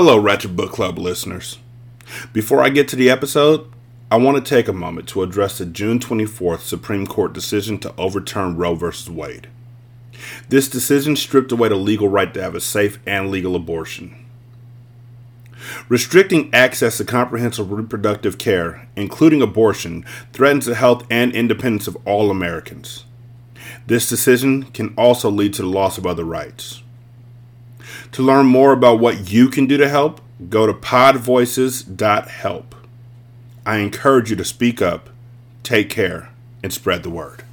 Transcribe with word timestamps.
Hello, 0.00 0.16
Ratchet 0.16 0.54
Book 0.54 0.70
Club 0.70 0.96
listeners. 0.96 1.58
Before 2.32 2.62
I 2.62 2.68
get 2.68 2.86
to 2.86 2.94
the 2.94 3.10
episode, 3.10 3.68
I 4.12 4.16
want 4.16 4.36
to 4.36 4.48
take 4.48 4.68
a 4.68 4.72
moment 4.72 5.08
to 5.08 5.24
address 5.24 5.58
the 5.58 5.66
June 5.66 5.98
24th 5.98 6.60
Supreme 6.60 7.04
Court 7.04 7.32
decision 7.32 7.78
to 7.80 7.92
overturn 7.98 8.56
Roe 8.56 8.76
v. 8.76 8.92
Wade. 9.10 9.48
This 10.48 10.68
decision 10.68 11.16
stripped 11.16 11.50
away 11.50 11.70
the 11.70 11.74
legal 11.74 12.06
right 12.06 12.32
to 12.32 12.40
have 12.40 12.54
a 12.54 12.60
safe 12.60 13.00
and 13.08 13.28
legal 13.28 13.56
abortion. 13.56 14.24
Restricting 15.88 16.48
access 16.54 16.98
to 16.98 17.04
comprehensive 17.04 17.72
reproductive 17.72 18.38
care, 18.38 18.88
including 18.94 19.42
abortion, 19.42 20.04
threatens 20.32 20.66
the 20.66 20.76
health 20.76 21.04
and 21.10 21.32
independence 21.32 21.88
of 21.88 21.98
all 22.06 22.30
Americans. 22.30 23.04
This 23.88 24.08
decision 24.08 24.62
can 24.62 24.94
also 24.96 25.28
lead 25.28 25.54
to 25.54 25.62
the 25.62 25.68
loss 25.68 25.98
of 25.98 26.06
other 26.06 26.24
rights. 26.24 26.84
To 28.12 28.22
learn 28.22 28.46
more 28.46 28.72
about 28.72 29.00
what 29.00 29.30
you 29.30 29.48
can 29.48 29.66
do 29.66 29.76
to 29.76 29.88
help, 29.88 30.20
go 30.48 30.66
to 30.66 30.72
podvoices.help. 30.72 32.74
I 33.66 33.78
encourage 33.78 34.30
you 34.30 34.36
to 34.36 34.44
speak 34.44 34.80
up, 34.80 35.10
take 35.62 35.90
care, 35.90 36.30
and 36.62 36.72
spread 36.72 37.02
the 37.02 37.10
word. 37.10 37.44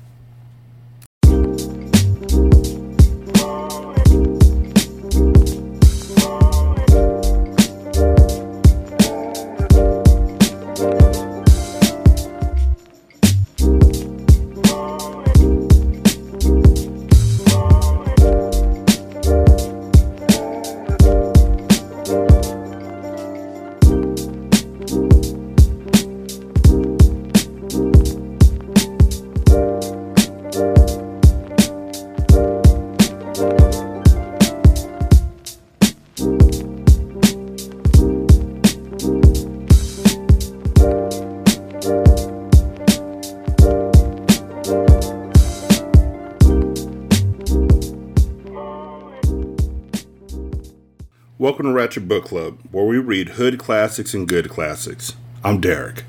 Club, 52.25 52.59
where 52.71 52.85
we 52.85 52.97
read 52.97 53.29
hood 53.29 53.57
classics 53.57 54.13
and 54.13 54.27
good 54.27 54.49
classics. 54.49 55.15
I'm 55.43 55.61
Derek. 55.61 56.03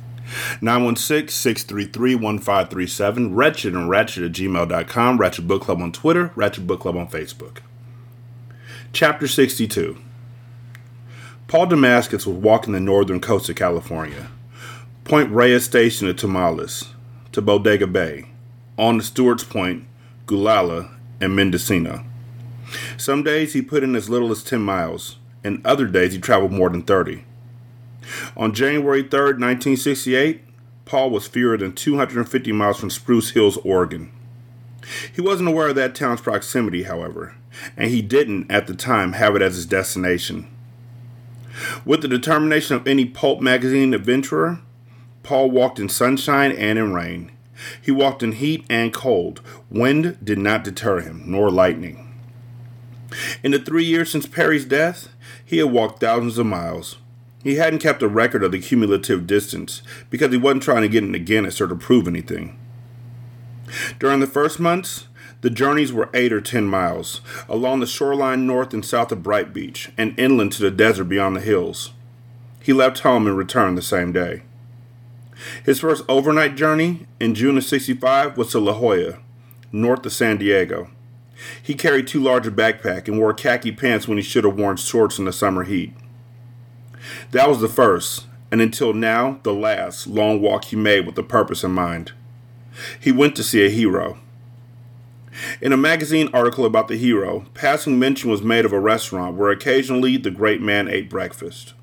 916 0.61 1.29
633 1.29 2.15
1537, 2.17 3.35
Wretched 3.35 3.75
and 3.75 3.89
Ratchet 3.89 4.25
at 4.25 4.33
gmail.com, 4.33 5.19
Ratchet 5.19 5.47
Book 5.47 5.63
Club 5.63 5.81
on 5.81 5.93
Twitter, 5.93 6.33
Ratchet 6.35 6.67
Book 6.67 6.81
Club 6.81 6.97
on 6.97 7.07
Facebook. 7.07 7.59
Chapter 8.93 9.29
62 9.29 9.99
Paul 11.49 11.67
Damascus 11.67 12.27
was 12.27 12.37
walking 12.37 12.73
the 12.73 12.81
northern 12.81 13.21
coast 13.21 13.49
of 13.49 13.55
California, 13.57 14.29
Point 15.05 15.31
Reyes 15.31 15.65
Station 15.65 16.09
to 16.09 16.27
Tomales, 16.27 16.89
to 17.31 17.41
Bodega 17.41 17.87
Bay, 17.87 18.31
on 18.77 18.99
to 18.99 19.05
Stewart's 19.05 19.45
Point, 19.45 19.85
Gualala, 20.27 20.91
and 21.21 21.37
Mendocino. 21.37 22.05
Some 22.97 23.23
days 23.23 23.53
he 23.53 23.63
put 23.63 23.85
in 23.85 23.95
as 23.95 24.11
little 24.11 24.33
as 24.33 24.43
10 24.43 24.61
miles, 24.61 25.19
and 25.47 25.65
other 25.65 25.87
days 25.87 26.13
he 26.13 26.19
traveled 26.19 26.53
more 26.53 26.69
than 26.69 26.83
30. 26.83 27.25
On 28.37 28.53
January 28.53 29.03
3, 29.03 29.21
1968, 29.21 30.43
Paul 30.85 31.11
was 31.11 31.27
fewer 31.27 31.57
than 31.57 31.73
250 31.73 32.53
miles 32.53 32.79
from 32.79 32.91
Spruce 32.91 33.31
Hills, 33.31 33.57
Oregon. 33.59 34.11
He 35.13 35.21
wasn't 35.21 35.49
aware 35.49 35.69
of 35.69 35.77
that 35.77 35.95
town's 35.95 36.21
proximity, 36.21 36.85
however, 36.85 37.35
and 37.77 37.91
he 37.91 38.03
didn't, 38.03 38.51
at 38.51 38.67
the 38.67 38.75
time, 38.75 39.15
have 39.15 39.35
it 39.35 39.43
as 39.43 39.57
his 39.57 39.67
destination. 39.67 40.49
With 41.85 42.03
the 42.03 42.09
determination 42.09 42.77
of 42.77 42.87
any 42.87 43.05
pulp 43.05 43.41
magazine 43.41 43.95
adventurer, 43.95 44.61
Paul 45.23 45.51
walked 45.51 45.81
in 45.81 45.89
sunshine 45.89 46.53
and 46.53 46.79
in 46.79 46.93
rain. 46.93 47.33
He 47.81 47.91
walked 47.91 48.23
in 48.23 48.33
heat 48.33 48.65
and 48.69 48.93
cold. 48.93 49.41
Wind 49.71 50.19
did 50.23 50.39
not 50.39 50.63
deter 50.63 51.01
him, 51.01 51.23
nor 51.27 51.51
lightning. 51.51 52.03
In 53.43 53.53
the 53.53 53.59
three 53.59 53.85
years 53.85 54.11
since 54.11 54.27
Perry's 54.27 54.65
death, 54.65 55.09
he 55.47 55.59
had 55.59 55.71
walked 55.71 56.01
thousands 56.01 56.37
of 56.37 56.45
miles. 56.45 56.99
He 57.43 57.55
hadn't 57.55 57.79
kept 57.79 58.03
a 58.03 58.09
record 58.09 58.43
of 58.43 58.51
the 58.51 58.59
cumulative 58.59 59.27
distance 59.27 59.81
because 60.11 60.33
he 60.33 60.37
wasn't 60.37 60.65
trying 60.65 60.83
to 60.83 60.89
get 60.89 61.05
into 61.05 61.21
Guinness 61.21 61.61
or 61.61 61.69
to 61.69 61.77
prove 61.77 62.09
anything. 62.09 62.59
During 64.01 64.19
the 64.19 64.27
first 64.27 64.59
months, 64.59 65.07
the 65.43 65.51
journeys 65.51 65.93
were 65.93 66.11
eight 66.13 66.33
or 66.33 66.41
ten 66.41 66.65
miles, 66.67 67.21
along 67.49 67.79
the 67.79 67.87
shoreline 67.87 68.47
north 68.47 68.75
and 68.75 68.85
south 68.85 69.13
of 69.13 69.23
Bright 69.23 69.53
Beach, 69.53 69.93
and 69.97 70.19
inland 70.19 70.53
to 70.53 70.63
the 70.63 70.71
desert 70.73 71.05
beyond 71.05 71.37
the 71.37 71.41
hills. 71.41 71.93
He 72.61 72.73
left 72.73 73.01
home 73.01 73.29
and 73.29 73.37
returned 73.37 73.79
the 73.79 73.83
same 73.83 74.13
day. 74.13 74.43
His 75.65 75.81
first 75.81 76.05
overnight 76.09 76.57
journey 76.57 77.07
in 77.21 77.37
June 77.37 77.57
of 77.57 77.65
65 77.65 78.37
was 78.37 78.51
to 78.51 78.59
La 78.59 78.73
Jolla, 78.73 79.19
north 79.71 80.05
of 80.05 80.13
San 80.13 80.39
Diego. 80.39 80.91
He 81.63 81.75
carried 81.75 82.07
too 82.07 82.23
large 82.23 82.47
a 82.47 82.51
backpack 82.51 83.09
and 83.09 83.19
wore 83.19 83.35
khaki 83.35 83.73
pants 83.73 84.09
when 84.09 84.19
he 84.19 84.23
should 84.23 84.45
have 84.45 84.59
worn 84.59 84.77
shorts 84.77 85.19
in 85.19 85.25
the 85.25 85.33
summer 85.33 85.65
heat. 85.65 85.93
That 87.31 87.49
was 87.49 87.61
the 87.61 87.69
first, 87.69 88.27
and 88.51 88.61
until 88.61 88.93
now, 88.93 89.41
the 89.43 89.55
last, 89.55 90.07
long 90.07 90.41
walk 90.41 90.67
he 90.67 90.77
made 90.77 91.07
with 91.07 91.19
a 91.19 91.23
purpose 91.23 91.63
in 91.63 91.73
mind. 91.73 92.13
He 92.99 93.13
went 93.13 93.37
to 93.37 93.43
see 93.43 93.65
a 93.65 93.71
hero. 93.71 94.19
In 95.61 95.73
a 95.73 95.77
magazine 95.77 96.31
article 96.33 96.65
about 96.65 96.89
the 96.89 96.97
hero, 96.97 97.47
passing 97.53 97.99
mention 97.99 98.31
was 98.31 98.43
made 98.43 98.65
of 98.65 98.73
a 98.73 98.81
restaurant 98.81 99.37
where 99.37 99.51
occasionally 99.51 100.17
the 100.17 100.31
great 100.31 100.63
man 100.63 100.89
ate 100.89 101.11
breakfast. 101.11 101.75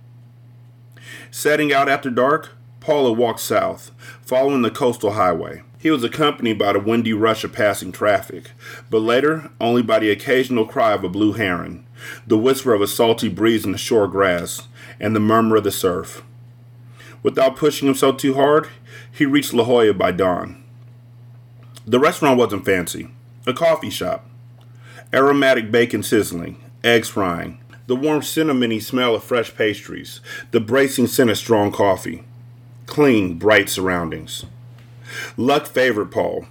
Setting 1.29 1.71
out 1.71 1.89
after 1.89 2.09
dark, 2.09 2.51
Paula 2.79 3.11
walked 3.11 3.39
south, 3.39 3.91
following 4.21 4.61
the 4.61 4.71
coastal 4.71 5.11
highway. 5.11 5.61
He 5.83 5.91
was 5.91 6.01
accompanied 6.01 6.57
by 6.57 6.71
the 6.71 6.79
windy 6.79 7.11
rush 7.11 7.43
of 7.43 7.51
passing 7.51 7.91
traffic, 7.91 8.51
but 8.89 8.99
later 8.99 9.51
only 9.59 9.81
by 9.81 9.99
the 9.99 10.11
occasional 10.11 10.65
cry 10.65 10.93
of 10.93 11.03
a 11.03 11.09
blue 11.09 11.33
heron, 11.33 11.85
the 12.25 12.37
whisper 12.37 12.73
of 12.73 12.81
a 12.81 12.87
salty 12.87 13.27
breeze 13.27 13.65
in 13.65 13.73
the 13.73 13.77
shore 13.77 14.07
grass, 14.07 14.69
and 14.97 15.13
the 15.13 15.19
murmur 15.19 15.57
of 15.57 15.65
the 15.65 15.71
surf. 15.71 16.23
Without 17.21 17.57
pushing 17.57 17.85
himself 17.85 18.15
too 18.15 18.35
hard, 18.35 18.69
he 19.11 19.25
reached 19.25 19.53
La 19.53 19.65
Jolla 19.65 19.93
by 19.93 20.13
dawn. 20.13 20.63
The 21.85 21.99
restaurant 21.99 22.37
wasn't 22.37 22.63
fancy, 22.63 23.09
a 23.45 23.51
coffee 23.51 23.89
shop. 23.89 24.25
Aromatic 25.11 25.69
bacon 25.69 26.01
sizzling, 26.01 26.63
eggs 26.81 27.09
frying, 27.09 27.59
the 27.87 27.97
warm 27.97 28.21
cinnamony 28.21 28.81
smell 28.81 29.15
of 29.15 29.23
fresh 29.25 29.53
pastries, 29.53 30.21
the 30.51 30.61
bracing 30.61 31.07
scent 31.07 31.29
of 31.29 31.37
strong 31.37 31.73
coffee. 31.73 32.23
Clean, 32.85 33.37
bright 33.37 33.67
surroundings. 33.67 34.45
Luck 35.37 35.65
favored 35.65 36.11
Paul. 36.11 36.47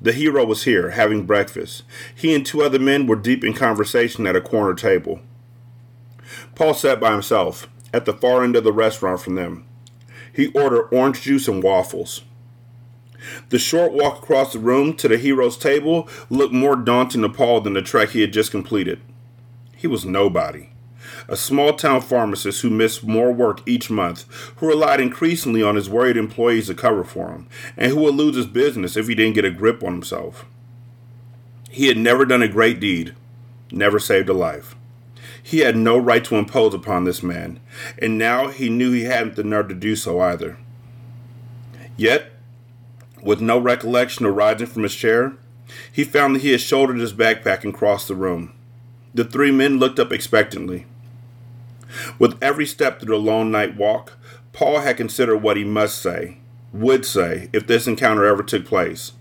The 0.00 0.12
hero 0.12 0.44
was 0.44 0.64
here, 0.64 0.90
having 0.90 1.26
breakfast. 1.26 1.82
He 2.14 2.34
and 2.34 2.44
two 2.44 2.62
other 2.62 2.78
men 2.78 3.06
were 3.06 3.16
deep 3.16 3.42
in 3.42 3.54
conversation 3.54 4.26
at 4.26 4.36
a 4.36 4.40
corner 4.40 4.74
table. 4.74 5.20
Paul 6.54 6.74
sat 6.74 7.00
by 7.00 7.12
himself, 7.12 7.68
at 7.94 8.04
the 8.04 8.12
far 8.12 8.44
end 8.44 8.56
of 8.56 8.64
the 8.64 8.72
restaurant 8.72 9.20
from 9.20 9.36
them. 9.36 9.64
He 10.32 10.48
ordered 10.48 10.88
orange 10.92 11.22
juice 11.22 11.48
and 11.48 11.62
waffles. 11.62 12.22
The 13.48 13.58
short 13.58 13.92
walk 13.92 14.18
across 14.22 14.52
the 14.52 14.58
room 14.58 14.94
to 14.94 15.08
the 15.08 15.16
hero's 15.16 15.56
table 15.56 16.08
looked 16.28 16.52
more 16.52 16.76
daunting 16.76 17.22
to 17.22 17.28
Paul 17.28 17.62
than 17.62 17.72
the 17.72 17.82
trek 17.82 18.10
he 18.10 18.20
had 18.20 18.32
just 18.32 18.50
completed. 18.50 19.00
He 19.74 19.86
was 19.86 20.04
nobody 20.04 20.68
a 21.28 21.36
small 21.36 21.72
town 21.72 22.00
pharmacist 22.00 22.62
who 22.62 22.70
missed 22.70 23.04
more 23.04 23.32
work 23.32 23.60
each 23.66 23.90
month, 23.90 24.24
who 24.56 24.68
relied 24.68 25.00
increasingly 25.00 25.62
on 25.62 25.76
his 25.76 25.88
worried 25.88 26.16
employees 26.16 26.66
to 26.66 26.74
cover 26.74 27.04
for 27.04 27.30
him, 27.30 27.48
and 27.76 27.92
who 27.92 28.00
would 28.00 28.14
lose 28.14 28.36
his 28.36 28.46
business 28.46 28.96
if 28.96 29.08
he 29.08 29.14
didn't 29.14 29.34
get 29.34 29.44
a 29.44 29.50
grip 29.50 29.82
on 29.82 29.92
himself. 29.92 30.44
He 31.70 31.88
had 31.88 31.98
never 31.98 32.24
done 32.24 32.42
a 32.42 32.48
great 32.48 32.80
deed, 32.80 33.14
never 33.70 33.98
saved 33.98 34.28
a 34.28 34.32
life. 34.32 34.74
He 35.42 35.58
had 35.58 35.76
no 35.76 35.96
right 35.96 36.24
to 36.24 36.36
impose 36.36 36.74
upon 36.74 37.04
this 37.04 37.22
man, 37.22 37.60
and 37.98 38.18
now 38.18 38.48
he 38.48 38.68
knew 38.68 38.92
he 38.92 39.04
hadn't 39.04 39.36
the 39.36 39.44
nerve 39.44 39.68
to 39.68 39.74
do 39.74 39.94
so 39.94 40.20
either. 40.20 40.58
Yet, 41.96 42.32
with 43.22 43.40
no 43.40 43.58
recollection 43.58 44.26
of 44.26 44.34
rising 44.34 44.66
from 44.66 44.82
his 44.82 44.94
chair, 44.94 45.34
he 45.90 46.04
found 46.04 46.34
that 46.34 46.42
he 46.42 46.52
had 46.52 46.60
shouldered 46.60 46.98
his 46.98 47.12
backpack 47.12 47.64
and 47.64 47.74
crossed 47.74 48.08
the 48.08 48.14
room. 48.14 48.52
The 49.14 49.24
three 49.24 49.50
men 49.50 49.78
looked 49.78 49.98
up 49.98 50.12
expectantly. 50.12 50.86
With 52.18 52.42
every 52.42 52.66
step 52.66 53.00
through 53.00 53.14
the 53.16 53.22
long 53.22 53.50
night 53.50 53.76
walk, 53.76 54.12
Paul 54.52 54.80
had 54.80 54.96
considered 54.96 55.38
what 55.38 55.56
he 55.56 55.64
must 55.64 56.00
say, 56.00 56.38
would 56.72 57.04
say, 57.04 57.48
if 57.52 57.66
this 57.66 57.86
encounter 57.86 58.24
ever 58.24 58.42
took 58.42 58.64
place. 58.64 59.12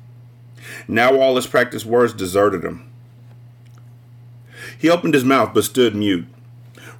Now 0.87 1.19
all 1.19 1.35
his 1.35 1.47
practiced 1.47 1.85
words 1.85 2.13
deserted 2.13 2.63
him. 2.63 2.89
He 4.77 4.89
opened 4.89 5.13
his 5.13 5.23
mouth 5.23 5.53
but 5.53 5.63
stood 5.63 5.95
mute. 5.95 6.27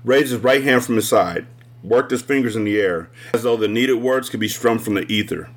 raised 0.04 0.32
his 0.32 0.42
right 0.42 0.64
hand 0.64 0.86
from 0.86 0.96
his 0.96 1.10
side, 1.10 1.48
worked 1.84 2.12
his 2.12 2.22
fingers 2.22 2.56
in 2.56 2.64
the 2.64 2.80
air, 2.80 3.10
as 3.34 3.44
though 3.44 3.58
the 3.58 3.68
needed 3.68 3.96
words 3.96 4.30
could 4.30 4.40
be 4.40 4.48
strummed 4.48 4.84
from 4.84 4.94
the 4.94 5.12
ether. 5.12 5.50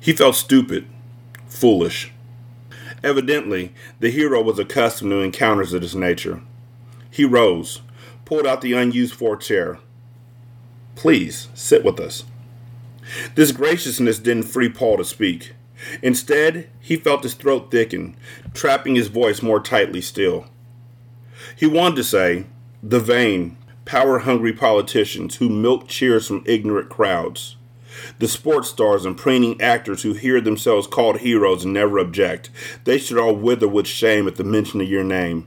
He 0.00 0.12
felt 0.12 0.36
stupid, 0.36 0.86
foolish. 1.46 2.12
Evidently, 3.02 3.74
the 4.00 4.10
hero 4.10 4.42
was 4.42 4.58
accustomed 4.58 5.10
to 5.10 5.20
encounters 5.20 5.72
of 5.74 5.82
this 5.82 5.94
nature. 5.94 6.40
He 7.10 7.24
rose, 7.24 7.82
pulled 8.24 8.46
out 8.46 8.60
the 8.60 8.72
unused 8.72 9.14
four 9.14 9.36
chair. 9.36 9.78
Please, 10.94 11.48
sit 11.54 11.84
with 11.84 12.00
us. 12.00 12.24
This 13.34 13.52
graciousness 13.52 14.18
didn't 14.18 14.44
free 14.44 14.68
Paul 14.68 14.96
to 14.98 15.04
speak. 15.04 15.54
Instead, 16.02 16.70
he 16.80 16.96
felt 16.96 17.22
his 17.22 17.34
throat 17.34 17.70
thicken, 17.70 18.16
trapping 18.54 18.94
his 18.94 19.08
voice 19.08 19.42
more 19.42 19.60
tightly 19.60 20.00
still. 20.00 20.46
He 21.56 21.66
wanted 21.66 21.96
to 21.96 22.04
say, 22.04 22.46
the 22.82 23.00
vain, 23.00 23.56
power 23.84 24.20
hungry 24.20 24.52
politicians 24.52 25.36
who 25.36 25.48
milk 25.48 25.88
cheers 25.88 26.26
from 26.26 26.42
ignorant 26.46 26.88
crowds, 26.88 27.56
the 28.18 28.28
sports 28.28 28.70
stars 28.70 29.04
and 29.04 29.16
preening 29.16 29.60
actors 29.60 30.02
who 30.02 30.14
hear 30.14 30.40
themselves 30.40 30.86
called 30.86 31.18
heroes 31.18 31.64
and 31.64 31.74
never 31.74 31.98
object, 31.98 32.50
they 32.84 32.98
should 32.98 33.18
all 33.18 33.34
wither 33.34 33.68
with 33.68 33.86
shame 33.86 34.26
at 34.26 34.36
the 34.36 34.44
mention 34.44 34.80
of 34.80 34.88
your 34.88 35.04
name. 35.04 35.46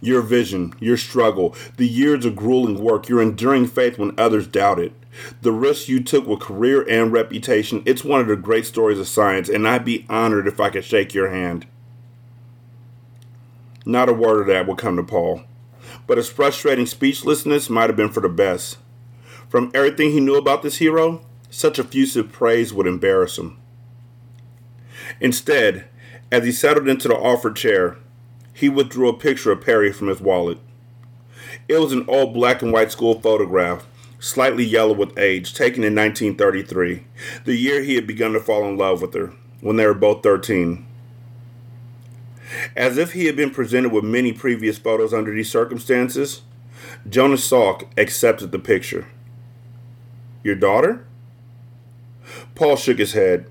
Your 0.00 0.22
vision, 0.22 0.74
your 0.80 0.96
struggle, 0.96 1.54
the 1.76 1.88
years 1.88 2.24
of 2.24 2.36
grueling 2.36 2.82
work, 2.82 3.08
your 3.08 3.22
enduring 3.22 3.66
faith 3.66 3.98
when 3.98 4.18
others 4.18 4.46
doubted, 4.46 4.92
the 5.42 5.52
risks 5.52 5.88
you 5.88 6.02
took 6.02 6.26
with 6.26 6.40
career 6.40 6.82
and 6.88 7.12
reputation, 7.12 7.82
it's 7.86 8.04
one 8.04 8.20
of 8.20 8.26
the 8.26 8.36
great 8.36 8.66
stories 8.66 8.98
of 8.98 9.08
science, 9.08 9.48
and 9.48 9.66
I'd 9.66 9.84
be 9.84 10.06
honored 10.08 10.46
if 10.46 10.60
I 10.60 10.70
could 10.70 10.84
shake 10.84 11.14
your 11.14 11.30
hand. 11.30 11.66
Not 13.86 14.08
a 14.08 14.14
word 14.14 14.40
of 14.42 14.46
that 14.48 14.66
would 14.66 14.78
come 14.78 14.96
to 14.96 15.02
Paul, 15.02 15.42
but 16.06 16.18
his 16.18 16.28
frustrating 16.28 16.86
speechlessness 16.86 17.70
might 17.70 17.90
have 17.90 17.96
been 17.96 18.08
for 18.08 18.20
the 18.20 18.28
best. 18.28 18.78
From 19.48 19.70
everything 19.74 20.10
he 20.10 20.20
knew 20.20 20.36
about 20.36 20.62
this 20.62 20.78
hero, 20.78 21.24
such 21.50 21.78
effusive 21.78 22.32
praise 22.32 22.72
would 22.72 22.86
embarrass 22.86 23.38
him. 23.38 23.58
Instead, 25.20 25.84
as 26.32 26.44
he 26.44 26.50
settled 26.50 26.88
into 26.88 27.08
the 27.08 27.14
offered 27.14 27.54
chair, 27.54 27.98
he 28.54 28.68
withdrew 28.68 29.08
a 29.08 29.18
picture 29.18 29.52
of 29.52 29.60
Perry 29.60 29.92
from 29.92 30.08
his 30.08 30.20
wallet. 30.20 30.58
It 31.68 31.78
was 31.78 31.92
an 31.92 32.06
old 32.08 32.32
black 32.32 32.62
and 32.62 32.72
white 32.72 32.92
school 32.92 33.20
photograph, 33.20 33.86
slightly 34.18 34.64
yellow 34.64 34.94
with 34.94 35.18
age, 35.18 35.52
taken 35.52 35.82
in 35.82 35.94
1933, 35.94 37.04
the 37.44 37.56
year 37.56 37.82
he 37.82 37.96
had 37.96 38.06
begun 38.06 38.32
to 38.32 38.40
fall 38.40 38.64
in 38.64 38.78
love 38.78 39.02
with 39.02 39.12
her, 39.12 39.34
when 39.60 39.76
they 39.76 39.86
were 39.86 39.92
both 39.92 40.22
13. 40.22 40.86
As 42.76 42.96
if 42.96 43.12
he 43.12 43.26
had 43.26 43.36
been 43.36 43.50
presented 43.50 43.90
with 43.90 44.04
many 44.04 44.32
previous 44.32 44.78
photos 44.78 45.12
under 45.12 45.34
these 45.34 45.50
circumstances, 45.50 46.42
Jonas 47.08 47.48
Salk 47.48 47.88
accepted 47.98 48.52
the 48.52 48.58
picture. 48.58 49.08
Your 50.42 50.54
daughter? 50.54 51.06
Paul 52.54 52.76
shook 52.76 52.98
his 52.98 53.12
head. 53.12 53.50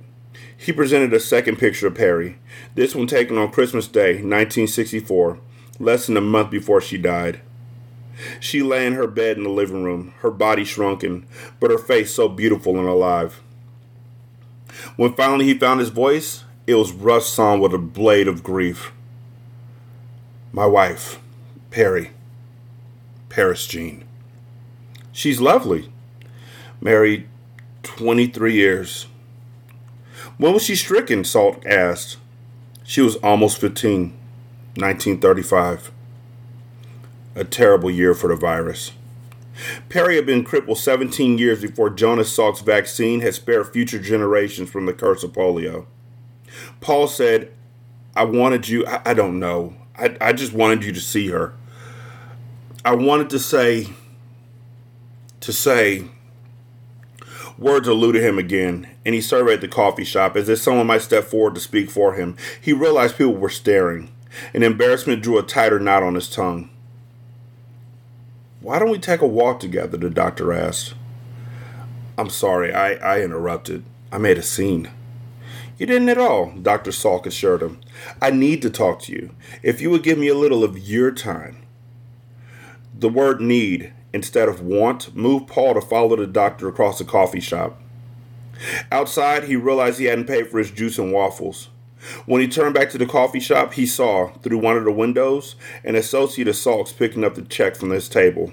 He 0.64 0.72
presented 0.72 1.14
a 1.14 1.20
second 1.20 1.58
picture 1.58 1.88
of 1.88 1.96
Perry, 1.96 2.38
this 2.74 2.96
one 2.96 3.06
taken 3.06 3.38
on 3.38 3.52
Christmas 3.52 3.86
Day, 3.86 4.14
1964, 4.14 5.38
less 5.78 6.08
than 6.08 6.16
a 6.16 6.22
month 6.22 6.52
before 6.52 6.80
she 6.80 6.98
died. 6.98 7.42
She 8.40 8.64
lay 8.64 8.88
in 8.88 8.94
her 8.94 9.06
bed 9.06 9.36
in 9.36 9.44
the 9.44 9.50
living 9.50 9.84
room, 9.84 10.14
her 10.20 10.32
body 10.32 10.64
shrunken, 10.64 11.26
but 11.60 11.70
her 11.70 11.78
face 11.78 12.14
so 12.14 12.30
beautiful 12.30 12.80
and 12.80 12.88
alive. 12.88 13.42
When 14.96 15.14
finally 15.16 15.44
he 15.44 15.54
found 15.54 15.82
his 15.82 15.90
voice, 15.90 16.46
it 16.66 16.76
was 16.76 16.94
rough 16.94 17.24
song 17.24 17.60
with 17.60 17.74
a 17.74 17.78
blade 17.78 18.30
of 18.30 18.42
grief. 18.42 18.94
My 20.54 20.66
wife, 20.66 21.20
Perry. 21.72 22.12
Paris 23.28 23.68
Jean. 23.68 24.06
She's 25.12 25.42
lovely. 25.42 25.92
Married 26.80 27.28
23 27.84 28.54
years. 28.54 29.08
When 30.38 30.54
was 30.54 30.64
she 30.64 30.76
stricken? 30.76 31.24
Salk 31.24 31.66
asked. 31.66 32.18
She 32.84 33.02
was 33.02 33.16
almost 33.18 33.60
15, 33.60 34.10
1935. 34.76 35.92
A 37.36 37.44
terrible 37.44 37.90
year 37.90 38.14
for 38.14 38.28
the 38.28 38.36
virus. 38.36 38.92
Perry 39.90 40.16
had 40.16 40.26
been 40.26 40.44
crippled 40.44 40.80
17 40.80 41.38
years 41.38 41.62
before 41.62 41.90
Jonas 41.90 42.36
Salk's 42.36 42.62
vaccine 42.62 43.22
had 43.22 43.36
spared 43.36 43.72
future 43.72 44.00
generations 44.00 44.70
from 44.70 44.86
the 44.86 44.94
curse 44.94 45.24
of 45.24 45.32
polio. 45.32 45.86
Paul 46.82 47.08
said, 47.08 47.52
I 48.16 48.26
wanted 48.26 48.68
you, 48.68 48.86
I, 48.86 49.02
I 49.06 49.14
don't 49.14 49.40
know, 49.40 49.76
I, 49.98 50.16
I 50.20 50.34
just 50.34 50.54
wanted 50.54 50.84
you 50.84 50.92
to 50.92 51.00
see 51.00 51.30
her. 51.30 51.54
I 52.84 52.96
wanted 52.96 53.30
to 53.32 53.40
say, 53.40 53.90
to 55.40 55.54
say, 55.54 56.06
Words 57.58 57.88
eluded 57.88 58.24
him 58.24 58.40
again, 58.40 58.88
and 59.06 59.14
he 59.14 59.22
surveyed 59.22 59.62
the 59.62 59.68
coffee 59.68 60.04
shop 60.04 60.36
as 60.36 60.50
if 60.50 60.60
someone 60.60 60.88
might 60.88 61.04
step 61.04 61.24
forward 61.24 61.56
to 61.56 61.62
speak 61.62 61.90
for 61.90 62.14
him. 62.14 62.36
He 62.60 62.74
realized 62.74 63.18
people 63.18 63.36
were 63.36 63.50
staring, 63.50 64.12
and 64.54 64.64
embarrassment 64.64 65.22
drew 65.22 65.38
a 65.38 65.44
tighter 65.44 65.80
knot 65.80 66.04
on 66.04 66.16
his 66.16 66.30
tongue. 66.30 66.70
Why 68.60 68.80
don't 68.80 68.90
we 68.90 68.98
take 68.98 69.22
a 69.22 69.28
walk 69.28 69.60
together? 69.60 69.98
the 69.98 70.10
doctor 70.10 70.54
asked. 70.54 70.96
I'm 72.18 72.30
sorry, 72.30 72.74
I, 72.74 72.94
I 72.94 73.22
interrupted. 73.22 73.84
I 74.12 74.18
made 74.18 74.38
a 74.38 74.44
scene. 74.44 74.90
You 75.78 75.86
didn't 75.86 76.10
at 76.10 76.18
all, 76.18 76.52
Dr. 76.52 76.92
Salk 76.92 77.26
assured 77.26 77.62
him. 77.62 77.82
I 78.22 78.30
need 78.30 78.62
to 78.62 78.70
talk 78.70 79.02
to 79.04 79.12
you. 79.12 79.32
If 79.62 79.82
you 79.82 79.90
would 79.90 80.04
give 80.04 80.18
me 80.18 80.28
a 80.28 80.36
little 80.36 80.64
of 80.64 80.78
your 80.78 81.12
time. 81.12 81.58
The 82.98 83.10
word 83.10 83.42
need 83.42 83.92
instead 84.14 84.48
of 84.48 84.62
want 84.62 85.16
moved 85.16 85.48
Paul 85.48 85.74
to 85.74 85.82
follow 85.82 86.16
the 86.16 86.28
doctor 86.28 86.68
across 86.68 87.00
the 87.00 87.06
coffee 87.06 87.40
shop. 87.40 87.80
Outside, 88.92 89.46
he 89.46 89.56
realized 89.56 90.00
he 90.00 90.06
hadn't 90.06 90.28
paid 90.28 90.48
for 90.48 90.60
his 90.60 90.72
juice 90.72 90.98
and 90.98 91.12
waffles. 91.12 91.70
When 92.26 92.42
he 92.42 92.48
turned 92.48 92.76
back 92.76 92.90
to 92.92 92.98
the 92.98 93.06
coffee 93.06 93.40
shop, 93.40 93.74
he 93.74 93.86
saw, 93.86 94.28
through 94.42 94.58
one 94.58 94.78
of 94.78 94.84
the 94.84 94.92
windows, 94.92 95.56
an 95.84 95.96
associate 95.96 96.48
of 96.48 96.56
Salk's 96.56 96.92
picking 96.92 97.24
up 97.24 97.36
the 97.36 97.42
check 97.42 97.76
from 97.76 97.90
his 97.90 98.10
table. 98.10 98.52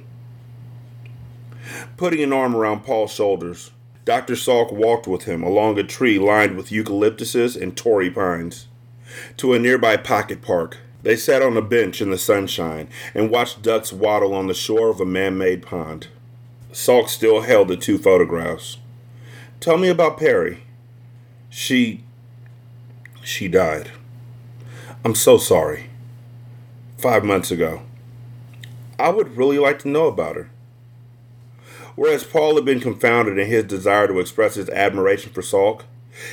Putting 1.97 2.23
an 2.23 2.33
arm 2.33 2.57
around 2.57 2.85
Paul's 2.85 3.13
shoulders, 3.13 3.73
Dr. 4.05 4.35
Salk 4.35 4.73
walked 4.73 5.07
with 5.07 5.25
him 5.25 5.43
along 5.43 5.79
a 5.79 5.85
tree 5.85 6.19
lined 6.19 6.57
with 6.57 6.71
eucalyptuses 6.71 7.61
and 7.61 7.77
Torrey 7.77 8.11
pines 8.11 8.67
to 9.37 9.53
a 9.53 9.59
nearby 9.59 9.97
pocket 9.97 10.43
park. 10.43 10.79
They 11.03 11.17
sat 11.17 11.43
on 11.43 11.57
a 11.57 11.63
bench 11.63 12.03
in 12.03 12.11
the 12.11 12.19
sunshine 12.19 12.89
and 13.15 13.31
watched 13.31 13.63
ducks 13.63 13.93
waddle 13.93 14.35
on 14.35 14.47
the 14.47 14.55
shore 14.55 14.91
of 14.91 15.01
a 15.01 15.07
man 15.07 15.39
made 15.39 15.63
pond. 15.63 16.09
Salk 16.73 17.09
still 17.09 17.41
held 17.41 17.69
the 17.69 17.77
two 17.77 17.99
photographs. 17.99 18.77
Tell 19.61 19.77
me 19.77 19.89
about 19.89 20.19
Perry. 20.19 20.63
She. 21.49 22.05
she 23.23 23.49
died. 23.49 23.91
I'm 25.05 25.15
so 25.15 25.39
sorry. 25.39 25.91
Five 26.99 27.25
months 27.25 27.51
ago. 27.51 27.83
I 28.99 29.09
would 29.09 29.37
really 29.37 29.59
like 29.59 29.79
to 29.81 29.89
know 29.89 30.07
about 30.07 30.37
her. 30.37 30.51
Whereas 31.97 32.25
Paul 32.25 32.57
had 32.57 32.65
been 32.65 32.81
confounded 32.81 33.39
in 33.39 33.47
his 33.47 33.65
desire 33.65 34.07
to 34.07 34.21
express 34.21 34.55
his 34.55 34.69
admiration 34.71 35.33
for 35.33 35.41
Salk, 35.41 35.83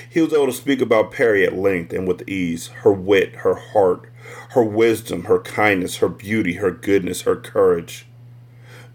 he 0.10 0.22
was 0.22 0.34
able 0.34 0.48
to 0.48 0.54
speak 0.54 0.82
about 0.82 1.12
Perry 1.12 1.46
at 1.46 1.56
length 1.56 1.94
and 1.94 2.08
with 2.08 2.28
ease 2.28 2.68
her 2.68 2.92
wit, 2.92 3.36
her 3.38 3.56
heart, 3.56 4.12
her 4.52 4.64
wisdom, 4.64 5.26
her 5.26 5.40
kindness, 5.40 5.98
her 5.98 6.10
beauty, 6.10 6.54
her 6.54 6.72
goodness, 6.72 7.22
her 7.22 7.36
courage. 7.36 8.06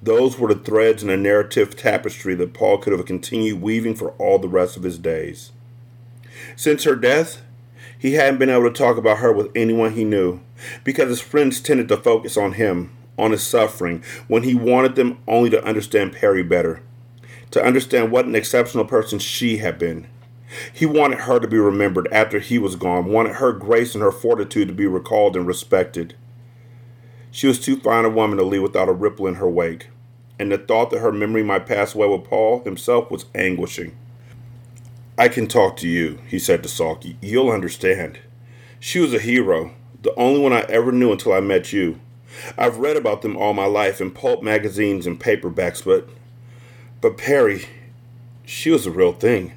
Those 0.02 0.38
were 0.38 0.52
the 0.52 0.60
threads 0.60 1.02
in 1.02 1.10
a 1.10 1.16
narrative 1.16 1.76
tapestry 1.76 2.34
that 2.34 2.54
Paul 2.54 2.78
could 2.78 2.92
have 2.92 3.06
continued 3.06 3.62
weaving 3.62 3.94
for 3.94 4.10
all 4.12 4.38
the 4.38 4.48
rest 4.48 4.76
of 4.76 4.82
his 4.82 4.98
days. 4.98 5.52
Since 6.56 6.84
her 6.84 6.96
death, 6.96 7.42
he 7.96 8.14
hadn't 8.14 8.38
been 8.38 8.50
able 8.50 8.64
to 8.64 8.70
talk 8.70 8.96
about 8.96 9.18
her 9.18 9.32
with 9.32 9.52
anyone 9.54 9.92
he 9.92 10.04
knew 10.04 10.40
because 10.82 11.08
his 11.08 11.20
friends 11.20 11.60
tended 11.60 11.88
to 11.88 11.96
focus 11.96 12.36
on 12.36 12.54
him, 12.54 12.90
on 13.16 13.30
his 13.30 13.44
suffering, 13.44 14.02
when 14.26 14.42
he 14.42 14.54
wanted 14.54 14.96
them 14.96 15.18
only 15.28 15.50
to 15.50 15.64
understand 15.64 16.12
Perry 16.12 16.42
better, 16.42 16.82
to 17.52 17.62
understand 17.62 18.10
what 18.10 18.24
an 18.24 18.34
exceptional 18.34 18.84
person 18.84 19.20
she 19.20 19.58
had 19.58 19.78
been. 19.78 20.08
He 20.72 20.86
wanted 20.86 21.20
her 21.20 21.38
to 21.40 21.48
be 21.48 21.58
remembered 21.58 22.08
after 22.12 22.38
he 22.38 22.58
was 22.58 22.76
gone, 22.76 23.06
wanted 23.06 23.36
her 23.36 23.52
grace 23.52 23.94
and 23.94 24.02
her 24.02 24.12
fortitude 24.12 24.68
to 24.68 24.74
be 24.74 24.86
recalled 24.86 25.36
and 25.36 25.46
respected. 25.46 26.14
She 27.30 27.46
was 27.46 27.58
too 27.58 27.76
fine 27.76 28.04
a 28.04 28.10
woman 28.10 28.38
to 28.38 28.44
leave 28.44 28.62
without 28.62 28.88
a 28.88 28.92
ripple 28.92 29.26
in 29.26 29.36
her 29.36 29.48
wake, 29.48 29.88
and 30.38 30.52
the 30.52 30.58
thought 30.58 30.90
that 30.90 31.00
her 31.00 31.12
memory 31.12 31.42
might 31.42 31.66
pass 31.66 31.94
away 31.94 32.08
with 32.08 32.24
Paul 32.24 32.62
himself 32.64 33.10
was 33.10 33.24
anguishing. 33.34 33.96
I 35.16 35.28
can 35.28 35.46
talk 35.46 35.76
to 35.78 35.88
you, 35.88 36.18
he 36.26 36.38
said 36.38 36.62
to 36.62 36.68
Salk. 36.68 37.16
You'll 37.20 37.50
understand. 37.50 38.18
She 38.80 38.98
was 38.98 39.14
a 39.14 39.18
hero, 39.18 39.72
the 40.02 40.14
only 40.16 40.40
one 40.40 40.52
I 40.52 40.62
ever 40.62 40.92
knew 40.92 41.12
until 41.12 41.32
I 41.32 41.40
met 41.40 41.72
you. 41.72 42.00
I've 42.58 42.78
read 42.78 42.96
about 42.96 43.22
them 43.22 43.36
all 43.36 43.54
my 43.54 43.66
life 43.66 44.00
in 44.00 44.10
pulp 44.10 44.42
magazines 44.42 45.06
and 45.06 45.20
paperbacks, 45.20 45.84
but. 45.84 46.08
But 47.00 47.18
Perry, 47.18 47.66
she 48.44 48.70
was 48.70 48.84
the 48.84 48.90
real 48.90 49.12
thing. 49.12 49.52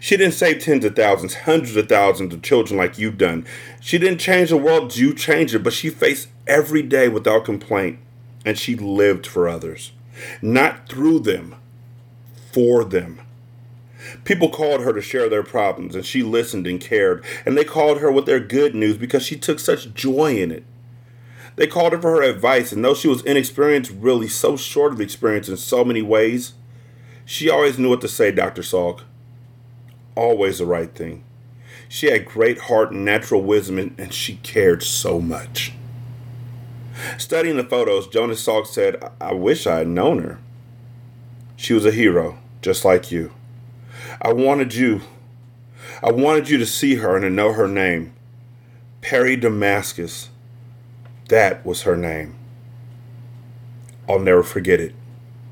She 0.00 0.16
didn't 0.16 0.34
save 0.34 0.60
tens 0.60 0.84
of 0.84 0.96
thousands, 0.96 1.34
hundreds 1.34 1.76
of 1.76 1.88
thousands 1.88 2.34
of 2.34 2.42
children 2.42 2.78
like 2.78 2.98
you've 2.98 3.18
done. 3.18 3.46
She 3.80 3.98
didn't 3.98 4.18
change 4.18 4.50
the 4.50 4.56
world, 4.56 4.96
you 4.96 5.14
changed 5.14 5.54
it, 5.54 5.62
but 5.62 5.72
she 5.72 5.90
faced 5.90 6.28
every 6.46 6.82
day 6.82 7.08
without 7.08 7.44
complaint. 7.44 7.98
and 8.44 8.58
she 8.58 8.74
lived 8.74 9.24
for 9.24 9.48
others, 9.48 9.92
not 10.40 10.88
through 10.88 11.20
them, 11.20 11.54
for 12.52 12.84
them. 12.84 13.20
People 14.24 14.48
called 14.48 14.80
her 14.82 14.92
to 14.92 15.00
share 15.00 15.28
their 15.28 15.44
problems, 15.44 15.94
and 15.94 16.04
she 16.04 16.22
listened 16.22 16.66
and 16.66 16.80
cared, 16.80 17.24
and 17.46 17.56
they 17.56 17.64
called 17.64 17.98
her 17.98 18.10
with 18.10 18.26
their 18.26 18.40
good 18.40 18.74
news 18.74 18.96
because 18.96 19.24
she 19.24 19.36
took 19.36 19.60
such 19.60 19.94
joy 19.94 20.36
in 20.36 20.50
it. 20.50 20.64
They 21.54 21.66
called 21.66 21.92
her 21.92 22.00
for 22.00 22.16
her 22.16 22.22
advice, 22.22 22.72
and 22.72 22.84
though 22.84 22.94
she 22.94 23.08
was 23.08 23.22
inexperienced, 23.22 23.92
really 23.92 24.28
so 24.28 24.56
short 24.56 24.92
of 24.92 25.00
experience 25.00 25.48
in 25.48 25.56
so 25.56 25.84
many 25.84 26.02
ways, 26.02 26.54
she 27.24 27.48
always 27.48 27.78
knew 27.78 27.90
what 27.90 28.00
to 28.00 28.08
say, 28.08 28.32
Dr. 28.32 28.62
Salk. 28.62 29.02
Always 30.14 30.58
the 30.58 30.66
right 30.66 30.94
thing. 30.94 31.24
She 31.88 32.06
had 32.10 32.24
great 32.24 32.58
heart 32.60 32.92
and 32.92 33.04
natural 33.04 33.42
wisdom, 33.42 33.94
and 33.98 34.12
she 34.12 34.36
cared 34.36 34.82
so 34.82 35.20
much. 35.20 35.72
Studying 37.18 37.56
the 37.56 37.64
photos, 37.64 38.06
Jonas 38.06 38.46
Salk 38.46 38.66
said, 38.66 39.02
I 39.20 39.32
wish 39.32 39.66
I 39.66 39.78
had 39.78 39.88
known 39.88 40.22
her. 40.22 40.38
She 41.56 41.74
was 41.74 41.84
a 41.84 41.90
hero, 41.90 42.38
just 42.60 42.84
like 42.84 43.10
you. 43.12 43.32
I 44.20 44.32
wanted 44.32 44.74
you. 44.74 45.02
I 46.02 46.10
wanted 46.10 46.48
you 46.48 46.58
to 46.58 46.66
see 46.66 46.96
her 46.96 47.16
and 47.16 47.22
to 47.22 47.30
know 47.30 47.52
her 47.52 47.68
name. 47.68 48.12
Perry 49.00 49.36
Damascus. 49.36 50.30
That 51.28 51.64
was 51.64 51.82
her 51.82 51.96
name. 51.96 52.36
I'll 54.08 54.18
never 54.18 54.42
forget 54.42 54.80
it, 54.80 54.94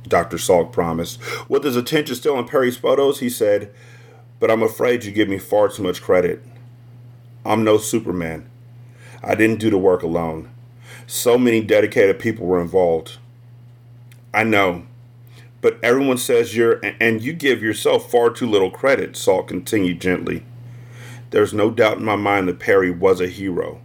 Dr. 0.05 0.37
Salk 0.37 0.73
promised. 0.73 1.21
With 1.49 1.65
his 1.65 1.77
attention 1.77 2.17
still 2.17 2.37
on 2.37 2.49
Perry's 2.49 2.77
photos, 2.77 3.21
he 3.21 3.31
said, 3.31 3.73
But 4.41 4.51
I'm 4.51 4.63
afraid 4.63 5.05
you 5.05 5.13
give 5.13 5.29
me 5.29 5.39
far 5.39 5.69
too 5.69 5.83
much 5.83 6.03
credit. 6.03 6.43
I'm 7.45 7.63
no 7.63 7.79
Superman. 7.79 8.51
I 9.23 9.35
didn't 9.35 9.61
do 9.61 9.71
the 9.71 9.79
work 9.79 10.03
alone. 10.03 10.51
So 11.07 11.39
many 11.39 11.61
dedicated 11.61 12.19
people 12.19 12.47
were 12.47 12.61
involved. 12.61 13.19
I 14.33 14.45
know, 14.45 14.85
but 15.61 15.79
everyone 15.83 16.19
says 16.19 16.57
you're, 16.57 16.81
and 17.01 17.21
you 17.21 17.33
give 17.33 17.63
yourself 17.63 18.11
far 18.11 18.31
too 18.31 18.47
little 18.47 18.71
credit, 18.71 19.13
Salk 19.13 19.49
continued 19.49 20.01
gently. 20.01 20.45
There's 21.31 21.53
no 21.53 21.71
doubt 21.71 21.99
in 21.99 22.05
my 22.05 22.17
mind 22.17 22.49
that 22.49 22.59
Perry 22.59 22.91
was 22.91 23.21
a 23.21 23.27
hero, 23.27 23.81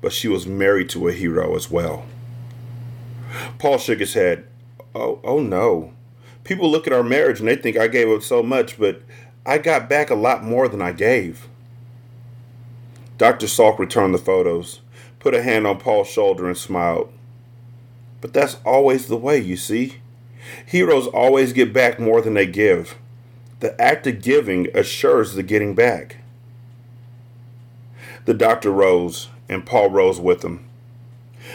but 0.00 0.12
she 0.12 0.28
was 0.28 0.46
married 0.46 0.88
to 0.90 1.08
a 1.08 1.12
hero 1.12 1.56
as 1.56 1.70
well. 1.70 2.04
Paul 3.58 3.78
shook 3.78 4.00
his 4.00 4.14
head. 4.14 4.46
Oh, 4.94 5.20
oh 5.24 5.40
no. 5.40 5.92
People 6.44 6.70
look 6.70 6.86
at 6.86 6.92
our 6.92 7.02
marriage 7.02 7.40
and 7.40 7.48
they 7.48 7.56
think 7.56 7.76
I 7.76 7.86
gave 7.86 8.08
up 8.08 8.22
so 8.22 8.42
much, 8.42 8.78
but 8.78 9.02
I 9.46 9.58
got 9.58 9.88
back 9.88 10.10
a 10.10 10.14
lot 10.14 10.44
more 10.44 10.68
than 10.68 10.82
I 10.82 10.92
gave. 10.92 11.48
Dr. 13.16 13.46
Salk 13.46 13.78
returned 13.78 14.14
the 14.14 14.18
photos, 14.18 14.80
put 15.18 15.34
a 15.34 15.42
hand 15.42 15.66
on 15.66 15.78
Paul's 15.78 16.08
shoulder, 16.08 16.46
and 16.46 16.56
smiled. 16.56 17.12
But 18.20 18.32
that's 18.32 18.58
always 18.64 19.06
the 19.06 19.16
way, 19.16 19.38
you 19.38 19.56
see. 19.56 19.96
Heroes 20.66 21.06
always 21.06 21.52
get 21.52 21.72
back 21.72 21.98
more 21.98 22.20
than 22.20 22.34
they 22.34 22.46
give. 22.46 22.96
The 23.60 23.78
act 23.80 24.06
of 24.06 24.22
giving 24.22 24.68
assures 24.74 25.34
the 25.34 25.42
getting 25.42 25.74
back. 25.74 26.18
The 28.26 28.34
doctor 28.34 28.70
rose, 28.70 29.28
and 29.48 29.66
Paul 29.66 29.90
rose 29.90 30.20
with 30.20 30.44
him. 30.44 30.64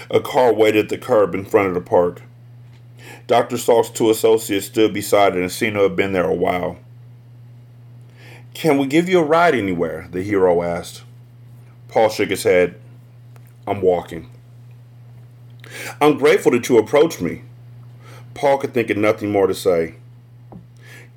A 0.10 0.20
car 0.20 0.54
waited 0.54 0.86
at 0.86 0.90
the 0.90 0.98
curb 0.98 1.36
in 1.36 1.46
front 1.46 1.68
of 1.68 1.74
the 1.76 1.82
park. 1.82 2.24
Dr. 3.28 3.58
Salk's 3.58 3.90
two 3.90 4.10
associates 4.10 4.68
stood 4.68 4.94
beside 4.94 5.36
it 5.36 5.42
and 5.42 5.52
seemed 5.52 5.76
to 5.76 5.84
have 5.84 5.96
been 5.96 6.14
there 6.14 6.30
a 6.30 6.34
while. 6.34 6.78
Can 8.56 8.78
we 8.78 8.88
give 8.88 9.10
you 9.10 9.20
a 9.20 9.24
ride 9.24 9.54
anywhere? 9.54 10.08
the 10.10 10.24
hero 10.24 10.64
asked. 10.64 11.04
Paul 11.90 12.08
shook 12.08 12.30
his 12.30 12.44
head. 12.44 12.80
I'm 13.68 13.82
walking. 13.82 14.30
I'm 16.00 16.18
grateful 16.18 16.54
that 16.54 16.70
you 16.70 16.78
approached 16.78 17.22
me. 17.22 17.44
Paul 18.34 18.58
could 18.58 18.74
think 18.74 18.90
of 18.90 18.96
nothing 18.96 19.30
more 19.30 19.46
to 19.46 19.54
say. 19.54 19.96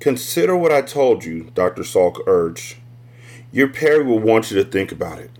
Consider 0.01 0.55
what 0.57 0.73
I 0.73 0.81
told 0.81 1.23
you, 1.23 1.49
Dr. 1.55 1.83
Salk 1.83 2.21
urged. 2.27 2.75
Your 3.53 3.69
Perry 3.69 4.03
will 4.03 4.19
want 4.19 4.51
you 4.51 4.61
to 4.61 4.69
think 4.69 4.91
about 4.91 5.19
it. 5.19 5.31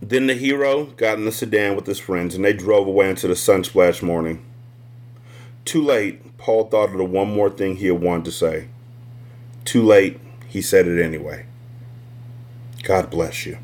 Then 0.00 0.26
the 0.26 0.34
hero 0.34 0.86
got 0.86 1.18
in 1.18 1.26
the 1.26 1.32
sedan 1.32 1.76
with 1.76 1.86
his 1.86 2.00
friends 2.00 2.34
and 2.34 2.42
they 2.42 2.54
drove 2.54 2.86
away 2.86 3.10
into 3.10 3.28
the 3.28 3.34
sunsplash 3.34 4.02
morning. 4.02 4.42
Too 5.66 5.82
late, 5.82 6.38
Paul 6.38 6.64
thought 6.64 6.92
of 6.92 6.96
the 6.96 7.04
one 7.04 7.28
more 7.28 7.50
thing 7.50 7.76
he 7.76 7.88
had 7.88 8.00
wanted 8.00 8.24
to 8.24 8.32
say. 8.32 8.68
Too 9.66 9.82
late, 9.82 10.18
he 10.54 10.62
said 10.62 10.86
it 10.86 11.02
anyway. 11.02 11.44
God 12.84 13.10
bless 13.10 13.44
you. 13.44 13.58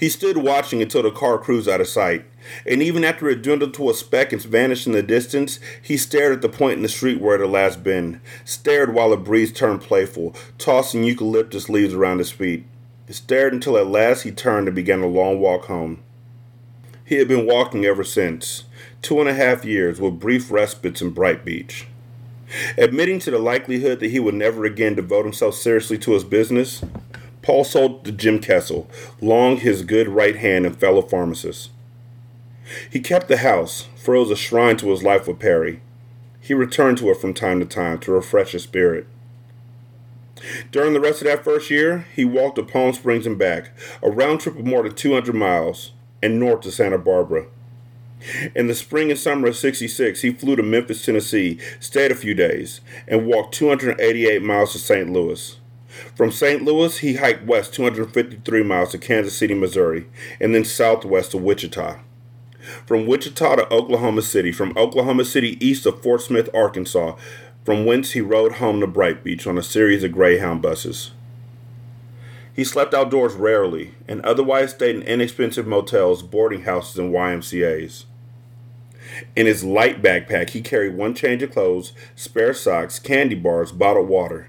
He 0.00 0.08
stood 0.08 0.36
watching 0.36 0.82
until 0.82 1.04
the 1.04 1.12
car 1.12 1.38
cruised 1.38 1.68
out 1.68 1.80
of 1.80 1.86
sight, 1.86 2.24
and 2.66 2.82
even 2.82 3.04
after 3.04 3.28
it 3.28 3.40
dwindled 3.40 3.72
to 3.74 3.88
a 3.88 3.94
speck 3.94 4.32
and 4.32 4.42
vanished 4.42 4.88
in 4.88 4.92
the 4.92 5.02
distance, 5.04 5.60
he 5.80 5.96
stared 5.96 6.32
at 6.32 6.42
the 6.42 6.48
point 6.48 6.78
in 6.78 6.82
the 6.82 6.88
street 6.88 7.20
where 7.20 7.36
it 7.36 7.40
had 7.40 7.50
last 7.50 7.84
been, 7.84 8.20
stared 8.44 8.92
while 8.92 9.12
a 9.12 9.16
breeze 9.16 9.52
turned 9.52 9.80
playful, 9.80 10.34
tossing 10.58 11.04
eucalyptus 11.04 11.68
leaves 11.68 11.94
around 11.94 12.18
his 12.18 12.32
feet. 12.32 12.66
He 13.06 13.12
stared 13.12 13.52
until 13.54 13.78
at 13.78 13.86
last 13.86 14.22
he 14.22 14.32
turned 14.32 14.66
and 14.66 14.74
began 14.74 15.02
a 15.02 15.06
long 15.06 15.38
walk 15.38 15.66
home. 15.66 16.00
He 17.04 17.14
had 17.14 17.28
been 17.28 17.46
walking 17.46 17.84
ever 17.84 18.02
since, 18.02 18.64
two 19.02 19.20
and 19.20 19.28
a 19.28 19.34
half 19.34 19.64
years, 19.64 20.00
with 20.00 20.18
brief 20.18 20.50
respites 20.50 21.00
in 21.00 21.10
Bright 21.10 21.44
Beach. 21.44 21.86
Admitting 22.76 23.18
to 23.20 23.30
the 23.30 23.38
likelihood 23.38 24.00
that 24.00 24.10
he 24.10 24.20
would 24.20 24.34
never 24.34 24.64
again 24.64 24.94
devote 24.94 25.24
himself 25.24 25.54
seriously 25.54 25.98
to 25.98 26.12
his 26.12 26.24
business, 26.24 26.82
Paul 27.42 27.64
sold 27.64 28.04
to 28.04 28.12
Jim 28.12 28.38
Kessel, 28.38 28.88
long 29.20 29.56
his 29.56 29.82
good 29.82 30.08
right 30.08 30.36
hand 30.36 30.66
and 30.66 30.76
fellow 30.76 31.02
pharmacist. 31.02 31.70
He 32.90 33.00
kept 33.00 33.28
the 33.28 33.38
house, 33.38 33.88
for 33.96 34.14
it 34.14 34.20
was 34.20 34.30
a 34.30 34.36
shrine 34.36 34.76
to 34.78 34.90
his 34.90 35.02
life 35.02 35.26
with 35.26 35.38
Perry. 35.38 35.80
He 36.40 36.54
returned 36.54 36.98
to 36.98 37.10
it 37.10 37.16
from 37.16 37.34
time 37.34 37.60
to 37.60 37.66
time 37.66 37.98
to 38.00 38.12
refresh 38.12 38.52
his 38.52 38.62
spirit. 38.62 39.06
During 40.70 40.94
the 40.94 41.00
rest 41.00 41.20
of 41.20 41.28
that 41.28 41.44
first 41.44 41.70
year, 41.70 42.06
he 42.14 42.24
walked 42.24 42.56
to 42.56 42.62
Palm 42.62 42.92
Springs 42.94 43.26
and 43.26 43.38
back, 43.38 43.76
a 44.02 44.10
round 44.10 44.40
trip 44.40 44.58
of 44.58 44.66
more 44.66 44.82
than 44.82 44.94
200 44.94 45.34
miles, 45.34 45.92
and 46.22 46.38
north 46.38 46.62
to 46.62 46.70
Santa 46.70 46.98
Barbara. 46.98 47.46
In 48.54 48.66
the 48.66 48.74
spring 48.74 49.10
and 49.10 49.18
summer 49.18 49.48
of 49.48 49.56
66, 49.56 50.20
he 50.22 50.32
flew 50.32 50.56
to 50.56 50.62
Memphis, 50.62 51.04
Tennessee, 51.04 51.58
stayed 51.78 52.10
a 52.10 52.16
few 52.16 52.34
days, 52.34 52.80
and 53.08 53.26
walked 53.26 53.54
288 53.54 54.42
miles 54.42 54.72
to 54.72 54.78
St. 54.78 55.10
Louis. 55.10 55.58
From 56.14 56.30
St. 56.30 56.62
Louis, 56.62 56.98
he 56.98 57.14
hiked 57.14 57.44
west 57.44 57.74
253 57.74 58.62
miles 58.62 58.92
to 58.92 58.98
Kansas 58.98 59.36
City, 59.36 59.54
Missouri, 59.54 60.06
and 60.40 60.54
then 60.54 60.64
southwest 60.64 61.32
to 61.32 61.38
Wichita. 61.38 61.98
From 62.86 63.06
Wichita 63.06 63.56
to 63.56 63.72
Oklahoma 63.72 64.22
City, 64.22 64.52
from 64.52 64.76
Oklahoma 64.76 65.24
City 65.24 65.56
east 65.64 65.86
of 65.86 66.02
Fort 66.02 66.22
Smith, 66.22 66.48
Arkansas, 66.54 67.16
from 67.64 67.84
whence 67.84 68.12
he 68.12 68.20
rode 68.20 68.52
home 68.52 68.80
to 68.80 68.86
Bright 68.86 69.24
Beach 69.24 69.46
on 69.46 69.58
a 69.58 69.62
series 69.62 70.04
of 70.04 70.12
Greyhound 70.12 70.62
buses. 70.62 71.12
He 72.54 72.64
slept 72.64 72.94
outdoors 72.94 73.34
rarely 73.34 73.94
and 74.06 74.20
otherwise 74.22 74.72
stayed 74.72 74.96
in 74.96 75.02
inexpensive 75.02 75.66
motels, 75.66 76.22
boarding 76.22 76.62
houses, 76.62 76.98
and 76.98 77.12
YMCAs. 77.12 78.04
In 79.36 79.46
his 79.46 79.64
light 79.64 80.02
backpack, 80.02 80.50
he 80.50 80.60
carried 80.60 80.94
one 80.94 81.14
change 81.14 81.42
of 81.42 81.52
clothes, 81.52 81.92
spare 82.14 82.54
socks, 82.54 82.98
candy 82.98 83.34
bars, 83.34 83.72
bottled 83.72 84.08
water. 84.08 84.48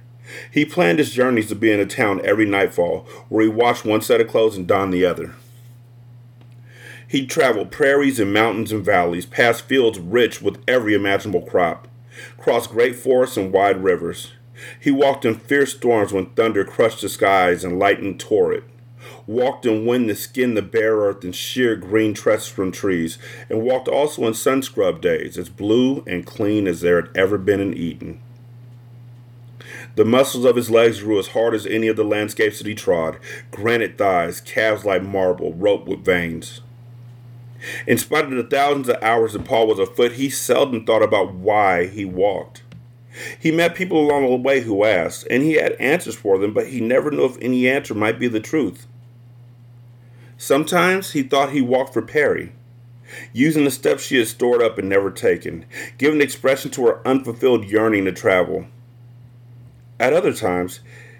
He 0.49 0.65
planned 0.65 0.99
his 0.99 1.11
journeys 1.11 1.47
to 1.47 1.55
be 1.55 1.71
in 1.71 1.79
a 1.79 1.85
town 1.85 2.21
every 2.23 2.45
nightfall, 2.45 3.07
where 3.29 3.43
he 3.43 3.49
washed 3.49 3.85
one 3.85 4.01
set 4.01 4.21
of 4.21 4.27
clothes 4.27 4.57
and 4.57 4.67
donned 4.67 4.93
the 4.93 5.05
other. 5.05 5.35
He 7.07 7.25
traveled 7.25 7.71
prairies 7.71 8.19
and 8.19 8.33
mountains 8.33 8.71
and 8.71 8.85
valleys, 8.85 9.25
past 9.25 9.65
fields 9.65 9.99
rich 9.99 10.41
with 10.41 10.63
every 10.67 10.93
imaginable 10.93 11.41
crop, 11.41 11.89
crossed 12.37 12.69
great 12.69 12.95
forests 12.95 13.35
and 13.35 13.51
wide 13.51 13.83
rivers. 13.83 14.31
He 14.79 14.91
walked 14.91 15.25
in 15.25 15.35
fierce 15.35 15.75
storms 15.75 16.13
when 16.13 16.27
thunder 16.27 16.63
crushed 16.63 17.01
the 17.01 17.09
skies 17.09 17.65
and 17.65 17.79
lightning 17.79 18.17
tore 18.17 18.53
it. 18.53 18.63
Walked 19.27 19.65
in 19.65 19.85
wind 19.85 20.09
that 20.09 20.15
skinned 20.15 20.57
the 20.57 20.61
bare 20.61 20.95
earth 20.95 21.23
and 21.23 21.35
sheer 21.35 21.75
green 21.75 22.13
tresses 22.13 22.49
from 22.49 22.71
trees, 22.71 23.17
and 23.49 23.61
walked 23.61 23.87
also 23.87 24.25
in 24.25 24.33
sun 24.33 24.61
scrub 24.61 25.01
days, 25.01 25.37
as 25.37 25.49
blue 25.49 26.03
and 26.07 26.25
clean 26.25 26.67
as 26.67 26.81
there 26.81 27.01
had 27.01 27.15
ever 27.15 27.37
been 27.37 27.59
in 27.59 27.73
Eden. 27.73 28.21
The 29.95 30.05
muscles 30.05 30.45
of 30.45 30.55
his 30.55 30.69
legs 30.69 31.01
grew 31.01 31.19
as 31.19 31.29
hard 31.29 31.53
as 31.53 31.65
any 31.65 31.87
of 31.87 31.97
the 31.97 32.03
landscapes 32.03 32.59
that 32.59 32.67
he 32.67 32.75
trod 32.75 33.17
granite 33.51 33.97
thighs, 33.97 34.41
calves 34.41 34.85
like 34.85 35.03
marble, 35.03 35.53
roped 35.53 35.87
with 35.87 36.05
veins. 36.05 36.61
In 37.85 37.97
spite 37.97 38.25
of 38.25 38.31
the 38.31 38.43
thousands 38.43 38.89
of 38.89 39.01
hours 39.03 39.33
that 39.33 39.45
Paul 39.45 39.67
was 39.67 39.79
afoot, 39.79 40.13
he 40.13 40.29
seldom 40.29 40.85
thought 40.85 41.03
about 41.03 41.33
why 41.33 41.87
he 41.87 42.05
walked. 42.05 42.63
He 43.39 43.51
met 43.51 43.75
people 43.75 43.99
along 43.99 44.29
the 44.29 44.35
way 44.37 44.61
who 44.61 44.85
asked, 44.85 45.27
and 45.29 45.43
he 45.43 45.53
had 45.53 45.73
answers 45.73 46.15
for 46.15 46.37
them, 46.37 46.53
but 46.53 46.67
he 46.67 46.79
never 46.79 47.11
knew 47.11 47.25
if 47.25 47.37
any 47.41 47.67
answer 47.67 47.93
might 47.93 48.19
be 48.19 48.27
the 48.27 48.39
truth. 48.39 48.87
Sometimes 50.41 51.11
he 51.11 51.21
thought 51.21 51.51
he 51.51 51.61
walked 51.61 51.93
for 51.93 52.01
Perry, 52.01 52.51
using 53.31 53.63
the 53.63 53.69
steps 53.69 54.01
she 54.01 54.17
had 54.17 54.27
stored 54.27 54.59
up 54.59 54.79
and 54.79 54.89
never 54.89 55.11
taken, 55.11 55.65
giving 55.99 56.19
expression 56.19 56.71
to 56.71 56.87
her 56.87 57.07
unfulfilled 57.07 57.65
yearning 57.65 58.05
to 58.05 58.11
travel. 58.11 58.65
At 59.99 60.13
other 60.13 60.33
times, 60.33 60.79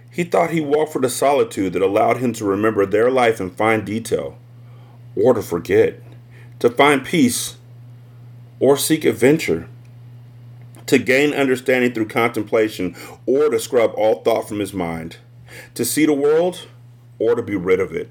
he 0.09 0.23
thought 0.23 0.49
he 0.49 0.59
walked 0.59 0.91
for 0.93 0.99
the 0.99 1.07
solitude 1.07 1.73
that 1.73 1.83
allowed 1.83 2.17
him 2.17 2.33
to 2.33 2.45
remember 2.45 2.83
their 2.83 3.11
life 3.11 3.39
in 3.39 3.51
fine 3.51 3.85
detail, 3.85 4.39
or 5.15 5.35
to 5.35 5.43
forget, 5.43 6.01
to 6.57 6.71
find 6.71 7.05
peace 7.05 7.57
or 8.59 8.75
seek 8.75 9.05
adventure, 9.05 9.69
to 10.87 10.97
gain 10.97 11.31
understanding 11.31 11.93
through 11.93 12.07
contemplation, 12.07 12.95
or 13.27 13.49
to 13.49 13.59
scrub 13.59 13.93
all 13.93 14.23
thought 14.23 14.49
from 14.49 14.57
his 14.57 14.73
mind, 14.73 15.17
to 15.75 15.85
see 15.85 16.07
the 16.07 16.11
world, 16.11 16.67
or 17.19 17.35
to 17.35 17.43
be 17.43 17.55
rid 17.55 17.79
of 17.79 17.91
it. 17.93 18.09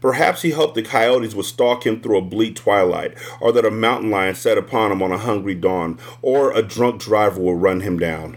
Perhaps 0.00 0.42
he 0.42 0.50
hoped 0.50 0.74
the 0.74 0.82
coyotes 0.82 1.34
would 1.34 1.46
stalk 1.46 1.86
him 1.86 2.00
through 2.00 2.18
a 2.18 2.22
bleak 2.22 2.56
twilight, 2.56 3.14
or 3.40 3.52
that 3.52 3.64
a 3.64 3.70
mountain 3.70 4.10
lion 4.10 4.34
set 4.34 4.58
upon 4.58 4.92
him 4.92 5.02
on 5.02 5.12
a 5.12 5.18
hungry 5.18 5.54
dawn, 5.54 5.98
or 6.20 6.52
a 6.52 6.62
drunk 6.62 7.00
driver 7.00 7.40
would 7.40 7.62
run 7.62 7.80
him 7.80 7.98
down. 7.98 8.36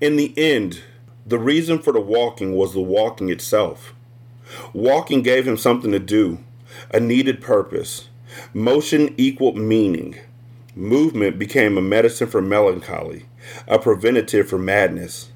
In 0.00 0.16
the 0.16 0.32
end, 0.36 0.82
the 1.26 1.38
reason 1.38 1.78
for 1.78 1.92
the 1.92 2.00
walking 2.00 2.54
was 2.54 2.72
the 2.72 2.80
walking 2.80 3.28
itself. 3.28 3.94
Walking 4.72 5.22
gave 5.22 5.46
him 5.46 5.56
something 5.56 5.92
to 5.92 5.98
do, 5.98 6.38
a 6.92 7.00
needed 7.00 7.40
purpose. 7.40 8.08
Motion 8.54 9.14
equaled 9.16 9.56
meaning. 9.56 10.16
Movement 10.74 11.38
became 11.38 11.76
a 11.76 11.82
medicine 11.82 12.28
for 12.28 12.40
melancholy, 12.40 13.26
a 13.66 13.78
preventative 13.78 14.48
for 14.48 14.58
madness. 14.58 15.30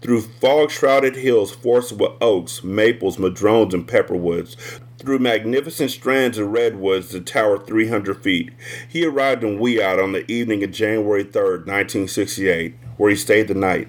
Through 0.00 0.22
fog 0.22 0.70
shrouded 0.70 1.16
hills 1.16 1.52
forested 1.52 2.00
with 2.00 2.12
oaks, 2.20 2.62
maples, 2.62 3.16
madrones, 3.16 3.74
and 3.74 3.86
pepperwoods, 3.86 4.56
through 4.98 5.18
magnificent 5.18 5.90
strands 5.90 6.38
of 6.38 6.48
redwoods 6.48 7.10
that 7.10 7.26
towered 7.26 7.66
300 7.66 8.22
feet, 8.22 8.52
he 8.88 9.04
arrived 9.04 9.44
in 9.44 9.58
Weott 9.58 10.02
on 10.02 10.12
the 10.12 10.30
evening 10.30 10.64
of 10.64 10.70
January 10.70 11.24
3, 11.24 11.42
1968, 11.42 12.74
where 12.96 13.10
he 13.10 13.16
stayed 13.16 13.48
the 13.48 13.54
night. 13.54 13.88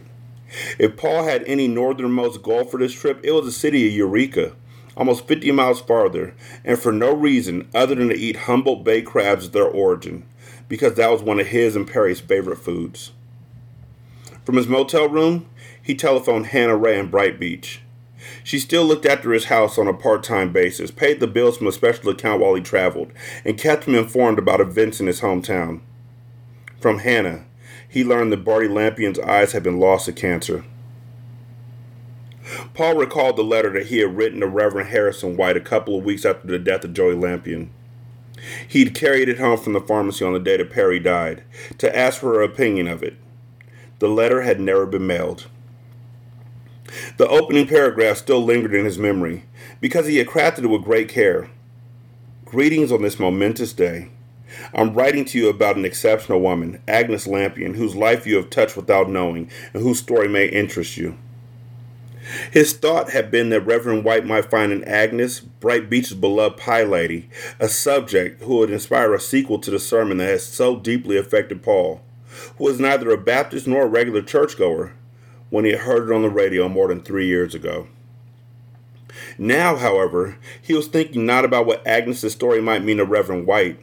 If 0.77 0.97
Paul 0.97 1.23
had 1.23 1.43
any 1.45 1.67
northernmost 1.67 2.41
goal 2.41 2.65
for 2.65 2.77
this 2.77 2.93
trip, 2.93 3.19
it 3.23 3.31
was 3.31 3.45
the 3.45 3.51
city 3.51 3.87
of 3.87 3.93
Eureka, 3.93 4.53
almost 4.97 5.27
50 5.27 5.51
miles 5.51 5.81
farther, 5.81 6.33
and 6.63 6.77
for 6.77 6.91
no 6.91 7.13
reason 7.13 7.67
other 7.73 7.95
than 7.95 8.09
to 8.09 8.15
eat 8.15 8.35
Humboldt 8.35 8.83
Bay 8.83 9.01
crabs 9.01 9.47
at 9.47 9.53
their 9.53 9.67
origin, 9.67 10.25
because 10.67 10.95
that 10.95 11.11
was 11.11 11.21
one 11.21 11.39
of 11.39 11.47
his 11.47 11.75
and 11.75 11.87
Perry's 11.87 12.19
favorite 12.19 12.57
foods. 12.57 13.11
From 14.45 14.57
his 14.57 14.67
motel 14.67 15.09
room, 15.09 15.47
he 15.85 15.93
telephoned 15.93 16.47
Hannah 16.47 16.75
Ray 16.75 16.97
in 16.97 17.11
Bright 17.11 17.39
Beach. 17.39 17.79
She 18.43 18.57
still 18.57 18.83
looked 18.83 19.05
after 19.05 19.31
his 19.31 19.45
house 19.45 19.77
on 19.77 19.87
a 19.87 19.93
part 19.93 20.23
time 20.23 20.51
basis, 20.51 20.89
paid 20.89 21.19
the 21.19 21.27
bills 21.27 21.59
from 21.59 21.67
a 21.67 21.71
special 21.71 22.09
account 22.09 22.41
while 22.41 22.55
he 22.55 22.61
traveled, 22.61 23.11
and 23.45 23.55
kept 23.55 23.83
him 23.83 23.93
informed 23.93 24.39
about 24.39 24.59
events 24.59 24.99
in 24.99 25.05
his 25.05 25.21
hometown. 25.21 25.81
From 26.81 26.99
Hannah, 26.99 27.45
he 27.87 28.03
learned 28.03 28.31
that 28.31 28.43
Barty 28.43 28.67
Lampion's 28.67 29.19
eyes 29.19 29.51
had 29.51 29.61
been 29.61 29.79
lost 29.79 30.07
to 30.07 30.11
cancer. 30.11 30.65
Paul 32.73 32.95
recalled 32.95 33.37
the 33.37 33.43
letter 33.43 33.71
that 33.73 33.87
he 33.87 33.99
had 33.99 34.17
written 34.17 34.39
to 34.39 34.47
Reverend 34.47 34.89
Harrison 34.89 35.37
White 35.37 35.55
a 35.55 35.61
couple 35.61 35.99
of 35.99 36.03
weeks 36.03 36.25
after 36.25 36.47
the 36.47 36.57
death 36.57 36.83
of 36.83 36.93
Joey 36.93 37.13
Lampion. 37.13 37.69
He'd 38.67 38.95
carried 38.95 39.29
it 39.29 39.37
home 39.37 39.59
from 39.59 39.73
the 39.73 39.81
pharmacy 39.81 40.25
on 40.25 40.33
the 40.33 40.39
day 40.39 40.57
that 40.57 40.71
Perry 40.71 40.99
died 40.99 41.43
to 41.77 41.95
ask 41.95 42.19
for 42.19 42.33
her 42.33 42.41
opinion 42.41 42.87
of 42.87 43.03
it. 43.03 43.17
The 43.99 44.09
letter 44.09 44.41
had 44.41 44.59
never 44.59 44.87
been 44.87 45.05
mailed. 45.05 45.45
The 47.17 47.27
opening 47.27 47.67
paragraph 47.67 48.17
still 48.17 48.43
lingered 48.43 48.73
in 48.73 48.85
his 48.85 48.97
memory 48.97 49.43
because 49.81 50.07
he 50.07 50.17
had 50.17 50.27
crafted 50.27 50.63
it 50.63 50.67
with 50.67 50.83
great 50.83 51.09
care. 51.09 51.49
Greetings 52.45 52.91
on 52.91 53.01
this 53.01 53.19
momentous 53.19 53.73
day. 53.73 54.09
I'm 54.73 54.93
writing 54.93 55.25
to 55.25 55.37
you 55.37 55.49
about 55.49 55.75
an 55.75 55.85
exceptional 55.85 56.39
woman, 56.39 56.81
Agnes 56.87 57.27
Lampion, 57.27 57.75
whose 57.75 57.95
life 57.95 58.25
you 58.27 58.35
have 58.35 58.49
touched 58.49 58.77
without 58.77 59.09
knowing, 59.09 59.49
and 59.73 59.83
whose 59.83 59.99
story 59.99 60.27
may 60.27 60.45
interest 60.47 60.97
you. 60.97 61.17
His 62.51 62.73
thought 62.73 63.11
had 63.11 63.29
been 63.29 63.49
that 63.49 63.61
Reverend 63.61 64.03
White 64.03 64.25
might 64.25 64.49
find 64.49 64.71
in 64.71 64.83
Agnes, 64.83 65.39
Bright 65.39 65.89
Beach's 65.89 66.13
beloved 66.13 66.57
pie 66.57 66.83
lady, 66.83 67.29
a 67.59 67.67
subject 67.67 68.41
who 68.43 68.57
would 68.57 68.71
inspire 68.71 69.13
a 69.13 69.19
sequel 69.19 69.59
to 69.59 69.71
the 69.71 69.79
sermon 69.79 70.17
that 70.17 70.25
has 70.25 70.45
so 70.45 70.75
deeply 70.75 71.17
affected 71.17 71.61
Paul, 71.61 72.01
who 72.57 72.63
was 72.63 72.79
neither 72.79 73.11
a 73.11 73.17
Baptist 73.17 73.67
nor 73.67 73.83
a 73.83 73.87
regular 73.87 74.21
churchgoer, 74.21 74.93
when 75.49 75.65
he 75.65 75.73
heard 75.73 76.09
it 76.09 76.13
on 76.13 76.21
the 76.21 76.29
radio 76.29 76.67
more 76.67 76.87
than 76.87 77.01
three 77.01 77.27
years 77.27 77.55
ago. 77.55 77.87
Now, 79.37 79.75
however, 79.75 80.37
he 80.61 80.73
was 80.73 80.87
thinking 80.87 81.25
not 81.25 81.45
about 81.45 81.65
what 81.65 81.85
Agnes's 81.85 82.33
story 82.33 82.61
might 82.61 82.83
mean 82.83 82.97
to 82.97 83.05
Reverend 83.05 83.47
White, 83.47 83.79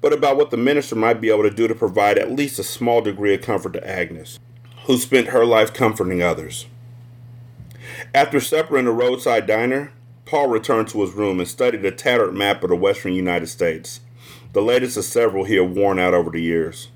but 0.00 0.12
about 0.12 0.36
what 0.36 0.50
the 0.50 0.56
minister 0.56 0.94
might 0.94 1.20
be 1.20 1.30
able 1.30 1.42
to 1.42 1.50
do 1.50 1.66
to 1.66 1.74
provide 1.74 2.18
at 2.18 2.32
least 2.32 2.58
a 2.58 2.64
small 2.64 3.00
degree 3.00 3.34
of 3.34 3.42
comfort 3.42 3.72
to 3.74 3.88
Agnes, 3.88 4.38
who 4.86 4.98
spent 4.98 5.28
her 5.28 5.44
life 5.44 5.72
comforting 5.72 6.22
others. 6.22 6.66
After 8.14 8.40
supper 8.40 8.78
in 8.78 8.86
a 8.86 8.92
roadside 8.92 9.46
diner, 9.46 9.92
Paul 10.24 10.48
returned 10.48 10.88
to 10.88 11.00
his 11.02 11.12
room 11.12 11.38
and 11.38 11.48
studied 11.48 11.84
a 11.84 11.90
tattered 11.90 12.34
map 12.34 12.62
of 12.62 12.70
the 12.70 12.76
western 12.76 13.12
United 13.12 13.48
States, 13.48 14.00
the 14.52 14.62
latest 14.62 14.96
of 14.96 15.04
several 15.04 15.44
he 15.44 15.56
had 15.56 15.74
worn 15.74 15.98
out 15.98 16.14
over 16.14 16.30
the 16.30 16.40
years. 16.40 16.88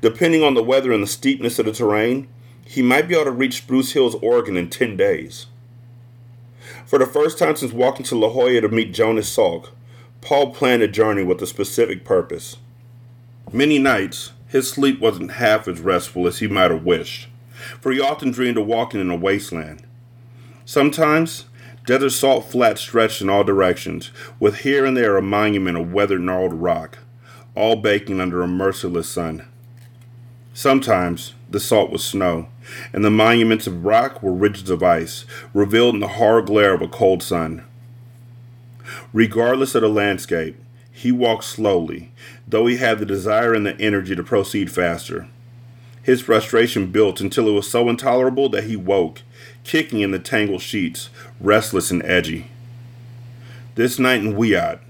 Depending 0.00 0.42
on 0.42 0.54
the 0.54 0.62
weather 0.62 0.92
and 0.92 1.02
the 1.02 1.08
steepness 1.08 1.58
of 1.58 1.66
the 1.66 1.72
terrain, 1.72 2.28
he 2.64 2.82
might 2.82 3.08
be 3.08 3.14
able 3.14 3.24
to 3.24 3.30
reach 3.30 3.58
Spruce 3.58 3.92
Hills, 3.92 4.16
Oregon 4.16 4.56
in 4.56 4.70
10 4.70 4.96
days. 4.96 5.46
For 6.86 6.98
the 6.98 7.06
first 7.06 7.38
time 7.38 7.56
since 7.56 7.72
walking 7.72 8.04
to 8.06 8.16
La 8.16 8.30
Jolla 8.30 8.60
to 8.60 8.68
meet 8.68 8.94
Jonas 8.94 9.34
Salk, 9.34 9.70
Paul 10.20 10.54
planned 10.54 10.82
a 10.82 10.88
journey 10.88 11.22
with 11.22 11.42
a 11.42 11.46
specific 11.46 12.04
purpose. 12.04 12.56
Many 13.52 13.78
nights, 13.78 14.32
his 14.48 14.70
sleep 14.70 15.00
wasn't 15.00 15.32
half 15.32 15.68
as 15.68 15.80
restful 15.80 16.26
as 16.26 16.38
he 16.38 16.46
might 16.46 16.70
have 16.70 16.84
wished, 16.84 17.28
for 17.80 17.92
he 17.92 18.00
often 18.00 18.30
dreamed 18.30 18.56
of 18.56 18.66
walking 18.66 19.00
in 19.00 19.10
a 19.10 19.16
wasteland. 19.16 19.82
Sometimes, 20.64 21.44
desert 21.84 22.10
salt 22.10 22.50
flats 22.50 22.80
stretched 22.80 23.20
in 23.20 23.28
all 23.28 23.44
directions, 23.44 24.10
with 24.40 24.60
here 24.60 24.84
and 24.86 24.96
there 24.96 25.16
a 25.16 25.22
monument 25.22 25.76
of 25.76 25.92
weathered 25.92 26.22
gnarled 26.22 26.54
rock, 26.54 26.98
all 27.54 27.76
baking 27.76 28.20
under 28.20 28.42
a 28.42 28.48
merciless 28.48 29.08
sun. 29.08 29.46
Sometimes, 30.54 31.34
the 31.48 31.60
salt 31.60 31.90
was 31.90 32.04
snow, 32.04 32.48
and 32.92 33.04
the 33.04 33.10
monuments 33.10 33.66
of 33.66 33.84
rock 33.84 34.22
were 34.22 34.32
ridges 34.32 34.70
of 34.70 34.82
ice, 34.82 35.24
revealed 35.52 35.94
in 35.94 36.00
the 36.00 36.08
hard 36.08 36.46
glare 36.46 36.74
of 36.74 36.82
a 36.82 36.88
cold 36.88 37.22
sun. 37.22 37.64
Regardless 39.12 39.74
of 39.74 39.82
the 39.82 39.88
landscape, 39.88 40.56
he 40.90 41.10
walked 41.10 41.44
slowly, 41.44 42.12
though 42.46 42.66
he 42.66 42.76
had 42.76 42.98
the 42.98 43.06
desire 43.06 43.52
and 43.52 43.66
the 43.66 43.78
energy 43.80 44.14
to 44.14 44.22
proceed 44.22 44.70
faster. 44.70 45.28
His 46.02 46.20
frustration 46.20 46.92
built 46.92 47.20
until 47.20 47.48
it 47.48 47.52
was 47.52 47.70
so 47.70 47.88
intolerable 47.88 48.48
that 48.50 48.64
he 48.64 48.76
woke, 48.76 49.22
kicking 49.64 50.00
in 50.00 50.10
the 50.10 50.18
tangled 50.18 50.62
sheets, 50.62 51.08
restless 51.40 51.90
and 51.90 52.02
edgy. 52.04 52.50
This 53.74 53.98
night 53.98 54.20
in 54.20 54.36
Weott, 54.36 54.80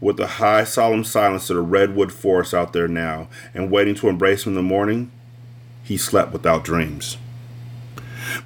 with 0.00 0.16
the 0.16 0.26
high, 0.26 0.64
solemn 0.64 1.04
silence 1.04 1.50
of 1.50 1.56
the 1.56 1.62
redwood 1.62 2.12
forest 2.12 2.54
out 2.54 2.72
there 2.72 2.88
now, 2.88 3.28
and 3.52 3.70
waiting 3.70 3.94
to 3.96 4.08
embrace 4.08 4.46
him 4.46 4.52
in 4.52 4.56
the 4.56 4.62
morning, 4.62 5.10
he 5.90 5.96
slept 5.96 6.32
without 6.32 6.62
dreams. 6.62 7.16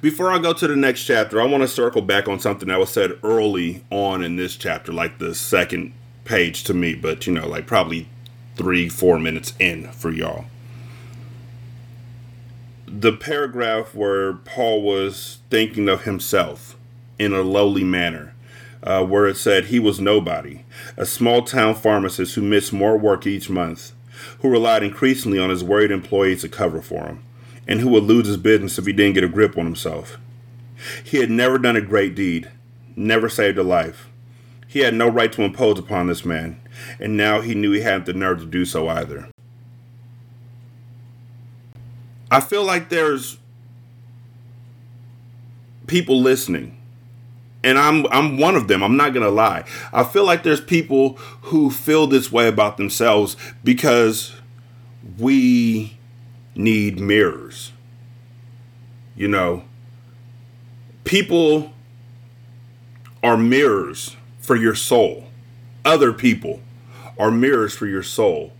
Before 0.01 0.31
I 0.31 0.39
go 0.39 0.51
to 0.51 0.67
the 0.67 0.75
next 0.75 1.03
chapter, 1.03 1.39
I 1.39 1.45
want 1.45 1.61
to 1.61 1.67
circle 1.67 2.01
back 2.01 2.27
on 2.27 2.39
something 2.39 2.69
that 2.69 2.79
was 2.79 2.89
said 2.89 3.19
early 3.21 3.83
on 3.91 4.23
in 4.23 4.35
this 4.35 4.55
chapter, 4.55 4.91
like 4.91 5.19
the 5.19 5.35
second 5.35 5.93
page 6.23 6.63
to 6.63 6.73
me, 6.73 6.95
but 6.95 7.27
you 7.27 7.33
know, 7.33 7.47
like 7.47 7.67
probably 7.67 8.09
three, 8.55 8.89
four 8.89 9.19
minutes 9.19 9.53
in 9.59 9.91
for 9.91 10.09
y'all. 10.09 10.45
The 12.87 13.13
paragraph 13.13 13.93
where 13.93 14.33
Paul 14.33 14.81
was 14.81 15.37
thinking 15.51 15.87
of 15.87 16.01
himself 16.01 16.75
in 17.19 17.31
a 17.31 17.41
lowly 17.41 17.83
manner, 17.83 18.33
uh, 18.81 19.05
where 19.05 19.27
it 19.27 19.37
said 19.37 19.65
he 19.65 19.77
was 19.77 19.99
nobody, 19.99 20.63
a 20.97 21.05
small 21.05 21.43
town 21.43 21.75
pharmacist 21.75 22.33
who 22.33 22.41
missed 22.41 22.73
more 22.73 22.97
work 22.97 23.27
each 23.27 23.51
month, 23.51 23.91
who 24.39 24.49
relied 24.49 24.81
increasingly 24.81 25.37
on 25.37 25.51
his 25.51 25.63
worried 25.63 25.91
employees 25.91 26.41
to 26.41 26.49
cover 26.49 26.81
for 26.81 27.05
him 27.05 27.21
and 27.67 27.79
who 27.79 27.89
would 27.89 28.03
lose 28.03 28.27
his 28.27 28.37
business 28.37 28.77
if 28.77 28.85
he 28.85 28.93
didn't 28.93 29.15
get 29.15 29.23
a 29.23 29.29
grip 29.29 29.57
on 29.57 29.65
himself. 29.65 30.17
He 31.03 31.17
had 31.17 31.31
never 31.31 31.57
done 31.57 31.75
a 31.75 31.81
great 31.81 32.15
deed, 32.15 32.49
never 32.95 33.29
saved 33.29 33.57
a 33.57 33.63
life. 33.63 34.09
He 34.67 34.79
had 34.79 34.93
no 34.93 35.07
right 35.07 35.31
to 35.31 35.43
impose 35.43 35.79
upon 35.79 36.07
this 36.07 36.25
man, 36.25 36.59
and 36.99 37.15
now 37.15 37.41
he 37.41 37.55
knew 37.55 37.71
he 37.71 37.81
hadn't 37.81 38.05
the 38.05 38.13
nerve 38.13 38.39
to 38.39 38.45
do 38.45 38.65
so 38.65 38.87
either. 38.89 39.29
I 42.29 42.39
feel 42.41 42.63
like 42.63 42.89
there's 42.89 43.37
people 45.87 46.19
listening 46.19 46.75
and 47.65 47.79
I'm 47.79 48.05
I'm 48.11 48.37
one 48.37 48.55
of 48.55 48.67
them. 48.67 48.83
I'm 48.83 48.95
not 48.95 49.13
gonna 49.13 49.29
lie. 49.29 49.65
I 49.91 50.03
feel 50.03 50.23
like 50.23 50.43
there's 50.43 50.61
people 50.61 51.13
who 51.41 51.71
feel 51.71 52.05
this 52.05 52.31
way 52.31 52.47
about 52.47 52.77
themselves 52.77 53.35
because 53.63 54.33
we 55.17 55.94
need 56.55 56.99
mirrors. 56.99 57.71
You 59.15 59.27
know, 59.27 59.63
people 61.03 61.73
are 63.23 63.37
mirrors 63.37 64.15
for 64.39 64.55
your 64.55 64.75
soul. 64.75 65.25
Other 65.83 66.13
people 66.13 66.61
are 67.17 67.31
mirrors 67.31 67.75
for 67.75 67.87
your 67.87 68.03
soul. 68.03 68.53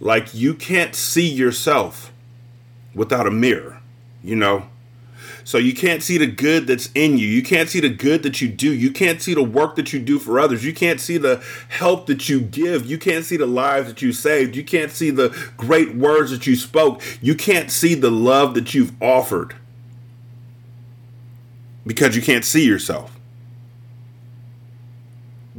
Like 0.00 0.34
you 0.34 0.54
can't 0.54 0.94
see 0.94 1.28
yourself 1.28 2.12
without 2.94 3.26
a 3.26 3.30
mirror, 3.30 3.80
you 4.22 4.36
know? 4.36 4.66
So 5.44 5.58
you 5.58 5.74
can't 5.74 6.02
see 6.02 6.16
the 6.16 6.26
good 6.26 6.66
that's 6.66 6.90
in 6.94 7.18
you. 7.18 7.28
You 7.28 7.42
can't 7.42 7.68
see 7.68 7.80
the 7.80 7.90
good 7.90 8.22
that 8.22 8.40
you 8.40 8.48
do. 8.48 8.72
You 8.72 8.90
can't 8.90 9.20
see 9.20 9.34
the 9.34 9.42
work 9.42 9.76
that 9.76 9.92
you 9.92 10.00
do 10.00 10.18
for 10.18 10.40
others. 10.40 10.64
You 10.64 10.72
can't 10.72 10.98
see 10.98 11.18
the 11.18 11.44
help 11.68 12.06
that 12.06 12.30
you 12.30 12.40
give. 12.40 12.86
You 12.86 12.96
can't 12.96 13.26
see 13.26 13.36
the 13.36 13.46
lives 13.46 13.88
that 13.88 14.00
you 14.00 14.12
saved. 14.12 14.56
You 14.56 14.64
can't 14.64 14.90
see 14.90 15.10
the 15.10 15.36
great 15.58 15.94
words 15.94 16.30
that 16.30 16.46
you 16.46 16.56
spoke. 16.56 17.02
You 17.20 17.34
can't 17.34 17.70
see 17.70 17.94
the 17.94 18.10
love 18.10 18.54
that 18.54 18.72
you've 18.72 18.92
offered 19.02 19.54
because 21.86 22.16
you 22.16 22.22
can't 22.22 22.44
see 22.44 22.66
yourself. 22.66 23.20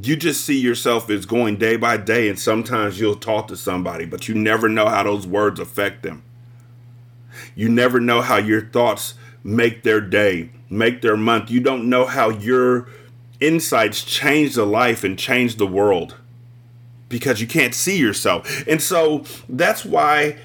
You 0.01 0.15
just 0.15 0.43
see 0.43 0.59
yourself 0.59 1.09
as 1.09 1.25
going 1.25 1.57
day 1.57 1.77
by 1.77 1.97
day, 1.97 2.27
and 2.27 2.37
sometimes 2.37 2.99
you'll 2.99 3.15
talk 3.15 3.47
to 3.47 3.55
somebody, 3.55 4.05
but 4.05 4.27
you 4.27 4.35
never 4.35 4.67
know 4.67 4.87
how 4.87 5.03
those 5.03 5.25
words 5.25 5.59
affect 5.59 6.03
them. 6.03 6.23
You 7.55 7.69
never 7.69 7.99
know 7.99 8.21
how 8.21 8.37
your 8.37 8.65
thoughts 8.65 9.13
make 9.45 9.83
their 9.83 10.01
day, 10.01 10.49
make 10.71 11.01
their 11.03 11.15
month. 11.15 11.51
You 11.51 11.59
don't 11.61 11.87
know 11.87 12.05
how 12.05 12.29
your 12.29 12.87
insights 13.39 14.03
change 14.03 14.55
the 14.55 14.65
life 14.65 15.03
and 15.03 15.17
change 15.17 15.57
the 15.57 15.67
world 15.67 16.15
because 17.07 17.39
you 17.39 17.45
can't 17.45 17.75
see 17.75 17.97
yourself. 17.97 18.67
And 18.67 18.81
so 18.81 19.23
that's 19.47 19.85
why 19.85 20.37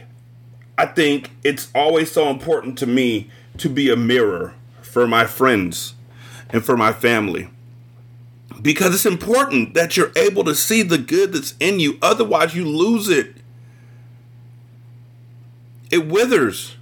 I 0.77 0.85
think 0.85 1.31
it's 1.43 1.71
always 1.75 2.13
so 2.13 2.29
important 2.29 2.77
to 2.79 2.87
me 2.87 3.31
to 3.57 3.71
be 3.71 3.91
a 3.91 3.97
mirror 3.97 4.55
for 4.83 5.07
my 5.07 5.25
friends 5.25 5.95
and 6.51 6.63
for 6.63 6.77
my 6.77 6.93
family. 6.93 7.49
Because 8.61 8.95
it's 8.95 9.07
important 9.07 9.73
that 9.73 9.97
you're 9.97 10.13
able 10.15 10.45
to 10.45 10.55
see 10.55 10.83
the 10.83 10.99
good 10.99 11.33
that's 11.33 11.55
in 11.59 11.81
you. 11.81 11.97
Otherwise, 12.03 12.55
you 12.55 12.67
lose 12.67 13.09
it. 13.09 13.37
It 15.91 16.07
withers 16.07 16.77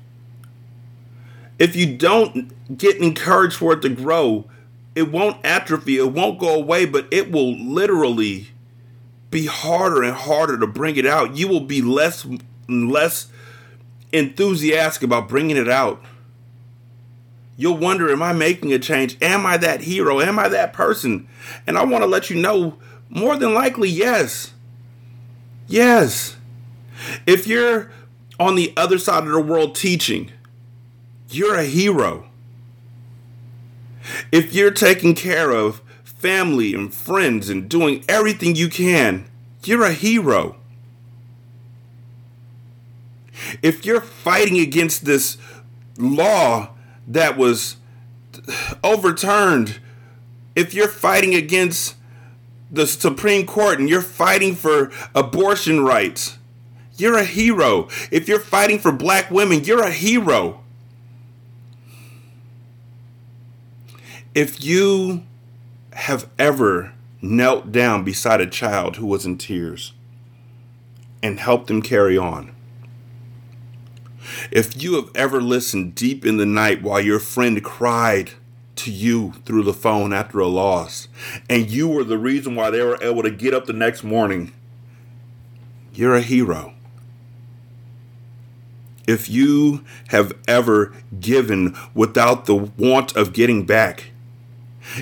if 1.59 1.75
you 1.75 1.97
don't 1.97 2.77
get 2.77 2.97
encouraged 2.99 3.57
for 3.57 3.73
it 3.73 3.83
to 3.83 3.89
grow, 3.89 4.49
it 4.95 5.11
won't 5.11 5.45
atrophy, 5.45 5.99
it 5.99 6.13
won't 6.13 6.39
go 6.39 6.55
away, 6.55 6.85
but 6.85 7.07
it 7.11 7.31
will 7.31 7.57
literally 7.57 8.49
be 9.31 9.47
harder 9.47 10.03
and 10.03 10.15
harder 10.15 10.59
to 10.59 10.67
bring 10.67 10.97
it 10.97 11.07
out. 11.07 11.37
You 11.37 11.49
will 11.49 11.61
be 11.61 11.83
less 11.83 12.27
less 12.69 13.31
enthusiastic 14.13 15.03
about 15.03 15.29
bringing 15.29 15.57
it 15.57 15.69
out. 15.69 16.03
You'll 17.57 17.77
wonder, 17.77 18.11
am 18.11 18.23
I 18.23 18.33
making 18.33 18.73
a 18.73 18.79
change? 18.79 19.17
Am 19.21 19.45
I 19.45 19.57
that 19.57 19.83
hero? 19.83 20.21
Am 20.21 20.39
I 20.39 20.49
that 20.49 20.73
person? 20.73 21.29
And 21.67 21.77
I 21.77 21.85
want 21.85 22.03
to 22.03 22.09
let 22.09 22.31
you 22.31 22.37
know 22.37 22.79
more 23.09 23.37
than 23.37 23.53
likely, 23.53 23.89
yes. 23.89 24.53
Yes. 25.67 26.37
If 27.27 27.47
you're 27.47 27.91
on 28.39 28.55
the 28.55 28.73
other 28.77 28.97
side 28.99 29.25
of 29.25 29.33
the 29.33 29.41
world 29.41 29.75
teaching, 29.75 30.31
you're 31.31 31.57
a 31.57 31.65
hero. 31.65 32.27
If 34.33 34.55
you're 34.55 34.71
taking 34.71 35.15
care 35.15 35.51
of 35.51 35.83
family 36.05 36.75
and 36.75 36.93
friends 36.93 37.49
and 37.49 37.69
doing 37.69 38.05
everything 38.09 38.57
you 38.57 38.69
can, 38.69 39.27
you're 39.65 39.85
a 39.85 39.93
hero. 39.93 40.57
If 43.63 43.85
you're 43.85 44.01
fighting 44.01 44.59
against 44.59 45.05
this 45.05 45.37
law 45.97 46.71
that 47.07 47.37
was 47.37 47.77
overturned, 48.83 49.81
if 50.57 50.75
you're 50.75 50.89
fighting 50.89 51.35
against 51.35 51.97
the 52.71 52.87
Supreme 52.87 53.47
Court 53.47 53.79
and 53.79 53.89
you're 53.89 54.03
fighting 54.03 54.55
for 54.55 54.91
abortion 55.15 55.85
rights, 55.85 56.39
you're 56.97 57.17
a 57.17 57.25
hero. 57.25 57.89
If 58.11 58.29
you're 58.29 58.41
fighting 58.41 58.79
for 58.79 58.91
black 58.91 59.31
women, 59.31 59.65
you're 59.65 59.85
a 59.85 59.91
hero. 59.91 60.65
If 64.41 64.63
you 64.63 65.25
have 65.95 66.29
ever 66.39 66.93
knelt 67.21 67.73
down 67.73 68.05
beside 68.05 68.41
a 68.41 68.47
child 68.47 68.95
who 68.95 69.05
was 69.05 69.27
in 69.27 69.37
tears 69.37 69.95
and 71.21 71.41
helped 71.41 71.67
them 71.67 71.83
carry 71.83 72.17
on, 72.17 72.55
if 74.53 74.81
you 74.81 74.95
have 74.95 75.11
ever 75.17 75.41
listened 75.41 75.97
deep 75.97 76.25
in 76.25 76.37
the 76.37 76.47
night 76.47 76.83
while 76.83 77.01
your 77.01 77.19
friend 77.19 77.65
cried 77.65 78.31
to 78.77 78.93
you 78.93 79.33
through 79.45 79.65
the 79.65 79.75
phone 79.75 80.13
after 80.13 80.39
a 80.39 80.47
loss, 80.47 81.09
and 81.51 81.69
you 81.69 81.89
were 81.89 82.05
the 82.05 82.17
reason 82.17 82.55
why 82.55 82.71
they 82.71 82.85
were 82.85 83.03
able 83.03 83.25
to 83.25 83.33
get 83.33 83.53
up 83.53 83.67
the 83.67 83.73
next 83.73 84.05
morning, 84.05 84.53
you're 85.93 86.15
a 86.15 86.23
hero. 86.23 86.75
If 89.05 89.29
you 89.29 89.85
have 90.11 90.33
ever 90.47 90.95
given 91.19 91.77
without 91.93 92.47
the 92.47 92.55
want 92.55 93.17
of 93.17 93.33
getting 93.33 93.67
back, 93.67 94.13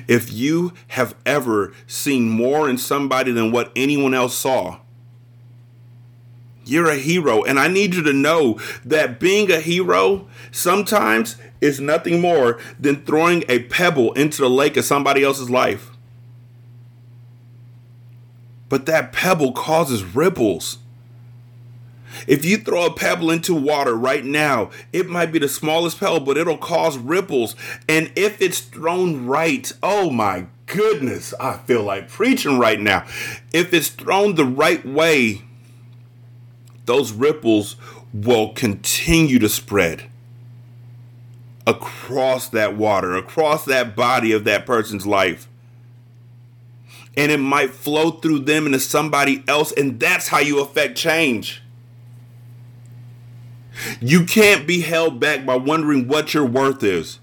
if 0.09 0.33
you 0.33 0.73
have 0.89 1.15
ever 1.25 1.73
seen 1.87 2.29
more 2.29 2.69
in 2.69 2.79
somebody 2.79 3.33
than 3.33 3.53
what 3.53 3.73
anyone 3.77 4.15
else 4.15 4.37
saw, 4.37 4.81
you're 6.65 6.91
a 6.91 6.97
hero. 6.97 7.45
And 7.45 7.59
I 7.59 7.69
need 7.69 7.95
you 7.95 8.03
to 8.03 8.13
know 8.13 8.59
that 8.85 9.21
being 9.21 9.51
a 9.51 9.61
hero 9.61 10.27
sometimes 10.51 11.37
is 11.61 11.81
nothing 11.81 12.21
more 12.21 12.59
than 12.79 13.05
throwing 13.05 13.45
a 13.49 13.61
pebble 13.65 14.13
into 14.15 14.43
the 14.43 14.51
lake 14.51 14.77
of 14.77 14.85
somebody 14.85 15.23
else's 15.23 15.49
life. 15.49 15.91
But 18.69 18.87
that 18.87 19.13
pebble 19.13 19.53
causes 19.53 20.03
ripples. 20.03 20.79
If 22.27 22.45
you 22.45 22.59
throw 22.59 22.87
a 22.87 22.93
pebble 22.93 23.31
into 23.31 23.55
water 23.55 23.95
right 23.95 24.25
now, 24.25 24.71
it 24.93 25.09
might 25.09 25.33
be 25.33 25.39
the 25.39 25.49
smallest 25.49 26.01
pebble, 26.01 26.21
but 26.21 26.37
it'll 26.37 26.59
cause 26.59 26.99
ripples. 26.99 27.57
And 27.89 28.11
if 28.17 28.41
it's 28.41 28.61
thrown 28.61 29.27
right, 29.27 29.71
oh 29.83 30.11
my 30.11 30.47
goodness, 30.67 31.33
I 31.41 31.59
feel 31.59 31.83
like 31.83 32.09
preaching 32.09 32.59
right 32.59 32.81
now. 32.81 33.07
If 33.53 33.73
it's 33.73 33.89
thrown 33.89 34.35
the 34.35 34.45
right 34.45 34.85
way, 34.85 35.43
those 36.85 37.13
ripples 37.13 37.77
will 38.13 38.53
continue 38.53 39.39
to 39.39 39.49
spread 39.49 40.09
across 41.67 42.49
that 42.49 42.77
water, 42.77 43.17
across 43.17 43.65
that 43.65 43.97
body 43.97 44.33
of 44.33 44.45
that 44.45 44.65
person's 44.67 45.07
life. 45.07 45.49
And 47.17 47.33
it 47.33 47.41
might 47.41 47.71
flow 47.71 48.13
through 48.13 48.41
them 48.41 48.67
into 48.67 48.79
somebody 48.79 49.43
else, 49.49 49.73
and 49.73 49.99
that's 49.99 50.29
how 50.29 50.39
you 50.39 50.61
affect 50.61 50.97
change. 50.97 51.63
You 54.01 54.25
can't 54.25 54.67
be 54.67 54.81
held 54.81 55.21
back 55.21 55.45
by 55.45 55.57
wondering 55.57 56.09
what 56.09 56.35
your 56.35 56.47
worth 56.47 56.83
is. 56.83 57.21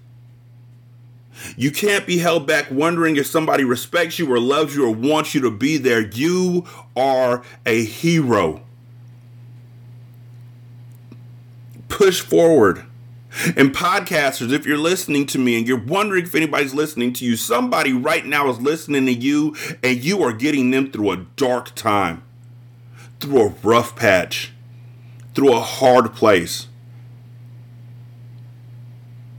You 1.58 1.72
can't 1.72 2.06
be 2.06 2.20
held 2.20 2.48
back 2.48 2.70
wondering 2.72 3.16
if 3.16 3.26
somebody 3.26 3.63
respects 3.63 4.20
you 4.20 4.32
or 4.32 4.39
loves 4.39 4.76
you 4.76 4.86
or 4.86 4.92
wants 4.92 5.34
you 5.34 5.42
to 5.42 5.52
be 5.52 5.78
there. 5.78 6.02
You 6.02 6.66
are 6.96 7.44
a 7.66 7.84
hero. 7.84 8.62
Push 11.89 12.22
forward. 12.22 12.86
And 13.58 13.74
podcasters, 13.74 14.54
if 14.54 14.66
you're 14.66 14.78
listening 14.78 15.26
to 15.28 15.39
me 15.39 15.58
and 15.58 15.68
you're 15.68 15.84
wondering 15.84 16.24
if 16.24 16.36
anybody's 16.36 16.76
listening 16.76 17.13
to 17.13 17.26
you, 17.26 17.36
somebody 17.36 17.92
right 17.92 18.26
now 18.26 18.48
is 18.50 18.62
listening 18.62 19.08
to 19.08 19.13
you 19.13 19.56
and 19.82 20.04
you 20.04 20.22
are 20.22 20.34
getting 20.34 20.70
them 20.70 20.92
through 20.92 21.12
a 21.12 21.18
dark 21.36 21.74
time, 21.74 22.24
through 23.20 23.42
a 23.42 23.54
rough 23.63 23.96
patch 23.96 24.53
through 25.34 25.54
a 25.54 25.62
hard 25.62 26.13
place. 26.13 26.67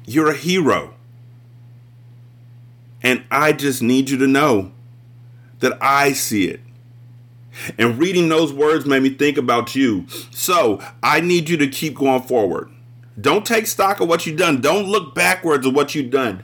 You're 0.07 0.31
a 0.31 0.37
hero. 0.37 0.95
And 3.03 3.25
I 3.31 3.53
just 3.53 3.83
need 3.83 4.11
you 4.11 4.17
to 4.19 4.27
know 4.27 4.73
that 5.61 5.77
I 5.81 6.13
see 6.13 6.49
it. 6.49 6.61
And 7.79 7.99
reading 7.99 8.29
those 8.29 8.53
words 8.53 8.85
made 8.87 9.03
me 9.03 9.11
think 9.11 9.39
about 9.39 9.75
you. 9.75 10.07
So 10.31 10.83
I 11.03 11.21
need 11.21 11.49
you 11.49 11.57
to 11.59 11.69
keep 11.69 11.95
going 11.95 12.23
forward. 12.23 12.71
Don't 13.21 13.47
take 13.47 13.67
stock 13.67 14.01
of 14.01 14.09
what 14.09 14.27
you've 14.27 14.39
done. 14.39 14.61
Don't 14.61 14.87
look 14.87 15.15
backwards 15.15 15.67
at 15.67 15.73
what 15.73 15.95
you've 15.95 16.11
done. 16.11 16.43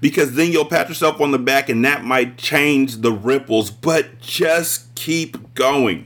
Because 0.00 0.34
then 0.34 0.52
you'll 0.52 0.64
pat 0.64 0.88
yourself 0.88 1.20
on 1.20 1.32
the 1.32 1.38
back 1.38 1.68
and 1.68 1.84
that 1.84 2.04
might 2.04 2.38
change 2.38 2.98
the 2.98 3.12
ripples. 3.12 3.70
But 3.70 4.20
just 4.20 4.94
keep 4.94 5.54
going. 5.54 6.05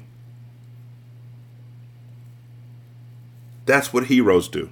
That's 3.70 3.92
what 3.92 4.06
heroes 4.06 4.48
do. 4.48 4.68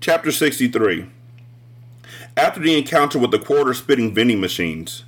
Chapter 0.00 0.30
63 0.30 1.06
After 2.36 2.60
the 2.60 2.78
encounter 2.78 3.18
with 3.18 3.32
the 3.32 3.40
quarter 3.40 3.74
spitting 3.74 4.14
vending 4.14 4.40
machines, 4.40 5.02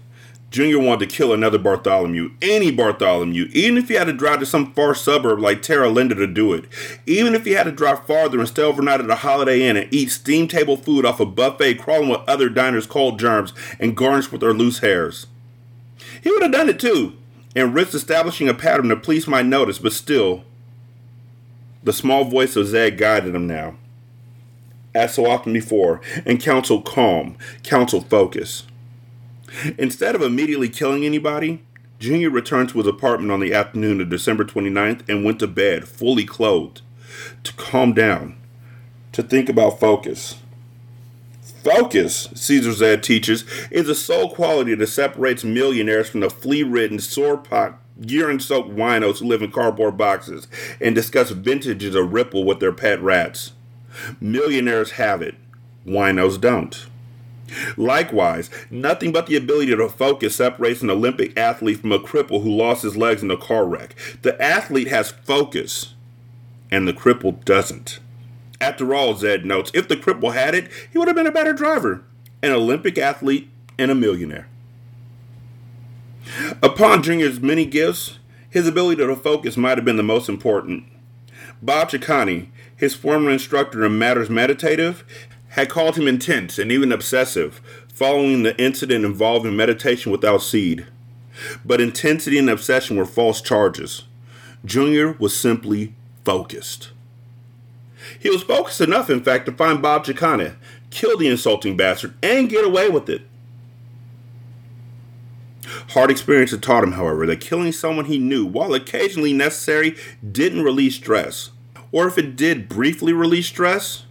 Junior 0.51 0.81
wanted 0.81 1.09
to 1.09 1.17
kill 1.17 1.33
another 1.33 1.59
Bartholomew, 1.59 2.33
any 2.43 2.73
Bartholomew, 2.73 3.51
even 3.53 3.79
if 3.79 3.87
he 3.87 3.95
had 3.95 4.09
to 4.09 4.13
drive 4.13 4.41
to 4.41 4.47
some 4.47 4.73
far 4.73 4.97
suburb 4.97 5.39
like 5.39 5.63
Terra 5.63 5.89
Linda 5.89 6.17
to 6.17 6.27
do 6.27 6.53
it. 6.53 6.65
Even 7.07 7.37
if 7.37 7.45
he 7.45 7.53
had 7.53 7.67
to 7.67 7.71
drive 7.71 8.05
farther 8.09 8.41
and 8.41 8.49
stay 8.49 8.63
overnight 8.63 8.99
at 8.99 9.09
a 9.09 9.15
Holiday 9.15 9.63
Inn 9.63 9.77
and 9.77 9.95
eat 9.95 10.11
steam 10.11 10.49
table 10.49 10.77
food 10.77 11.07
off 11.07 11.21
a 11.21 11.25
buffet 11.25 11.75
crawling 11.75 12.09
with 12.09 12.23
other 12.27 12.49
diners' 12.49 12.85
cold 12.85 13.21
germs 13.21 13.53
and 13.79 13.97
garnished 13.97 14.33
with 14.33 14.41
their 14.41 14.53
loose 14.53 14.81
hairs. 14.81 15.29
He 16.21 16.33
would 16.33 16.43
have 16.43 16.51
done 16.51 16.69
it 16.69 16.81
too, 16.81 17.17
and 17.55 17.75
risk 17.75 17.95
establishing 17.95 18.49
a 18.49 18.55
pattern 18.55 18.89
the 18.89 18.97
police 18.97 19.27
might 19.27 19.47
notice, 19.47 19.79
but 19.79 19.93
still, 19.93 20.45
The 21.83 21.93
small 21.93 22.25
voice 22.25 22.57
of 22.57 22.67
Zedd 22.67 22.97
guided 22.97 23.35
him 23.35 23.47
now, 23.47 23.77
as 24.95 25.15
so 25.15 25.27
often 25.27 25.53
before, 25.53 26.01
and 26.25 26.41
counseled 26.41 26.87
calm, 26.87 27.37
counseled 27.63 28.09
focus. 28.09 28.65
Instead 29.77 30.15
of 30.15 30.23
immediately 30.23 30.71
killing 30.71 31.05
anybody, 31.05 31.63
Junior 31.99 32.31
returned 32.31 32.71
to 32.71 32.79
his 32.79 32.87
apartment 32.87 33.31
on 33.31 33.41
the 33.41 33.53
afternoon 33.55 34.01
of 34.01 34.09
December 34.11 34.45
29th 34.45 35.09
and 35.09 35.25
went 35.25 35.39
to 35.41 35.47
bed, 35.47 35.87
fully 35.87 36.25
clothed, 36.25 36.81
to 37.45 37.53
calm 37.55 37.93
down, 37.93 38.37
to 39.13 39.23
think 39.23 39.49
about 39.49 39.79
focus. 39.79 40.37
Focus, 41.65 42.29
Caesar 42.35 42.73
Zedd 42.73 43.03
teaches, 43.03 43.45
is 43.71 43.89
a 43.89 43.95
sole 43.95 44.31
quality 44.31 44.75
that 44.75 44.87
separates 44.87 45.45
millionaires 45.45 46.11
from 46.11 46.21
the 46.21 46.29
flea 46.29 46.63
ridden, 46.63 46.99
sore 46.99 47.39
pot, 47.39 47.81
urine 47.99 48.39
soaked 48.39 48.69
winos 48.69 49.21
who 49.21 49.27
live 49.27 49.41
in 49.41 49.51
cardboard 49.51 49.97
boxes 49.97 50.47
and 50.79 50.95
discuss 50.95 51.31
vintages 51.31 51.95
of 51.95 52.13
Ripple 52.13 52.45
with 52.45 52.61
their 52.61 52.73
pet 52.73 53.01
rats. 53.01 53.53
Millionaires 54.21 54.93
have 54.93 55.23
it, 55.23 55.37
winos 55.87 56.39
don't. 56.39 56.87
Likewise, 57.79 58.51
nothing 58.71 59.11
but 59.11 59.27
the 59.27 59.37
ability 59.37 59.75
to 59.75 59.89
focus 59.89 60.37
separates 60.37 60.83
an 60.83 60.91
Olympic 60.91 61.35
athlete 61.39 61.81
from 61.81 61.93
a 61.93 61.99
cripple 61.99 62.43
who 62.43 62.51
lost 62.51 62.83
his 62.83 62.97
legs 62.97 63.23
in 63.23 63.31
a 63.31 63.37
car 63.39 63.65
wreck. 63.65 63.95
The 64.21 64.41
athlete 64.43 64.89
has 64.89 65.13
focus, 65.13 65.95
and 66.71 66.87
the 66.87 66.93
cripple 66.93 67.43
doesn't. 67.45 68.01
After 68.65 68.95
all, 68.95 69.13
Zedd 69.13 69.45
notes, 69.45 69.71
if 69.75 69.89
the 69.89 69.95
cripple 69.95 70.33
had 70.33 70.55
it, 70.55 70.71
he 70.91 70.97
would 70.97 71.07
have 71.07 71.15
been 71.15 71.27
a 71.27 71.33
better 71.33 71.53
driver, 71.53 72.03
an 72.43 72.51
Olympic 72.51 72.97
athlete, 72.97 73.51
and 73.79 73.91
a 73.91 73.95
millionaire. 73.95 74.49
Upon 76.63 77.03
Junior's 77.03 77.41
many 77.41 77.67
gifts, 77.67 78.19
his 78.49 78.67
ability 78.67 79.05
to 79.05 79.17
focus 79.17 79.59
might 79.59 79.77
have 79.77 79.85
been 79.85 79.99
the 79.99 80.03
most 80.03 80.31
important. 80.31 80.85
Bob 81.61 81.91
Chicani, 81.91 82.47
his 82.75 82.95
former 82.95 83.31
instructor 83.31 83.85
in 83.85 83.99
matters 83.99 84.31
meditative, 84.31 85.05
had 85.49 85.69
called 85.69 85.97
him 85.97 86.09
intense 86.09 86.59
and 86.59 86.73
even 86.73 86.91
obsessive 86.91 87.61
following 87.93 88.45
the 88.45 88.59
incident 88.59 89.05
involving 89.05 89.55
meditation 89.55 90.11
without 90.11 90.41
seed. 90.41 90.87
But 91.67 91.83
intensity 91.83 92.39
and 92.39 92.49
obsession 92.49 92.97
were 92.97 93.05
false 93.05 93.43
charges. 93.43 94.05
Junior 94.65 95.13
was 95.19 95.39
simply 95.39 95.95
focused. 96.25 96.93
He 98.19 98.31
was 98.31 98.43
focused 98.43 98.81
enough, 98.81 99.11
in 99.11 99.23
fact, 99.23 99.47
to 99.47 99.53
find 99.53 99.83
Bob 99.83 100.05
Chicane, 100.05 100.57
kill 100.91 101.17
the 101.17 101.29
insulting 101.29 101.77
bastard, 101.77 102.15
and 102.23 102.49
get 102.49 102.65
away 102.65 102.89
with 102.89 103.09
it. 103.09 103.23
Hard 105.91 106.11
experience 106.11 106.51
had 106.51 106.63
taught 106.63 106.85
him, 106.85 106.93
however, 106.93 107.27
that 107.27 107.41
killing 107.41 107.73
someone 107.73 108.07
he 108.07 108.19
knew, 108.19 108.45
while 108.45 108.75
occasionally 108.75 109.33
necessary, 109.33 109.97
didn't 110.31 110.63
release 110.63 110.97
stress. 110.97 111.51
Or 111.93 112.07
if 112.07 112.19
it 112.19 112.37
did 112.37 112.69
briefly 112.69 113.13
release 113.13 113.47
stress, 113.47 114.05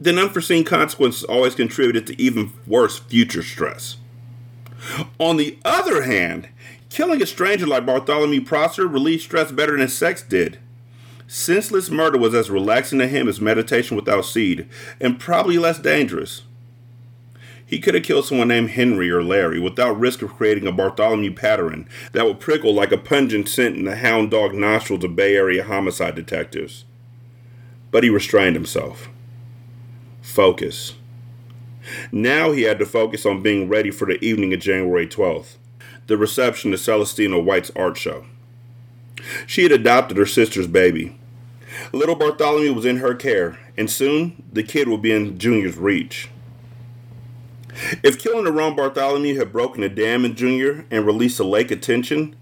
then 0.00 0.18
unforeseen 0.18 0.64
consequences 0.64 1.24
always 1.24 1.54
contributed 1.54 2.06
to 2.06 2.20
even 2.20 2.52
worse 2.66 2.98
future 2.98 3.42
stress. 3.42 3.96
On 5.18 5.36
the 5.36 5.58
other 5.64 6.02
hand, 6.02 6.48
killing 6.90 7.22
a 7.22 7.26
stranger 7.26 7.66
like 7.66 7.86
Bartholomew 7.86 8.44
Prosser 8.44 8.86
relieved 8.86 9.22
stress 9.22 9.50
better 9.50 9.78
than 9.78 9.88
sex 9.88 10.22
did. 10.22 10.58
Senseless 11.26 11.90
murder 11.90 12.18
was 12.18 12.34
as 12.34 12.50
relaxing 12.50 12.98
to 12.98 13.08
him 13.08 13.28
as 13.28 13.40
meditation 13.40 13.96
without 13.96 14.26
seed, 14.26 14.68
and 15.00 15.18
probably 15.18 15.58
less 15.58 15.78
dangerous. 15.78 16.42
He 17.66 17.78
could 17.78 17.94
have 17.94 18.04
killed 18.04 18.26
someone 18.26 18.48
named 18.48 18.70
Henry 18.70 19.10
or 19.10 19.22
Larry 19.22 19.58
without 19.58 19.98
risk 19.98 20.20
of 20.22 20.34
creating 20.34 20.66
a 20.66 20.72
Bartholomew 20.72 21.32
pattern 21.32 21.88
that 22.12 22.26
would 22.26 22.40
prickle 22.40 22.74
like 22.74 22.92
a 22.92 22.98
pungent 22.98 23.48
scent 23.48 23.76
in 23.76 23.84
the 23.84 23.96
hound 23.96 24.30
dog 24.30 24.54
nostrils 24.54 25.02
of 25.02 25.16
Bay 25.16 25.34
Area 25.34 25.64
homicide 25.64 26.14
detectives. 26.14 26.84
But 27.90 28.04
he 28.04 28.10
restrained 28.10 28.54
himself. 28.54 29.08
Focus. 30.20 30.94
Now 32.12 32.52
he 32.52 32.62
had 32.62 32.78
to 32.78 32.86
focus 32.86 33.24
on 33.24 33.42
being 33.42 33.68
ready 33.68 33.90
for 33.90 34.06
the 34.06 34.22
evening 34.24 34.52
of 34.52 34.60
January 34.60 35.06
12th, 35.06 35.56
the 36.06 36.16
reception 36.16 36.70
to 36.70 36.78
Celestina 36.78 37.38
White's 37.42 37.70
art 37.74 37.96
show. 37.96 38.24
She 39.46 39.62
had 39.62 39.72
adopted 39.72 40.16
her 40.16 40.26
sister's 40.26 40.66
baby. 40.66 41.18
Little 41.92 42.14
Bartholomew 42.14 42.72
was 42.72 42.84
in 42.84 42.98
her 42.98 43.14
care, 43.14 43.58
and 43.76 43.90
soon 43.90 44.42
the 44.52 44.62
kid 44.62 44.88
would 44.88 45.02
be 45.02 45.12
in 45.12 45.38
Junior's 45.38 45.76
reach. 45.76 46.28
If 48.02 48.18
killing 48.18 48.44
the 48.44 48.52
wrong 48.52 48.76
Bartholomew 48.76 49.36
had 49.36 49.52
broken 49.52 49.82
a 49.82 49.88
dam 49.88 50.24
in 50.24 50.36
Junior 50.36 50.86
and 50.90 51.04
released 51.04 51.40
a 51.40 51.44
lake 51.44 51.70
of 51.70 51.80
tension, 51.80 52.36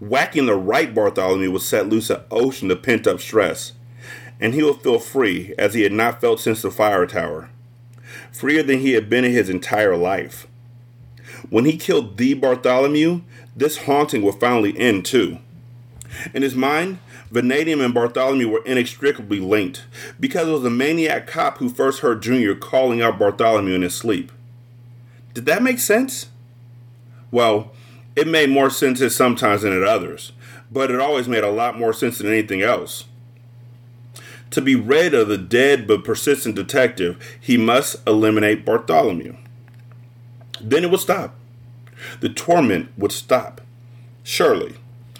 whacking 0.00 0.46
the 0.46 0.54
right 0.54 0.94
Bartholomew 0.94 1.50
would 1.50 1.62
set 1.62 1.88
loose 1.88 2.10
an 2.10 2.22
ocean 2.30 2.70
of 2.70 2.82
pent 2.82 3.06
up 3.06 3.20
stress, 3.20 3.72
and 4.40 4.54
he 4.54 4.62
would 4.62 4.80
feel 4.80 4.98
free 4.98 5.54
as 5.58 5.74
he 5.74 5.82
had 5.82 5.92
not 5.92 6.20
felt 6.20 6.40
since 6.40 6.62
the 6.62 6.70
fire 6.70 7.06
tower, 7.06 7.50
freer 8.32 8.62
than 8.62 8.78
he 8.78 8.92
had 8.92 9.10
been 9.10 9.24
in 9.24 9.32
his 9.32 9.50
entire 9.50 9.96
life. 9.96 10.46
When 11.50 11.66
he 11.66 11.76
killed 11.76 12.16
the 12.16 12.34
Bartholomew, 12.34 13.20
this 13.54 13.84
haunting 13.84 14.22
would 14.22 14.40
finally 14.40 14.76
end 14.78 15.04
too. 15.04 15.38
In 16.34 16.42
his 16.42 16.54
mind, 16.54 16.98
Vanadium 17.30 17.80
and 17.80 17.94
Bartholomew 17.94 18.48
were 18.48 18.64
inextricably 18.64 19.40
linked 19.40 19.84
because 20.18 20.48
it 20.48 20.52
was 20.52 20.62
the 20.62 20.70
maniac 20.70 21.26
cop 21.26 21.58
who 21.58 21.68
first 21.68 22.00
heard 22.00 22.22
Junior 22.22 22.54
calling 22.54 23.02
out 23.02 23.18
Bartholomew 23.18 23.74
in 23.74 23.82
his 23.82 23.94
sleep. 23.94 24.32
Did 25.34 25.46
that 25.46 25.62
make 25.62 25.78
sense? 25.78 26.26
Well, 27.30 27.72
it 28.16 28.26
made 28.26 28.50
more 28.50 28.70
sense 28.70 29.00
at 29.00 29.12
sometimes 29.12 29.62
than 29.62 29.76
at 29.76 29.86
others, 29.86 30.32
but 30.70 30.90
it 30.90 31.00
always 31.00 31.28
made 31.28 31.44
a 31.44 31.50
lot 31.50 31.78
more 31.78 31.92
sense 31.92 32.18
than 32.18 32.26
anything 32.26 32.62
else. 32.62 33.04
To 34.50 34.62
be 34.62 34.74
rid 34.74 35.12
of 35.12 35.28
the 35.28 35.38
dead 35.38 35.86
but 35.86 36.04
persistent 36.04 36.54
detective, 36.54 37.38
he 37.38 37.58
must 37.58 37.96
eliminate 38.06 38.64
Bartholomew. 38.64 39.36
Then 40.60 40.84
it 40.84 40.90
would 40.90 41.00
stop. 41.00 41.34
The 42.20 42.30
torment 42.30 42.90
would 42.96 43.12
stop. 43.12 43.60
Surely 44.22 44.76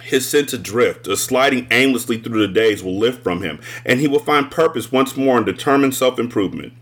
his 0.08 0.28
sense 0.28 0.54
of 0.54 0.62
drift, 0.62 1.06
sliding 1.18 1.66
aimlessly 1.70 2.16
through 2.16 2.46
the 2.46 2.52
days, 2.52 2.82
will 2.82 2.98
lift 2.98 3.22
from 3.22 3.42
him, 3.42 3.60
and 3.84 4.00
he 4.00 4.08
will 4.08 4.18
find 4.18 4.50
purpose 4.50 4.90
once 4.90 5.16
more 5.16 5.36
in 5.36 5.44
determined 5.44 5.94
self 5.94 6.18
improvement. 6.18 6.72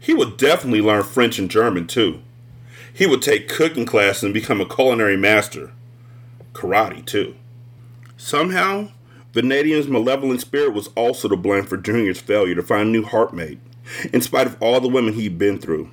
He 0.00 0.14
will 0.14 0.30
definitely 0.30 0.80
learn 0.80 1.04
French 1.04 1.38
and 1.38 1.50
German 1.50 1.86
too. 1.86 2.20
He 2.92 3.06
will 3.06 3.20
take 3.20 3.48
cooking 3.48 3.86
classes 3.86 4.24
and 4.24 4.34
become 4.34 4.60
a 4.60 4.66
culinary 4.66 5.16
master. 5.16 5.70
Karate 6.52 7.04
too. 7.06 7.36
Somehow, 8.16 8.88
Vanadium's 9.32 9.86
malevolent 9.86 10.40
spirit 10.40 10.74
was 10.74 10.88
also 10.96 11.28
to 11.28 11.36
blame 11.36 11.64
for 11.64 11.76
Junior's 11.76 12.20
failure 12.20 12.56
to 12.56 12.62
find 12.62 12.88
a 12.88 12.92
new 12.92 13.04
heartmate, 13.04 13.60
in 14.12 14.20
spite 14.20 14.48
of 14.48 14.60
all 14.60 14.80
the 14.80 14.88
women 14.88 15.14
he'd 15.14 15.38
been 15.38 15.58
through. 15.58 15.88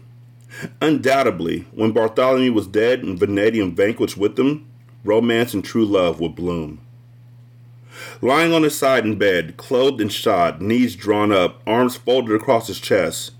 Undoubtedly, 0.81 1.67
when 1.71 1.91
Bartholomew 1.91 2.51
was 2.51 2.65
dead 2.65 3.03
and 3.03 3.19
Vanadium 3.19 3.75
vanquished 3.75 4.17
with 4.17 4.37
them, 4.37 4.65
romance 5.07 5.53
and 5.53 5.63
true 5.63 5.85
love 5.85 6.19
would 6.19 6.35
bloom. 6.35 6.81
Lying 8.21 8.53
on 8.53 8.63
his 8.63 8.77
side 8.77 9.05
in 9.05 9.17
bed, 9.17 9.57
clothed 9.57 10.01
and 10.01 10.11
shod, 10.11 10.61
knees 10.61 10.95
drawn 10.95 11.31
up, 11.31 11.61
arms 11.65 11.95
folded 11.95 12.35
across 12.35 12.67
his 12.67 12.79
chest, 12.79 13.31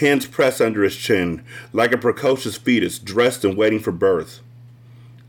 hands 0.00 0.26
pressed 0.26 0.60
under 0.60 0.82
his 0.82 0.96
chin, 0.96 1.42
like 1.72 1.92
a 1.92 1.98
precocious 1.98 2.56
fetus 2.56 2.98
dressed 2.98 3.44
and 3.44 3.56
waiting 3.56 3.80
for 3.80 3.92
birth. 3.92 4.40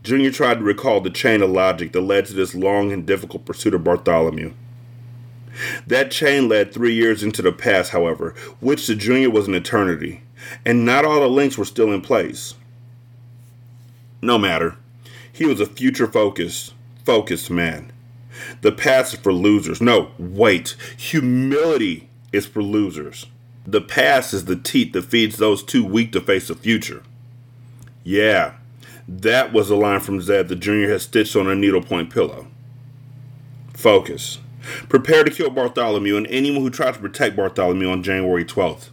Junior 0.02 0.30
tried 0.30 0.58
to 0.58 0.64
recall 0.64 1.00
the 1.00 1.10
chain 1.10 1.42
of 1.42 1.50
logic 1.50 1.92
that 1.92 2.00
led 2.00 2.26
to 2.26 2.32
this 2.32 2.54
long 2.54 2.92
and 2.92 3.04
difficult 3.04 3.44
pursuit 3.44 3.74
of 3.74 3.84
Bartholomew. 3.84 4.52
That 5.86 6.10
chain 6.10 6.48
led 6.48 6.72
three 6.72 6.94
years 6.94 7.22
into 7.22 7.42
the 7.42 7.52
past, 7.52 7.90
however, 7.90 8.34
which 8.60 8.86
to 8.86 8.94
Junior 8.94 9.30
was 9.30 9.48
an 9.48 9.54
eternity, 9.54 10.22
and 10.64 10.86
not 10.86 11.04
all 11.04 11.20
the 11.20 11.28
links 11.28 11.58
were 11.58 11.64
still 11.64 11.92
in 11.92 12.00
place. 12.00 12.54
No 14.22 14.38
matter. 14.38 14.76
He 15.38 15.46
was 15.46 15.60
a 15.60 15.66
future 15.66 16.08
focused, 16.08 16.74
focused 17.04 17.48
man. 17.48 17.92
The 18.62 18.72
past 18.72 19.14
is 19.14 19.20
for 19.20 19.32
losers. 19.32 19.80
No, 19.80 20.10
wait. 20.18 20.74
Humility 20.96 22.08
is 22.32 22.44
for 22.44 22.60
losers. 22.60 23.26
The 23.64 23.80
past 23.80 24.34
is 24.34 24.46
the 24.46 24.56
teat 24.56 24.92
that 24.94 25.04
feeds 25.04 25.36
those 25.36 25.62
too 25.62 25.84
weak 25.84 26.10
to 26.12 26.20
face 26.20 26.48
the 26.48 26.56
future. 26.56 27.04
Yeah, 28.02 28.54
that 29.06 29.52
was 29.52 29.70
a 29.70 29.76
line 29.76 30.00
from 30.00 30.18
Zedd 30.18 30.48
the 30.48 30.56
junior 30.56 30.90
had 30.90 31.02
stitched 31.02 31.36
on 31.36 31.46
a 31.46 31.54
needlepoint 31.54 32.10
pillow. 32.10 32.48
Focus. 33.74 34.40
Prepare 34.88 35.22
to 35.22 35.30
kill 35.30 35.50
Bartholomew 35.50 36.16
and 36.16 36.26
anyone 36.26 36.62
who 36.62 36.70
tries 36.70 36.96
to 36.96 37.00
protect 37.00 37.36
Bartholomew 37.36 37.88
on 37.88 38.02
January 38.02 38.44
12th. 38.44 38.88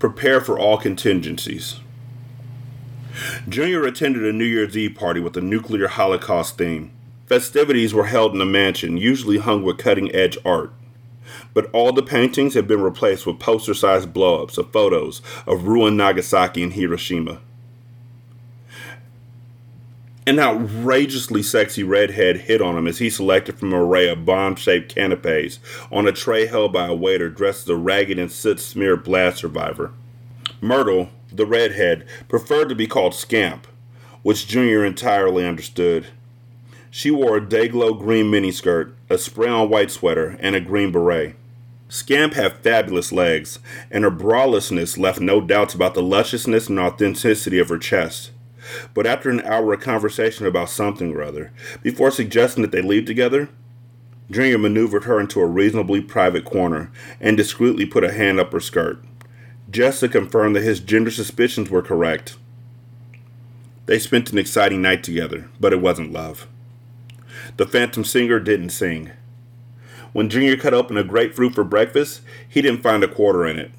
Prepare 0.00 0.40
for 0.40 0.58
all 0.58 0.78
contingencies. 0.78 1.78
Junior 3.48 3.84
attended 3.84 4.24
a 4.24 4.32
New 4.32 4.44
Year's 4.44 4.76
Eve 4.76 4.94
party 4.94 5.20
with 5.20 5.36
a 5.36 5.40
nuclear 5.40 5.88
holocaust 5.88 6.58
theme. 6.58 6.92
Festivities 7.26 7.94
were 7.94 8.06
held 8.06 8.34
in 8.34 8.40
a 8.40 8.46
mansion, 8.46 8.96
usually 8.96 9.38
hung 9.38 9.62
with 9.62 9.78
cutting 9.78 10.14
edge 10.14 10.36
art. 10.44 10.72
But 11.54 11.70
all 11.72 11.92
the 11.92 12.02
paintings 12.02 12.54
had 12.54 12.66
been 12.66 12.82
replaced 12.82 13.26
with 13.26 13.38
poster 13.38 13.74
sized 13.74 14.12
blow 14.12 14.42
ups 14.42 14.58
of 14.58 14.72
photos 14.72 15.22
of 15.46 15.68
ruined 15.68 15.96
Nagasaki 15.96 16.62
and 16.62 16.72
Hiroshima. 16.72 17.40
An 20.26 20.38
outrageously 20.38 21.42
sexy 21.42 21.82
redhead 21.82 22.42
hit 22.42 22.60
on 22.60 22.76
him 22.76 22.86
as 22.86 22.98
he 22.98 23.10
selected 23.10 23.58
from 23.58 23.72
an 23.72 23.78
array 23.80 24.08
of 24.08 24.24
bomb 24.24 24.54
shaped 24.54 24.94
canapes 24.94 25.58
on 25.90 26.06
a 26.06 26.12
tray 26.12 26.46
held 26.46 26.72
by 26.72 26.86
a 26.86 26.94
waiter 26.94 27.28
dressed 27.28 27.62
as 27.62 27.68
a 27.70 27.76
ragged 27.76 28.18
and 28.18 28.30
soot 28.30 28.60
smeared 28.60 29.02
blast 29.02 29.38
survivor. 29.38 29.92
Myrtle, 30.60 31.08
the 31.32 31.46
redhead, 31.46 32.06
preferred 32.28 32.68
to 32.68 32.74
be 32.74 32.86
called 32.86 33.14
Scamp, 33.14 33.66
which 34.22 34.46
Junior 34.46 34.84
entirely 34.84 35.46
understood. 35.46 36.06
She 36.90 37.10
wore 37.10 37.36
a 37.36 37.48
day-glow 37.48 37.94
green 37.94 38.30
miniskirt, 38.30 38.92
a 39.08 39.16
spray-on 39.16 39.70
white 39.70 39.90
sweater, 39.90 40.36
and 40.40 40.56
a 40.56 40.60
green 40.60 40.90
beret. 40.90 41.36
Scamp 41.88 42.34
had 42.34 42.58
fabulous 42.58 43.12
legs, 43.12 43.58
and 43.90 44.04
her 44.04 44.10
bralessness 44.10 44.98
left 44.98 45.20
no 45.20 45.40
doubts 45.40 45.74
about 45.74 45.94
the 45.94 46.02
lusciousness 46.02 46.68
and 46.68 46.78
authenticity 46.78 47.58
of 47.58 47.68
her 47.68 47.78
chest. 47.78 48.30
But 48.94 49.06
after 49.06 49.30
an 49.30 49.40
hour 49.40 49.72
of 49.72 49.80
conversation 49.80 50.46
about 50.46 50.70
something 50.70 51.12
or 51.12 51.22
other, 51.22 51.52
before 51.82 52.10
suggesting 52.10 52.62
that 52.62 52.70
they 52.70 52.82
leave 52.82 53.06
together, 53.06 53.48
Junior 54.30 54.58
maneuvered 54.58 55.04
her 55.04 55.18
into 55.18 55.40
a 55.40 55.46
reasonably 55.46 56.00
private 56.00 56.44
corner 56.44 56.92
and 57.20 57.36
discreetly 57.36 57.86
put 57.86 58.04
a 58.04 58.12
hand 58.12 58.38
up 58.38 58.52
her 58.52 58.60
skirt, 58.60 59.02
just 59.70 60.00
to 60.00 60.08
confirm 60.08 60.52
that 60.54 60.62
his 60.62 60.80
gender 60.80 61.10
suspicions 61.10 61.70
were 61.70 61.82
correct. 61.82 62.36
They 63.86 63.98
spent 63.98 64.32
an 64.32 64.38
exciting 64.38 64.82
night 64.82 65.02
together, 65.02 65.48
but 65.58 65.72
it 65.72 65.80
wasn't 65.80 66.12
love. 66.12 66.46
The 67.56 67.66
Phantom 67.66 68.04
Singer 68.04 68.40
didn't 68.40 68.70
sing. 68.70 69.12
When 70.12 70.28
Junior 70.28 70.56
cut 70.56 70.74
open 70.74 70.96
a 70.96 71.04
grapefruit 71.04 71.54
for 71.54 71.64
breakfast, 71.64 72.22
he 72.48 72.62
didn't 72.62 72.82
find 72.82 73.04
a 73.04 73.08
quarter 73.08 73.46
in 73.46 73.58
it. 73.58 73.70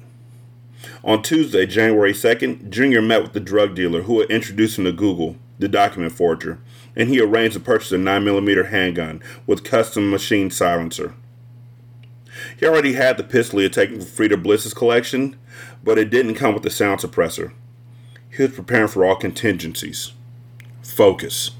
On 1.04 1.22
Tuesday, 1.22 1.66
January 1.66 2.12
2nd, 2.12 2.70
Junior 2.70 3.02
met 3.02 3.22
with 3.22 3.32
the 3.32 3.40
drug 3.40 3.74
dealer 3.74 4.02
who 4.02 4.20
had 4.20 4.30
introduced 4.30 4.78
him 4.78 4.84
to 4.84 4.92
Google, 4.92 5.36
the 5.58 5.68
document 5.68 6.12
forger, 6.12 6.58
and 6.96 7.08
he 7.08 7.20
arranged 7.20 7.54
to 7.54 7.60
purchase 7.60 7.92
a 7.92 7.96
9mm 7.96 8.68
handgun 8.70 9.22
with 9.46 9.64
custom 9.64 10.10
machine 10.10 10.50
silencer. 10.50 11.14
He 12.58 12.66
already 12.66 12.94
had 12.94 13.16
the 13.16 13.24
pistol 13.24 13.58
he 13.58 13.64
had 13.64 13.72
taken 13.72 14.00
from 14.00 14.08
Frida 14.08 14.38
Bliss's 14.38 14.74
collection, 14.74 15.36
but 15.84 15.98
it 15.98 16.10
didn't 16.10 16.34
come 16.34 16.54
with 16.54 16.62
the 16.62 16.70
sound 16.70 17.00
suppressor. 17.00 17.52
He 18.30 18.42
was 18.42 18.52
preparing 18.52 18.88
for 18.88 19.04
all 19.04 19.16
contingencies. 19.16 20.12
Focus. 20.82 21.52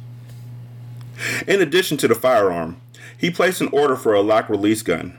In 1.46 1.60
addition 1.60 1.96
to 1.98 2.08
the 2.08 2.14
firearm, 2.14 2.80
he 3.16 3.30
placed 3.30 3.60
an 3.60 3.68
order 3.68 3.96
for 3.96 4.14
a 4.14 4.20
lock 4.20 4.48
release 4.48 4.82
gun. 4.82 5.18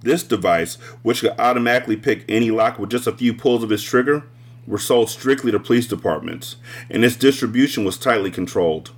This 0.00 0.22
device, 0.22 0.74
which 1.02 1.20
could 1.20 1.34
automatically 1.38 1.96
pick 1.96 2.24
any 2.28 2.50
lock 2.50 2.78
with 2.78 2.90
just 2.90 3.06
a 3.06 3.12
few 3.12 3.32
pulls 3.34 3.62
of 3.62 3.72
its 3.72 3.82
trigger, 3.82 4.24
were 4.66 4.78
sold 4.78 5.10
strictly 5.10 5.50
to 5.50 5.58
police 5.58 5.86
departments, 5.86 6.56
and 6.90 7.04
its 7.04 7.16
distribution 7.16 7.84
was 7.84 7.98
tightly 7.98 8.30
controlled. 8.30 8.90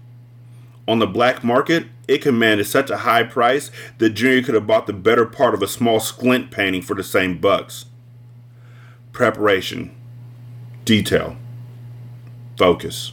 On 0.87 0.99
the 0.99 1.07
black 1.07 1.43
market, 1.43 1.87
it 2.07 2.21
commanded 2.21 2.67
such 2.67 2.91
a 2.91 2.99
high 2.99 3.23
price 3.23 3.71
that 3.99 4.11
Junior 4.11 4.43
could 4.43 4.55
have 4.55 4.67
bought 4.67 4.87
the 4.87 4.93
better 4.93 5.25
part 5.25 5.55
of 5.55 5.63
a 5.63 5.69
small 5.69 6.01
squint 6.01 6.51
painting 6.51 6.83
for 6.83 6.95
the 6.95 7.03
same 7.03 7.39
bucks. 7.39 7.87
Preparation, 9.14 9.94
detail, 10.85 11.37
focus. 12.59 13.12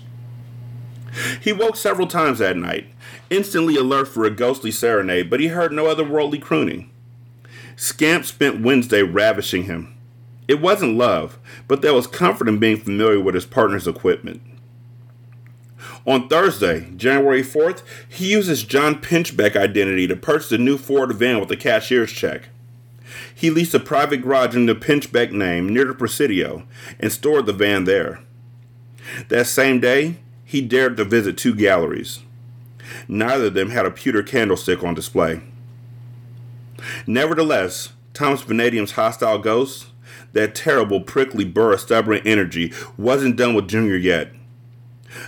He 1.40 1.54
woke 1.54 1.76
several 1.76 2.08
times 2.08 2.40
that 2.40 2.58
night, 2.58 2.88
instantly 3.30 3.76
alert 3.76 4.08
for 4.08 4.26
a 4.26 4.32
ghostly 4.32 4.72
serenade, 4.72 5.30
but 5.30 5.40
he 5.40 5.50
heard 5.50 5.72
no 5.72 5.86
otherworldly 5.86 6.42
crooning. 6.42 6.90
Scamp 7.76 8.26
spent 8.26 8.64
Wednesday 8.64 9.04
ravishing 9.04 9.66
him. 9.66 9.96
It 10.48 10.60
wasn't 10.60 10.98
love, 10.98 11.38
but 11.68 11.84
there 11.84 11.94
was 11.94 12.08
comfort 12.08 12.48
in 12.48 12.58
being 12.58 12.78
familiar 12.78 13.20
with 13.20 13.36
his 13.36 13.46
partner's 13.46 13.88
equipment. 13.88 14.42
On 16.08 16.28
Thursday, 16.28 16.90
January 16.98 17.44
4th, 17.44 17.84
he 18.10 18.32
used 18.32 18.50
his 18.50 18.64
John 18.64 18.96
Pinchbeck 18.96 19.56
identity 19.56 20.08
to 20.08 20.16
purchase 20.16 20.52
a 20.52 20.58
new 20.58 20.80
Ford 20.80 21.14
van 21.14 21.40
with 21.40 21.52
a 21.52 21.56
cashier's 21.56 22.12
check. 22.12 22.50
He 23.42 23.50
leased 23.50 23.74
a 23.74 23.80
private 23.80 24.18
garage 24.18 24.56
in 24.56 24.68
the 24.68 24.76
Pinchbeck 24.76 25.32
name 25.32 25.68
near 25.68 25.86
the 25.86 25.96
Presidio 25.96 26.62
and 27.00 27.12
stored 27.12 27.48
the 27.48 27.54
van 27.54 27.86
there. 27.86 28.20
That 29.30 29.48
same 29.48 29.80
day, 29.80 30.18
he 30.46 30.62
dared 30.62 30.96
to 30.98 31.04
visit 31.04 31.40
two 31.40 31.56
galleries. 31.56 32.20
Neither 33.08 33.46
of 33.46 33.56
them 33.56 33.72
had 33.72 33.88
a 33.88 33.90
pewter 33.90 34.22
candlestick 34.22 34.84
on 34.84 34.94
display. 34.94 35.42
Nevertheless, 37.08 37.94
Thomas 38.14 38.44
Vanadium's 38.44 38.92
hostile 38.92 39.40
ghost, 39.40 39.88
that 40.34 40.54
terrible, 40.54 41.02
prickly 41.02 41.44
burr 41.44 41.74
of 41.74 41.82
stubborn 41.82 42.22
energy, 42.24 42.72
wasn't 42.96 43.38
done 43.38 43.56
with 43.56 43.68
Junior 43.68 43.98
yet. 43.98 44.34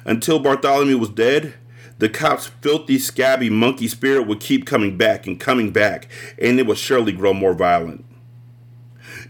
Until 0.05 0.37
Bartholomew 0.37 0.99
was 0.99 1.09
dead, 1.09 1.55
the 1.99 2.09
cop's 2.09 2.47
filthy, 2.47 2.97
scabby 2.97 3.49
monkey 3.49 3.87
spirit 3.87 4.27
would 4.27 4.39
keep 4.39 4.65
coming 4.65 4.97
back 4.97 5.27
and 5.27 5.39
coming 5.39 5.71
back, 5.71 6.09
and 6.39 6.59
it 6.59 6.65
would 6.65 6.77
surely 6.77 7.11
grow 7.11 7.33
more 7.33 7.53
violent. 7.53 8.05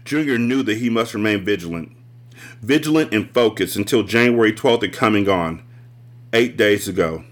Junior 0.04 0.38
knew 0.38 0.62
that 0.62 0.78
he 0.78 0.90
must 0.90 1.14
remain 1.14 1.44
vigilant. 1.44 1.96
Vigilant 2.60 3.12
and 3.12 3.30
focused 3.32 3.76
until 3.76 4.02
January 4.02 4.52
12th 4.52 4.82
had 4.82 4.92
coming 4.92 5.28
on, 5.28 5.62
eight 6.32 6.56
days 6.56 6.88
ago. 6.88 7.24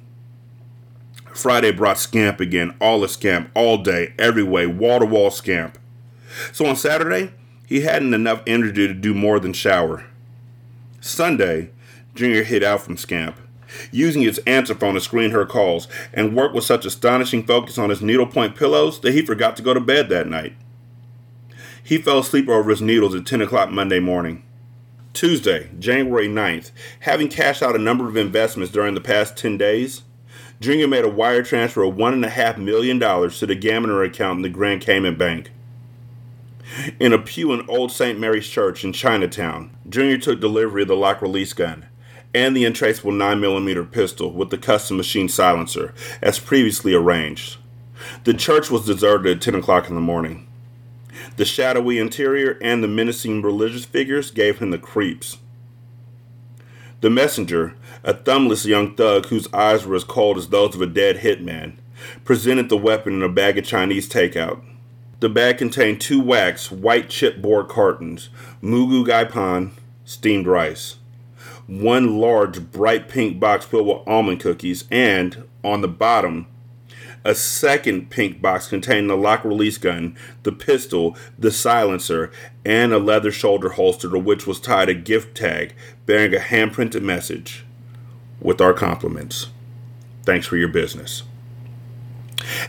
Friday 1.34 1.72
brought 1.72 1.98
Scamp 1.98 2.40
again, 2.40 2.74
all 2.80 3.00
the 3.00 3.08
Scamp, 3.08 3.50
all 3.54 3.78
day, 3.78 4.14
every 4.18 4.42
way, 4.42 4.66
wall 4.66 5.00
to 5.00 5.06
wall 5.06 5.30
Scamp. 5.30 5.78
So 6.52 6.66
on 6.66 6.76
Saturday, 6.76 7.32
he 7.66 7.80
hadn't 7.80 8.14
enough 8.14 8.42
energy 8.46 8.86
to 8.86 8.94
do 8.94 9.14
more 9.14 9.40
than 9.40 9.52
shower. 9.52 10.04
Sunday, 11.00 11.70
Junior 12.14 12.44
hid 12.44 12.62
out 12.62 12.82
from 12.82 12.96
Scamp, 12.96 13.36
using 13.90 14.22
his 14.22 14.38
answer 14.46 14.74
phone 14.74 14.94
to 14.94 15.00
screen 15.00 15.30
her 15.30 15.46
calls, 15.46 15.88
and 16.12 16.36
worked 16.36 16.54
with 16.54 16.64
such 16.64 16.86
astonishing 16.86 17.44
focus 17.44 17.78
on 17.78 17.90
his 17.90 18.02
needlepoint 18.02 18.56
pillows 18.56 19.00
that 19.00 19.12
he 19.12 19.24
forgot 19.24 19.56
to 19.56 19.62
go 19.62 19.74
to 19.74 19.80
bed 19.80 20.08
that 20.08 20.28
night. 20.28 20.54
He 21.82 21.98
fell 21.98 22.20
asleep 22.20 22.48
over 22.48 22.70
his 22.70 22.82
needles 22.82 23.14
at 23.14 23.26
10 23.26 23.42
o'clock 23.42 23.70
Monday 23.70 24.00
morning. 24.00 24.44
Tuesday, 25.12 25.68
January 25.78 26.28
9th, 26.28 26.70
having 27.00 27.28
cashed 27.28 27.62
out 27.62 27.76
a 27.76 27.78
number 27.78 28.08
of 28.08 28.16
investments 28.16 28.72
during 28.72 28.94
the 28.94 29.00
past 29.00 29.36
10 29.36 29.58
days, 29.58 30.02
Junior 30.60 30.86
made 30.86 31.04
a 31.04 31.08
wire 31.08 31.42
transfer 31.42 31.82
of 31.82 31.96
$1.5 31.96 32.58
million 32.58 32.98
to 32.98 33.46
the 33.46 33.56
Gaminer 33.56 34.06
account 34.06 34.38
in 34.38 34.42
the 34.42 34.48
Grand 34.48 34.80
Cayman 34.80 35.16
Bank. 35.18 35.50
In 36.98 37.12
a 37.12 37.18
pew 37.18 37.52
in 37.52 37.68
Old 37.68 37.92
St. 37.92 38.18
Mary's 38.18 38.48
Church 38.48 38.84
in 38.84 38.92
Chinatown, 38.92 39.76
Junior 39.88 40.16
took 40.16 40.40
delivery 40.40 40.82
of 40.82 40.88
the 40.88 40.96
lock 40.96 41.20
release 41.20 41.52
gun 41.52 41.86
and 42.34 42.56
the 42.56 42.64
untraceable 42.64 43.12
9mm 43.12 43.90
pistol 43.90 44.32
with 44.32 44.50
the 44.50 44.58
custom 44.58 44.96
machine 44.96 45.28
silencer, 45.28 45.94
as 46.20 46.38
previously 46.38 46.94
arranged. 46.94 47.58
The 48.24 48.34
church 48.34 48.70
was 48.70 48.86
deserted 48.86 49.36
at 49.36 49.42
10 49.42 49.54
o'clock 49.54 49.88
in 49.88 49.94
the 49.94 50.00
morning. 50.00 50.46
The 51.36 51.44
shadowy 51.44 51.98
interior 51.98 52.58
and 52.60 52.82
the 52.82 52.88
menacing 52.88 53.42
religious 53.42 53.84
figures 53.84 54.30
gave 54.30 54.58
him 54.58 54.70
the 54.70 54.78
creeps. 54.78 55.38
The 57.00 57.10
messenger, 57.10 57.74
a 58.04 58.14
thumbless 58.14 58.64
young 58.64 58.94
thug 58.94 59.26
whose 59.26 59.52
eyes 59.52 59.84
were 59.84 59.96
as 59.96 60.04
cold 60.04 60.38
as 60.38 60.48
those 60.48 60.74
of 60.74 60.82
a 60.82 60.86
dead 60.86 61.18
hitman, 61.18 61.74
presented 62.24 62.68
the 62.68 62.76
weapon 62.76 63.14
in 63.14 63.22
a 63.22 63.28
bag 63.28 63.58
of 63.58 63.64
Chinese 63.64 64.08
takeout. 64.08 64.62
The 65.20 65.28
bag 65.28 65.58
contained 65.58 66.00
two 66.00 66.20
wax, 66.20 66.70
white 66.70 67.08
chipboard 67.08 67.68
cartons, 67.68 68.28
mugu 68.62 69.06
gai 69.06 69.24
pan, 69.24 69.72
steamed 70.04 70.46
rice, 70.46 70.96
one 71.80 72.18
large, 72.18 72.70
bright 72.70 73.08
pink 73.08 73.40
box 73.40 73.64
filled 73.64 73.86
with 73.86 74.08
almond 74.08 74.40
cookies, 74.40 74.84
and, 74.90 75.48
on 75.64 75.80
the 75.80 75.88
bottom, 75.88 76.46
a 77.24 77.34
second 77.34 78.10
pink 78.10 78.42
box 78.42 78.66
containing 78.66 79.06
the 79.06 79.16
lock 79.16 79.44
release 79.44 79.78
gun, 79.78 80.16
the 80.42 80.52
pistol, 80.52 81.16
the 81.38 81.50
silencer, 81.50 82.30
and 82.64 82.92
a 82.92 82.98
leather 82.98 83.30
shoulder 83.30 83.70
holster 83.70 84.10
to 84.10 84.18
which 84.18 84.46
was 84.46 84.60
tied 84.60 84.88
a 84.88 84.94
gift 84.94 85.36
tag 85.36 85.74
bearing 86.04 86.34
a 86.34 86.38
handprinted 86.38 87.02
message 87.02 87.64
with 88.40 88.60
our 88.60 88.72
compliments. 88.72 89.48
Thanks 90.24 90.46
for 90.46 90.56
your 90.56 90.68
business. 90.68 91.22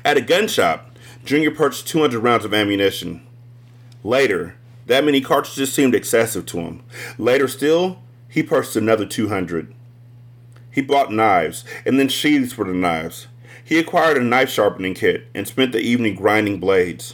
At 0.05 0.17
a 0.17 0.21
gun 0.21 0.47
shop, 0.47 0.97
Junior 1.25 1.51
purchased 1.51 1.87
200 1.87 2.19
rounds 2.19 2.45
of 2.45 2.53
ammunition. 2.53 3.25
Later, 4.03 4.55
that 4.85 5.05
many 5.05 5.21
cartridges 5.21 5.73
seemed 5.73 5.95
excessive 5.95 6.45
to 6.47 6.59
him. 6.59 6.83
Later 7.17 7.47
still, 7.47 8.02
he 8.33 8.41
purchased 8.41 8.75
another 8.75 9.05
200. 9.05 9.71
He 10.71 10.81
bought 10.81 11.13
knives 11.13 11.63
and 11.85 11.99
then 11.99 12.07
sheaths 12.07 12.51
for 12.51 12.65
the 12.65 12.73
knives. 12.73 13.27
He 13.63 13.77
acquired 13.77 14.17
a 14.17 14.23
knife 14.23 14.49
sharpening 14.49 14.95
kit 14.95 15.27
and 15.35 15.47
spent 15.47 15.71
the 15.71 15.77
evening 15.77 16.15
grinding 16.15 16.59
blades. 16.59 17.13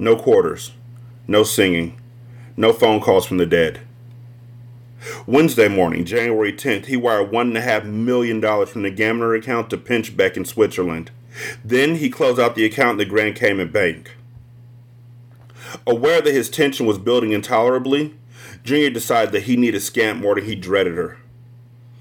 No 0.00 0.16
quarters, 0.16 0.72
no 1.28 1.44
singing, 1.44 2.00
no 2.56 2.72
phone 2.72 3.00
calls 3.00 3.26
from 3.26 3.36
the 3.36 3.46
dead. 3.46 3.82
Wednesday 5.24 5.68
morning, 5.68 6.04
January 6.04 6.52
10th, 6.52 6.86
he 6.86 6.96
wired 6.96 7.30
$1.5 7.30 7.84
million 7.84 8.40
from 8.66 8.82
the 8.82 8.90
Gaminer 8.90 9.38
account 9.38 9.70
to 9.70 9.76
Pinchbeck 9.76 10.36
in 10.36 10.44
Switzerland. 10.44 11.12
Then 11.64 11.94
he 11.94 12.10
closed 12.10 12.40
out 12.40 12.56
the 12.56 12.64
account 12.64 12.92
in 12.92 12.98
the 12.98 13.04
Grand 13.04 13.36
Cayman 13.36 13.70
Bank. 13.70 14.16
Aware 15.86 16.22
that 16.22 16.34
his 16.34 16.50
tension 16.50 16.86
was 16.86 16.98
building 16.98 17.30
intolerably, 17.30 18.16
Junior 18.64 18.90
decided 18.90 19.32
that 19.32 19.44
he 19.44 19.56
needed 19.56 19.80
Scamp 19.80 20.20
more 20.20 20.34
than 20.34 20.44
he 20.44 20.54
dreaded 20.54 20.94
her. 20.94 21.18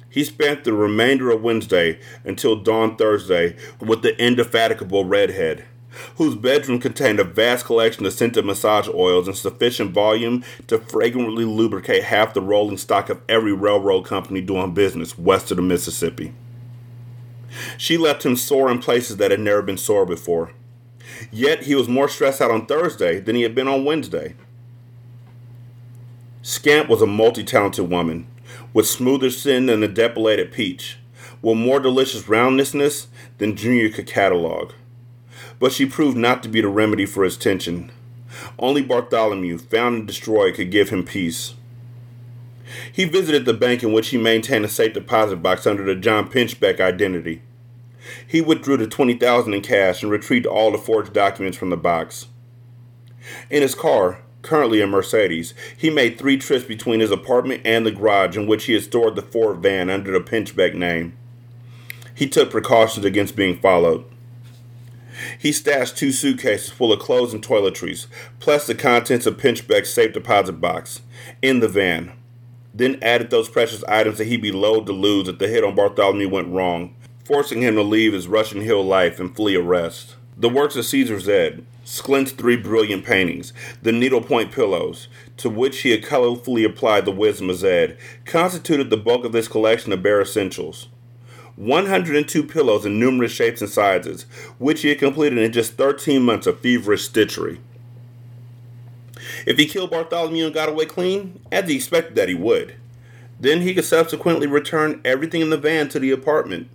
He 0.09 0.23
spent 0.23 0.63
the 0.63 0.73
remainder 0.73 1.31
of 1.31 1.41
Wednesday 1.41 1.99
until 2.25 2.57
dawn 2.57 2.97
Thursday 2.97 3.55
with 3.79 4.01
the 4.01 4.21
indefatigable 4.21 5.05
redhead, 5.05 5.65
whose 6.17 6.35
bedroom 6.35 6.79
contained 6.79 7.19
a 7.19 7.23
vast 7.23 7.65
collection 7.65 8.05
of 8.05 8.13
scented 8.13 8.45
massage 8.45 8.89
oils 8.89 9.27
in 9.27 9.33
sufficient 9.33 9.91
volume 9.91 10.43
to 10.67 10.77
fragrantly 10.77 11.45
lubricate 11.45 12.03
half 12.03 12.33
the 12.33 12.41
rolling 12.41 12.77
stock 12.77 13.09
of 13.09 13.21
every 13.29 13.53
railroad 13.53 14.03
company 14.03 14.41
doing 14.41 14.73
business 14.73 15.17
west 15.17 15.49
of 15.49 15.57
the 15.57 15.63
Mississippi. 15.63 16.33
She 17.77 17.97
left 17.97 18.25
him 18.25 18.35
sore 18.35 18.69
in 18.69 18.79
places 18.79 19.17
that 19.17 19.31
had 19.31 19.39
never 19.39 19.61
been 19.61 19.77
sore 19.77 20.05
before. 20.05 20.51
Yet 21.31 21.63
he 21.63 21.75
was 21.75 21.87
more 21.87 22.07
stressed 22.07 22.41
out 22.41 22.51
on 22.51 22.65
Thursday 22.65 23.19
than 23.19 23.35
he 23.35 23.41
had 23.41 23.55
been 23.55 23.67
on 23.67 23.85
Wednesday. 23.85 24.35
Scamp 26.43 26.89
was 26.89 27.03
a 27.03 27.07
multi 27.07 27.43
talented 27.43 27.87
woman, 27.87 28.25
with 28.73 28.87
smoother 28.87 29.29
skin 29.29 29.67
than 29.67 29.83
a 29.83 29.87
depilated 29.87 30.51
peach, 30.51 30.97
with 31.39 31.57
more 31.57 31.79
delicious 31.79 32.27
roundness 32.27 33.07
than 33.37 33.55
Junior 33.55 33.89
could 33.89 34.07
catalog. 34.07 34.71
But 35.59 35.71
she 35.71 35.85
proved 35.85 36.17
not 36.17 36.41
to 36.41 36.49
be 36.49 36.61
the 36.61 36.67
remedy 36.67 37.05
for 37.05 37.23
his 37.23 37.37
tension. 37.37 37.91
Only 38.57 38.81
Bartholomew, 38.81 39.59
found 39.59 39.95
and 39.95 40.07
destroyed, 40.07 40.55
could 40.55 40.71
give 40.71 40.89
him 40.89 41.03
peace. 41.03 41.53
He 42.91 43.03
visited 43.03 43.45
the 43.45 43.53
bank 43.53 43.83
in 43.83 43.93
which 43.93 44.09
he 44.09 44.17
maintained 44.17 44.65
a 44.65 44.69
safe 44.69 44.93
deposit 44.93 45.37
box 45.37 45.67
under 45.67 45.83
the 45.83 45.93
John 45.93 46.27
Pinchbeck 46.27 46.79
identity. 46.79 47.43
He 48.25 48.41
withdrew 48.41 48.77
the 48.77 48.87
20000 48.87 49.53
in 49.53 49.61
cash 49.61 50.01
and 50.01 50.11
retrieved 50.11 50.47
all 50.47 50.71
the 50.71 50.79
forged 50.79 51.13
documents 51.13 51.57
from 51.57 51.69
the 51.69 51.77
box. 51.77 52.27
In 53.51 53.61
his 53.61 53.75
car, 53.75 54.21
currently 54.41 54.81
a 54.81 54.87
Mercedes, 54.87 55.53
he 55.75 55.89
made 55.89 56.17
three 56.17 56.37
trips 56.37 56.65
between 56.65 56.99
his 56.99 57.11
apartment 57.11 57.61
and 57.65 57.85
the 57.85 57.91
garage 57.91 58.37
in 58.37 58.47
which 58.47 58.65
he 58.65 58.73
had 58.73 58.83
stored 58.83 59.15
the 59.15 59.21
Ford 59.21 59.57
van 59.57 59.89
under 59.89 60.11
the 60.11 60.19
Pinchbeck 60.19 60.73
name. 60.73 61.13
He 62.15 62.27
took 62.27 62.51
precautions 62.51 63.05
against 63.05 63.35
being 63.35 63.59
followed. 63.59 64.05
He 65.37 65.51
stashed 65.51 65.97
two 65.97 66.11
suitcases 66.11 66.69
full 66.69 66.91
of 66.91 66.99
clothes 66.99 67.33
and 67.33 67.43
toiletries, 67.43 68.07
plus 68.39 68.65
the 68.65 68.75
contents 68.75 69.25
of 69.25 69.37
Pinchbeck's 69.37 69.93
safe 69.93 70.13
deposit 70.13 70.53
box, 70.53 71.01
in 71.41 71.59
the 71.59 71.67
van. 71.67 72.13
Then 72.73 72.97
added 73.01 73.29
those 73.29 73.49
precious 73.49 73.83
items 73.83 74.17
that 74.17 74.27
he'd 74.27 74.41
be 74.41 74.51
loath 74.51 74.85
to 74.85 74.93
lose 74.93 75.27
if 75.27 75.37
the 75.37 75.47
hit 75.47 75.63
on 75.63 75.75
Bartholomew 75.75 76.29
went 76.29 76.53
wrong, 76.53 76.95
forcing 77.23 77.61
him 77.61 77.75
to 77.75 77.83
leave 77.83 78.13
his 78.13 78.27
Russian 78.27 78.61
Hill 78.61 78.83
life 78.83 79.19
and 79.19 79.35
flee 79.35 79.55
arrest. 79.55 80.15
The 80.37 80.49
works 80.49 80.75
of 80.75 80.85
Caesar 80.85 81.17
Zedd, 81.17 81.63
Sklent's 81.83 82.31
three 82.31 82.57
brilliant 82.57 83.03
paintings, 83.03 83.53
the 83.81 83.91
needlepoint 83.91 84.51
pillows, 84.51 85.07
to 85.37 85.49
which 85.49 85.81
he 85.81 85.89
had 85.89 86.03
colorfully 86.03 86.63
applied 86.63 87.05
the 87.05 87.11
wisdom 87.11 87.49
of 87.49 87.57
Zedd, 87.57 87.97
constituted 88.23 88.91
the 88.91 88.97
bulk 88.97 89.25
of 89.25 89.31
this 89.31 89.47
collection 89.47 89.91
of 89.91 90.03
bare 90.03 90.21
essentials. 90.21 90.89
102 91.55 92.43
pillows 92.43 92.85
in 92.85 92.99
numerous 92.99 93.31
shapes 93.31 93.61
and 93.61 93.69
sizes, 93.69 94.23
which 94.59 94.83
he 94.83 94.89
had 94.89 94.99
completed 94.99 95.39
in 95.39 95.51
just 95.51 95.73
13 95.73 96.21
months 96.21 96.45
of 96.45 96.59
feverish 96.59 97.09
stitchery. 97.09 97.59
If 99.47 99.57
he 99.57 99.65
killed 99.65 99.89
Bartholomew 99.89 100.45
and 100.45 100.53
got 100.53 100.69
away 100.69 100.85
clean, 100.85 101.39
as 101.51 101.67
he 101.67 101.75
expected 101.75 102.15
that 102.15 102.29
he 102.29 102.35
would, 102.35 102.75
then 103.39 103.61
he 103.61 103.73
could 103.73 103.85
subsequently 103.85 104.45
return 104.45 105.01
everything 105.03 105.41
in 105.41 105.49
the 105.49 105.57
van 105.57 105.89
to 105.89 105.99
the 105.99 106.11
apartment. 106.11 106.69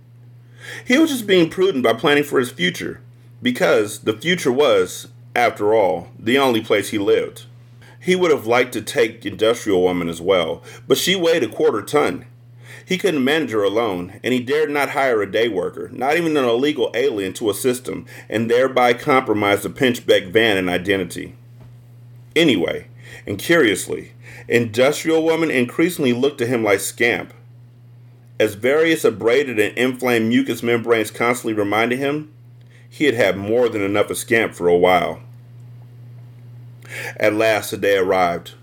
He 0.85 0.97
was 0.97 1.11
just 1.11 1.27
being 1.27 1.49
prudent 1.49 1.83
by 1.83 1.93
planning 1.93 2.25
for 2.25 2.39
his 2.39 2.51
future 2.51 2.99
because 3.41 3.99
the 3.99 4.17
future 4.17 4.51
was, 4.51 5.07
after 5.35 5.73
all, 5.73 6.09
the 6.17 6.37
only 6.37 6.61
place 6.61 6.89
he 6.89 6.97
lived. 6.97 7.45
He 7.99 8.15
would 8.15 8.31
have 8.31 8.47
liked 8.47 8.73
to 8.73 8.81
take 8.81 9.25
Industrial 9.25 9.81
Woman 9.81 10.09
as 10.09 10.21
well, 10.21 10.63
but 10.87 10.97
she 10.97 11.15
weighed 11.15 11.43
a 11.43 11.47
quarter 11.47 11.81
ton. 11.81 12.25
He 12.85 12.97
couldn't 12.97 13.23
manage 13.23 13.51
her 13.51 13.63
alone, 13.63 14.19
and 14.23 14.33
he 14.33 14.39
dared 14.39 14.69
not 14.69 14.91
hire 14.91 15.21
a 15.21 15.29
day 15.29 15.49
worker, 15.49 15.89
not 15.91 16.15
even 16.15 16.37
an 16.37 16.45
illegal 16.45 16.89
alien, 16.93 17.33
to 17.33 17.49
assist 17.49 17.87
him, 17.87 18.05
and 18.29 18.49
thereby 18.49 18.93
compromise 18.93 19.63
the 19.63 19.69
Pinchbeck 19.69 20.31
van 20.31 20.55
and 20.55 20.69
identity. 20.69 21.35
Anyway, 22.35 22.87
and 23.25 23.37
curiously, 23.37 24.13
Industrial 24.47 25.21
Woman 25.21 25.51
increasingly 25.51 26.13
looked 26.13 26.37
to 26.37 26.45
him 26.45 26.63
like 26.63 26.79
Scamp. 26.79 27.33
As 28.39 28.55
various 28.55 29.03
abraded 29.03 29.59
and 29.59 29.77
inflamed 29.77 30.29
mucous 30.29 30.63
membranes 30.63 31.11
constantly 31.11 31.53
reminded 31.53 31.99
him, 31.99 32.31
he 32.89 33.05
had 33.05 33.13
had 33.13 33.37
more 33.37 33.69
than 33.69 33.81
enough 33.81 34.09
of 34.09 34.17
Scamp 34.17 34.53
for 34.53 34.67
a 34.67 34.77
while. 34.77 35.19
At 37.17 37.33
last 37.33 37.71
the 37.71 37.77
day 37.77 37.97
arrived. 37.97 38.53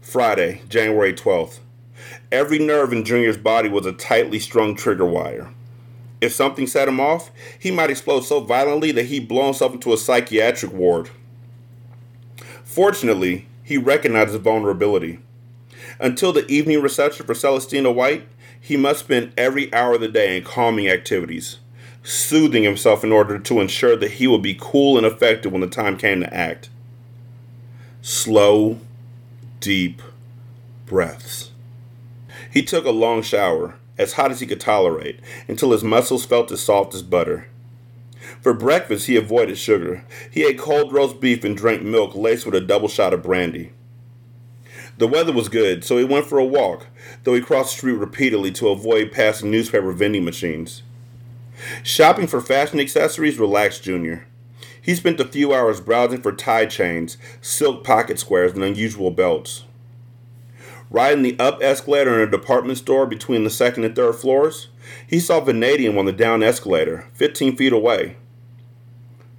Friday, 0.00 0.62
January 0.68 1.12
12th. 1.12 1.60
Every 2.32 2.58
nerve 2.58 2.92
in 2.92 3.04
Junior's 3.04 3.36
body 3.36 3.68
was 3.68 3.86
a 3.86 3.92
tightly 3.92 4.38
strung 4.38 4.74
trigger 4.74 5.04
wire. 5.04 5.52
If 6.20 6.32
something 6.32 6.66
set 6.66 6.88
him 6.88 7.00
off, 7.00 7.30
he 7.58 7.70
might 7.70 7.90
explode 7.90 8.22
so 8.22 8.40
violently 8.40 8.90
that 8.92 9.06
he'd 9.06 9.28
blow 9.28 9.46
himself 9.46 9.74
into 9.74 9.92
a 9.92 9.96
psychiatric 9.96 10.72
ward. 10.72 11.10
Fortunately, 12.64 13.46
he 13.62 13.78
recognized 13.78 14.32
his 14.32 14.40
vulnerability. 14.40 15.20
Until 16.00 16.32
the 16.32 16.46
evening 16.46 16.82
reception 16.82 17.24
for 17.24 17.34
Celestina 17.34 17.92
White, 17.94 18.26
he 18.60 18.76
must 18.76 19.00
spend 19.00 19.32
every 19.36 19.72
hour 19.72 19.94
of 19.94 20.00
the 20.00 20.08
day 20.08 20.36
in 20.36 20.44
calming 20.44 20.88
activities 20.88 21.58
soothing 22.08 22.62
himself 22.62 23.04
in 23.04 23.12
order 23.12 23.38
to 23.38 23.60
ensure 23.60 23.94
that 23.94 24.12
he 24.12 24.26
would 24.26 24.40
be 24.40 24.56
cool 24.58 24.96
and 24.96 25.06
effective 25.06 25.52
when 25.52 25.60
the 25.60 25.66
time 25.66 25.98
came 25.98 26.20
to 26.20 26.34
act. 26.34 26.70
Slow, 28.00 28.78
deep 29.60 30.00
breaths. 30.86 31.50
He 32.50 32.62
took 32.62 32.86
a 32.86 32.90
long 32.90 33.20
shower, 33.20 33.74
as 33.98 34.14
hot 34.14 34.30
as 34.30 34.40
he 34.40 34.46
could 34.46 34.60
tolerate, 34.60 35.20
until 35.48 35.72
his 35.72 35.84
muscles 35.84 36.24
felt 36.24 36.50
as 36.50 36.62
soft 36.62 36.94
as 36.94 37.02
butter. 37.02 37.46
For 38.40 38.54
breakfast, 38.54 39.06
he 39.06 39.16
avoided 39.16 39.58
sugar. 39.58 40.02
He 40.30 40.44
ate 40.44 40.58
cold 40.58 40.94
roast 40.94 41.20
beef 41.20 41.44
and 41.44 41.54
drank 41.54 41.82
milk 41.82 42.14
laced 42.14 42.46
with 42.46 42.54
a 42.54 42.60
double 42.62 42.88
shot 42.88 43.12
of 43.12 43.22
brandy. 43.22 43.72
The 44.96 45.08
weather 45.08 45.32
was 45.32 45.50
good, 45.50 45.84
so 45.84 45.98
he 45.98 46.04
went 46.04 46.26
for 46.26 46.38
a 46.38 46.44
walk, 46.44 46.86
though 47.24 47.34
he 47.34 47.42
crossed 47.42 47.72
the 47.72 47.78
street 47.78 47.92
repeatedly 47.92 48.50
to 48.52 48.70
avoid 48.70 49.12
passing 49.12 49.50
newspaper 49.50 49.92
vending 49.92 50.24
machines. 50.24 50.82
Shopping 51.82 52.26
for 52.26 52.40
fashion 52.40 52.80
accessories 52.80 53.38
relaxed 53.38 53.82
Junior. 53.82 54.26
He 54.80 54.94
spent 54.94 55.20
a 55.20 55.24
few 55.24 55.52
hours 55.52 55.80
browsing 55.80 56.22
for 56.22 56.32
tie 56.32 56.66
chains, 56.66 57.18
silk 57.40 57.84
pocket 57.84 58.18
squares, 58.18 58.52
and 58.52 58.64
unusual 58.64 59.10
belts. 59.10 59.64
Riding 60.90 61.22
the 61.22 61.38
up 61.38 61.62
escalator 61.62 62.14
in 62.14 62.26
a 62.26 62.30
department 62.30 62.78
store 62.78 63.04
between 63.06 63.44
the 63.44 63.50
second 63.50 63.84
and 63.84 63.94
third 63.94 64.14
floors, 64.14 64.68
he 65.06 65.20
saw 65.20 65.40
Vanadium 65.40 65.98
on 65.98 66.06
the 66.06 66.12
down 66.12 66.42
escalator, 66.42 67.06
15 67.12 67.56
feet 67.56 67.72
away. 67.72 68.16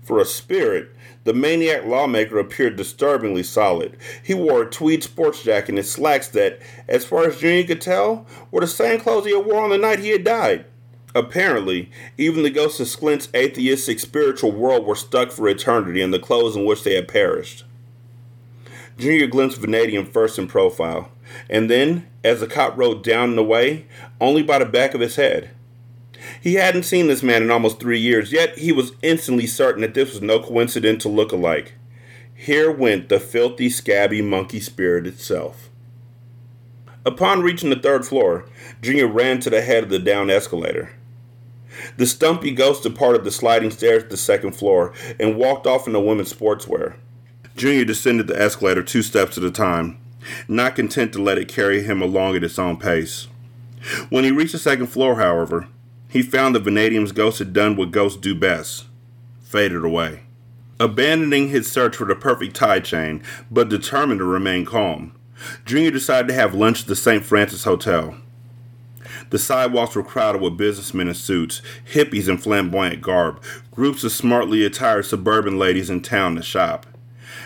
For 0.04 0.20
a 0.20 0.26
spirit, 0.26 0.92
the 1.24 1.34
maniac 1.34 1.86
lawmaker 1.86 2.38
appeared 2.38 2.76
disturbingly 2.76 3.44
solid. 3.44 3.98
He 4.24 4.34
wore 4.34 4.64
a 4.64 4.70
tweed 4.70 5.04
sports 5.04 5.44
jacket 5.44 5.76
and 5.76 5.86
slacks 5.86 6.28
that, 6.30 6.60
as 6.88 7.06
far 7.06 7.28
as 7.28 7.40
Junior 7.40 7.64
could 7.64 7.82
tell, 7.82 8.28
were 8.52 8.62
the 8.62 8.68
same 8.68 9.00
clothes 9.00 9.26
he 9.26 9.36
had 9.36 9.46
worn 9.46 9.66
on 9.66 9.70
the 9.72 9.78
night 9.78 10.00
he 10.00 10.10
had 10.10 10.24
died. 10.24 10.66
Apparently, 11.16 11.90
even 12.18 12.44
the 12.44 12.52
ghosts 12.52 12.80
of 12.80 12.88
Sklent's 12.88 13.30
atheistic 13.36 14.00
spiritual 14.00 14.52
world 14.52 14.86
were 14.86 14.96
stuck 14.96 15.32
for 15.32 15.48
eternity 15.48 16.02
in 16.02 16.12
the 16.12 16.20
clothes 16.20 16.56
in 16.56 16.66
which 16.66 16.84
they 16.84 16.94
had 16.94 17.08
perished. 17.08 17.64
Junior 18.98 19.28
glimpsed 19.28 19.60
Vanadium 19.60 20.06
first 20.06 20.38
in 20.38 20.48
profile, 20.48 21.12
and 21.50 21.70
then, 21.70 22.08
as 22.24 22.42
the 22.42 22.48
cop 22.48 22.78
rode 22.78 23.04
down 23.04 23.30
and 23.32 23.40
away, 23.40 23.88
only 24.22 24.44
by 24.44 24.60
the 24.60 24.66
back 24.66 24.94
of 24.94 25.02
his 25.02 25.16
head. 25.16 25.50
He 26.42 26.56
hadn't 26.56 26.84
seen 26.84 27.08
this 27.08 27.24
man 27.24 27.42
in 27.42 27.50
almost 27.50 27.80
three 27.80 28.00
years, 28.00 28.32
yet 28.32 28.58
he 28.58 28.72
was 28.72 28.92
instantly 29.02 29.48
certain 29.48 29.82
that 29.82 29.94
this 29.94 30.12
was 30.12 30.22
no 30.22 30.40
coincidental 30.40 31.14
look-alike. 31.14 31.74
Here 32.36 32.72
went 32.72 33.10
the 33.10 33.20
filthy, 33.20 33.70
scabby 33.70 34.22
monkey 34.22 34.60
spirit 34.60 35.08
itself. 35.08 35.70
Upon 37.06 37.42
reaching 37.42 37.70
the 37.70 37.78
third 37.78 38.06
floor, 38.06 38.46
Junior 38.82 39.08
ran 39.08 39.40
to 39.40 39.50
the 39.50 39.62
head 39.62 39.84
of 39.84 39.90
the 39.90 40.00
down 40.00 40.30
escalator. 40.30 40.92
The 41.98 42.06
stumpy 42.06 42.52
ghost 42.52 42.84
departed 42.84 43.24
the 43.24 43.32
sliding 43.32 43.72
stairs 43.72 44.04
to 44.04 44.10
the 44.10 44.18
second 44.18 44.54
floor 44.54 44.94
and 45.20 45.38
walked 45.38 45.68
off 45.68 45.88
into 45.88 46.00
women's 46.00 46.34
sportswear. 46.34 46.96
Junior 47.56 47.86
descended 47.86 48.28
the 48.28 48.42
escalator 48.42 48.84
two 48.84 49.02
steps 49.02 49.38
at 49.38 49.44
a 49.44 49.52
time, 49.52 50.00
not 50.48 50.76
content 50.76 51.14
to 51.14 51.22
let 51.22 51.38
it 51.38 51.48
carry 51.48 51.82
him 51.84 52.02
along 52.02 52.36
at 52.36 52.44
its 52.44 52.60
own 52.60 52.78
pace. 52.78 53.28
When 54.10 54.24
he 54.24 54.32
reached 54.32 54.54
the 54.54 54.60
second 54.60 54.88
floor, 54.88 55.16
however, 55.16 55.68
he 56.10 56.22
found 56.22 56.56
that 56.56 56.64
Vanadium's 56.64 57.12
ghost 57.12 57.40
had 57.40 57.54
done 57.54 57.76
what 57.76 57.92
ghosts 57.92 58.20
do 58.20 58.36
best 58.36 58.86
faded 59.50 59.84
away. 59.84 60.22
Abandoning 60.80 61.50
his 61.50 61.70
search 61.70 61.96
for 61.96 62.06
the 62.06 62.16
perfect 62.16 62.56
tie 62.56 62.80
chain, 62.80 63.22
but 63.50 63.68
determined 63.68 64.20
to 64.20 64.26
remain 64.26 64.64
calm, 64.64 65.14
Junior 65.66 65.92
decided 65.92 66.28
to 66.28 66.34
have 66.36 66.54
lunch 66.54 66.82
at 66.82 66.88
the 66.88 66.96
St. 66.96 67.26
Francis 67.26 67.64
Hotel. 67.64 68.16
The 69.30 69.40
sidewalks 69.40 69.96
were 69.96 70.04
crowded 70.04 70.42
with 70.42 70.58
businessmen 70.58 71.08
in 71.08 71.14
suits, 71.14 71.62
hippies 71.94 72.28
in 72.28 72.38
flamboyant 72.38 73.02
garb, 73.02 73.42
groups 73.72 74.04
of 74.04 74.12
smartly 74.12 74.66
attired 74.66 75.06
suburban 75.06 75.60
ladies 75.60 75.90
in 75.90 76.02
town 76.02 76.36
to 76.36 76.42
shop. 76.42 76.86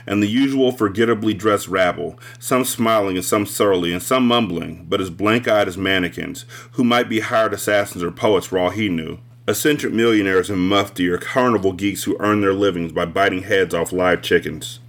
and 0.05 0.21
the 0.21 0.27
usual 0.27 0.71
forgettably 0.71 1.33
dressed 1.33 1.67
rabble, 1.67 2.19
some 2.39 2.65
smiling 2.65 3.15
and 3.15 3.25
some 3.25 3.45
surly 3.45 3.93
and 3.93 4.03
some 4.03 4.27
mumbling, 4.27 4.85
but 4.89 4.99
as 4.99 5.09
blank 5.09 5.47
eyed 5.47 5.67
as 5.67 5.77
mannequins, 5.77 6.45
who 6.71 6.83
might 6.83 7.09
be 7.09 7.19
hired 7.21 7.53
assassins 7.53 8.03
or 8.03 8.11
poets 8.11 8.47
for 8.47 8.57
all 8.57 8.69
he 8.69 8.89
knew. 8.89 9.19
Eccentric 9.47 9.93
millionaires 9.93 10.49
in 10.49 10.59
mufti 10.59 11.07
or 11.07 11.17
carnival 11.17 11.73
geeks 11.73 12.03
who 12.03 12.17
earn 12.19 12.41
their 12.41 12.53
livings 12.53 12.91
by 12.91 13.05
biting 13.05 13.43
heads 13.43 13.73
off 13.73 13.91
live 13.91 14.21
chickens. 14.21 14.79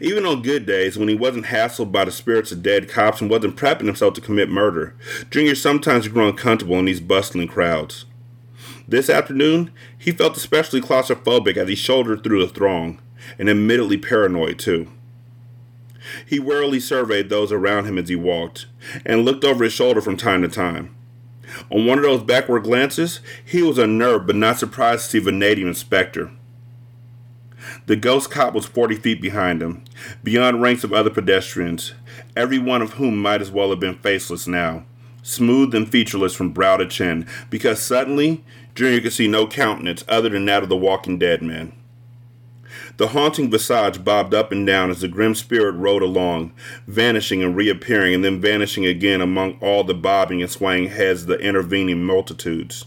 Even 0.00 0.24
on 0.24 0.42
good 0.42 0.66
days, 0.66 0.96
when 0.96 1.08
he 1.08 1.14
wasn't 1.14 1.46
hassled 1.46 1.92
by 1.92 2.04
the 2.04 2.12
spirits 2.12 2.52
of 2.52 2.62
dead 2.62 2.88
cops 2.88 3.20
and 3.20 3.30
wasn't 3.30 3.56
prepping 3.56 3.86
himself 3.86 4.14
to 4.14 4.20
commit 4.20 4.48
murder, 4.48 4.94
Junior 5.30 5.54
sometimes 5.54 6.08
grew 6.08 6.28
uncomfortable 6.28 6.78
in 6.78 6.86
these 6.86 7.00
bustling 7.00 7.48
crowds. 7.48 8.06
This 8.88 9.10
afternoon, 9.10 9.70
he 9.98 10.12
felt 10.12 10.36
especially 10.36 10.80
claustrophobic 10.80 11.56
as 11.56 11.68
he 11.68 11.74
shouldered 11.74 12.22
through 12.22 12.40
the 12.40 12.52
throng, 12.52 13.00
and 13.38 13.50
admittedly 13.50 13.98
paranoid 13.98 14.58
too. 14.58 14.88
He 16.24 16.38
warily 16.38 16.80
surveyed 16.80 17.28
those 17.28 17.50
around 17.50 17.84
him 17.86 17.98
as 17.98 18.08
he 18.08 18.16
walked, 18.16 18.66
and 19.04 19.24
looked 19.24 19.44
over 19.44 19.64
his 19.64 19.72
shoulder 19.72 20.00
from 20.00 20.16
time 20.16 20.42
to 20.42 20.48
time. 20.48 20.94
On 21.70 21.86
one 21.86 21.98
of 21.98 22.04
those 22.04 22.22
backward 22.22 22.64
glances, 22.64 23.20
he 23.44 23.62
was 23.62 23.78
unnerved 23.78 24.26
but 24.26 24.36
not 24.36 24.58
surprised 24.58 25.04
to 25.04 25.10
see 25.10 25.18
Vanadium 25.18 25.68
and 25.68 25.76
Spectre. 25.76 26.30
The 27.86 27.94
ghost 27.94 28.32
cop 28.32 28.52
was 28.52 28.66
40 28.66 28.96
feet 28.96 29.20
behind 29.22 29.62
him, 29.62 29.84
beyond 30.24 30.60
ranks 30.60 30.82
of 30.82 30.92
other 30.92 31.10
pedestrians, 31.10 31.94
every 32.36 32.58
one 32.58 32.82
of 32.82 32.94
whom 32.94 33.16
might 33.16 33.40
as 33.40 33.52
well 33.52 33.70
have 33.70 33.78
been 33.78 33.94
faceless 33.94 34.48
now, 34.48 34.84
smooth 35.22 35.72
and 35.72 35.88
featureless 35.88 36.34
from 36.34 36.50
brow 36.50 36.78
to 36.78 36.86
chin, 36.86 37.28
because 37.48 37.80
suddenly 37.80 38.44
Junior 38.74 39.00
could 39.00 39.12
see 39.12 39.28
no 39.28 39.46
countenance 39.46 40.04
other 40.08 40.28
than 40.28 40.46
that 40.46 40.64
of 40.64 40.68
the 40.68 40.76
walking 40.76 41.16
dead 41.16 41.42
man. 41.42 41.72
The 42.96 43.08
haunting 43.08 43.50
visage 43.50 44.02
bobbed 44.02 44.34
up 44.34 44.50
and 44.50 44.66
down 44.66 44.90
as 44.90 45.00
the 45.00 45.08
grim 45.08 45.36
spirit 45.36 45.76
rode 45.76 46.02
along, 46.02 46.52
vanishing 46.88 47.40
and 47.42 47.54
reappearing 47.54 48.14
and 48.14 48.24
then 48.24 48.40
vanishing 48.40 48.84
again 48.84 49.20
among 49.20 49.58
all 49.60 49.84
the 49.84 49.94
bobbing 49.94 50.42
and 50.42 50.50
swaying 50.50 50.88
heads 50.88 51.22
of 51.22 51.28
the 51.28 51.38
intervening 51.38 52.02
multitudes. 52.02 52.84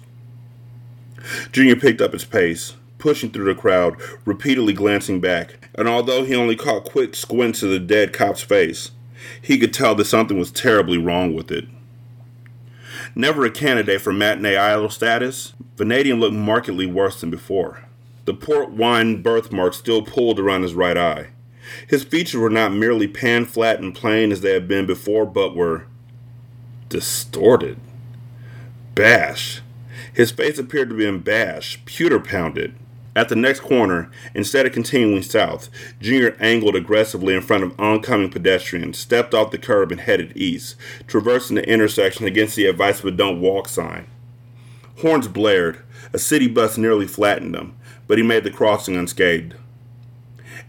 Junior 1.51 1.75
picked 1.75 2.01
up 2.01 2.13
his 2.13 2.25
pace, 2.25 2.73
pushing 2.99 3.31
through 3.31 3.45
the 3.45 3.59
crowd, 3.59 3.99
repeatedly 4.25 4.73
glancing 4.73 5.19
back, 5.19 5.67
and 5.73 5.87
although 5.87 6.23
he 6.23 6.35
only 6.35 6.55
caught 6.55 6.83
quick 6.83 7.15
squints 7.15 7.63
of 7.63 7.71
the 7.71 7.79
dead 7.79 8.13
cop's 8.13 8.41
face, 8.41 8.91
he 9.41 9.57
could 9.57 9.73
tell 9.73 9.95
that 9.95 10.05
something 10.05 10.37
was 10.37 10.51
terribly 10.51 10.97
wrong 10.97 11.33
with 11.33 11.51
it. 11.51 11.65
Never 13.15 13.43
a 13.45 13.51
candidate 13.51 14.01
for 14.01 14.13
matinee 14.13 14.55
idol 14.55 14.89
status, 14.89 15.53
Vanadium 15.77 16.19
looked 16.19 16.35
markedly 16.35 16.85
worse 16.85 17.19
than 17.19 17.29
before. 17.29 17.85
The 18.25 18.33
port 18.33 18.71
wine 18.71 19.21
birthmark 19.21 19.73
still 19.73 20.03
pulled 20.03 20.39
around 20.39 20.61
his 20.61 20.75
right 20.75 20.97
eye. 20.97 21.27
His 21.87 22.03
features 22.03 22.39
were 22.39 22.49
not 22.49 22.73
merely 22.73 23.07
pan 23.07 23.45
flat 23.45 23.79
and 23.79 23.95
plain 23.95 24.31
as 24.31 24.41
they 24.41 24.53
had 24.53 24.67
been 24.67 24.85
before, 24.85 25.25
but 25.25 25.55
were 25.55 25.85
distorted. 26.89 27.79
Bash. 28.95 29.61
His 30.13 30.31
face 30.31 30.57
appeared 30.57 30.89
to 30.89 30.95
be 30.95 31.07
embashed, 31.07 31.85
pewter 31.85 32.19
pounded. 32.19 32.75
At 33.19 33.27
the 33.27 33.35
next 33.35 33.59
corner, 33.59 34.09
instead 34.33 34.65
of 34.65 34.71
continuing 34.71 35.23
south, 35.23 35.67
Junior 35.99 36.37
angled 36.39 36.77
aggressively 36.77 37.35
in 37.35 37.41
front 37.41 37.65
of 37.65 37.77
oncoming 37.77 38.29
pedestrians, 38.29 38.97
stepped 38.97 39.33
off 39.33 39.51
the 39.51 39.57
curb, 39.57 39.91
and 39.91 39.99
headed 39.99 40.31
east, 40.37 40.77
traversing 41.05 41.57
the 41.57 41.69
intersection 41.69 42.25
against 42.27 42.55
the 42.55 42.65
advice 42.65 43.01
but 43.01 43.17
don't 43.17 43.41
walk 43.41 43.67
sign. 43.67 44.07
Horns 45.01 45.27
blared. 45.27 45.79
A 46.13 46.17
city 46.17 46.47
bus 46.47 46.77
nearly 46.77 47.05
flattened 47.07 47.55
him 47.55 47.75
but 48.07 48.17
he 48.17 48.23
made 48.23 48.45
the 48.45 48.49
crossing 48.49 48.95
unscathed. 48.95 49.53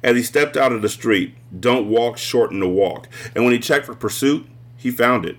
As 0.03 0.17
he 0.17 0.23
stepped 0.23 0.57
out 0.57 0.73
of 0.73 0.83
the 0.83 0.89
street, 0.91 1.35
don't 1.59 1.89
walk 1.89 2.19
shortened 2.19 2.61
the 2.61 2.69
walk, 2.69 3.09
and 3.33 3.45
when 3.45 3.55
he 3.55 3.59
checked 3.61 3.87
for 3.87 3.95
pursuit, 3.95 4.47
he 4.77 4.91
found 4.91 5.25
it. 5.25 5.37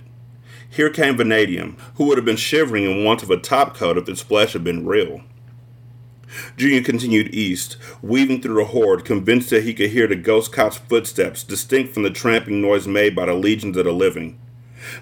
Here 0.68 0.90
came 0.90 1.18
Vanadium, 1.18 1.76
who 1.96 2.06
would 2.06 2.18
have 2.18 2.26
been 2.26 2.38
shivering 2.38 2.86
in 2.86 3.04
want 3.04 3.22
of 3.22 3.30
a 3.30 3.38
top 3.38 3.76
coat 3.76 3.98
if 3.98 4.08
its 4.08 4.22
flesh 4.22 4.54
had 4.54 4.64
been 4.64 4.88
real. 4.88 5.22
Junior 6.58 6.82
continued 6.82 7.34
east, 7.34 7.78
weaving 8.02 8.42
through 8.42 8.56
the 8.56 8.66
horde, 8.66 9.06
convinced 9.06 9.50
that 9.50 9.64
he 9.64 9.74
could 9.74 9.90
hear 9.90 10.08
the 10.08 10.16
ghost 10.16 10.52
cop's 10.52 10.78
footsteps, 10.78 11.44
distinct 11.44 11.94
from 11.94 12.04
the 12.04 12.10
tramping 12.10 12.62
noise 12.62 12.88
made 12.88 13.16
by 13.16 13.26
the 13.26 13.34
legions 13.34 13.78
of 13.78 13.86
the 13.86 13.92
living, 13.92 14.40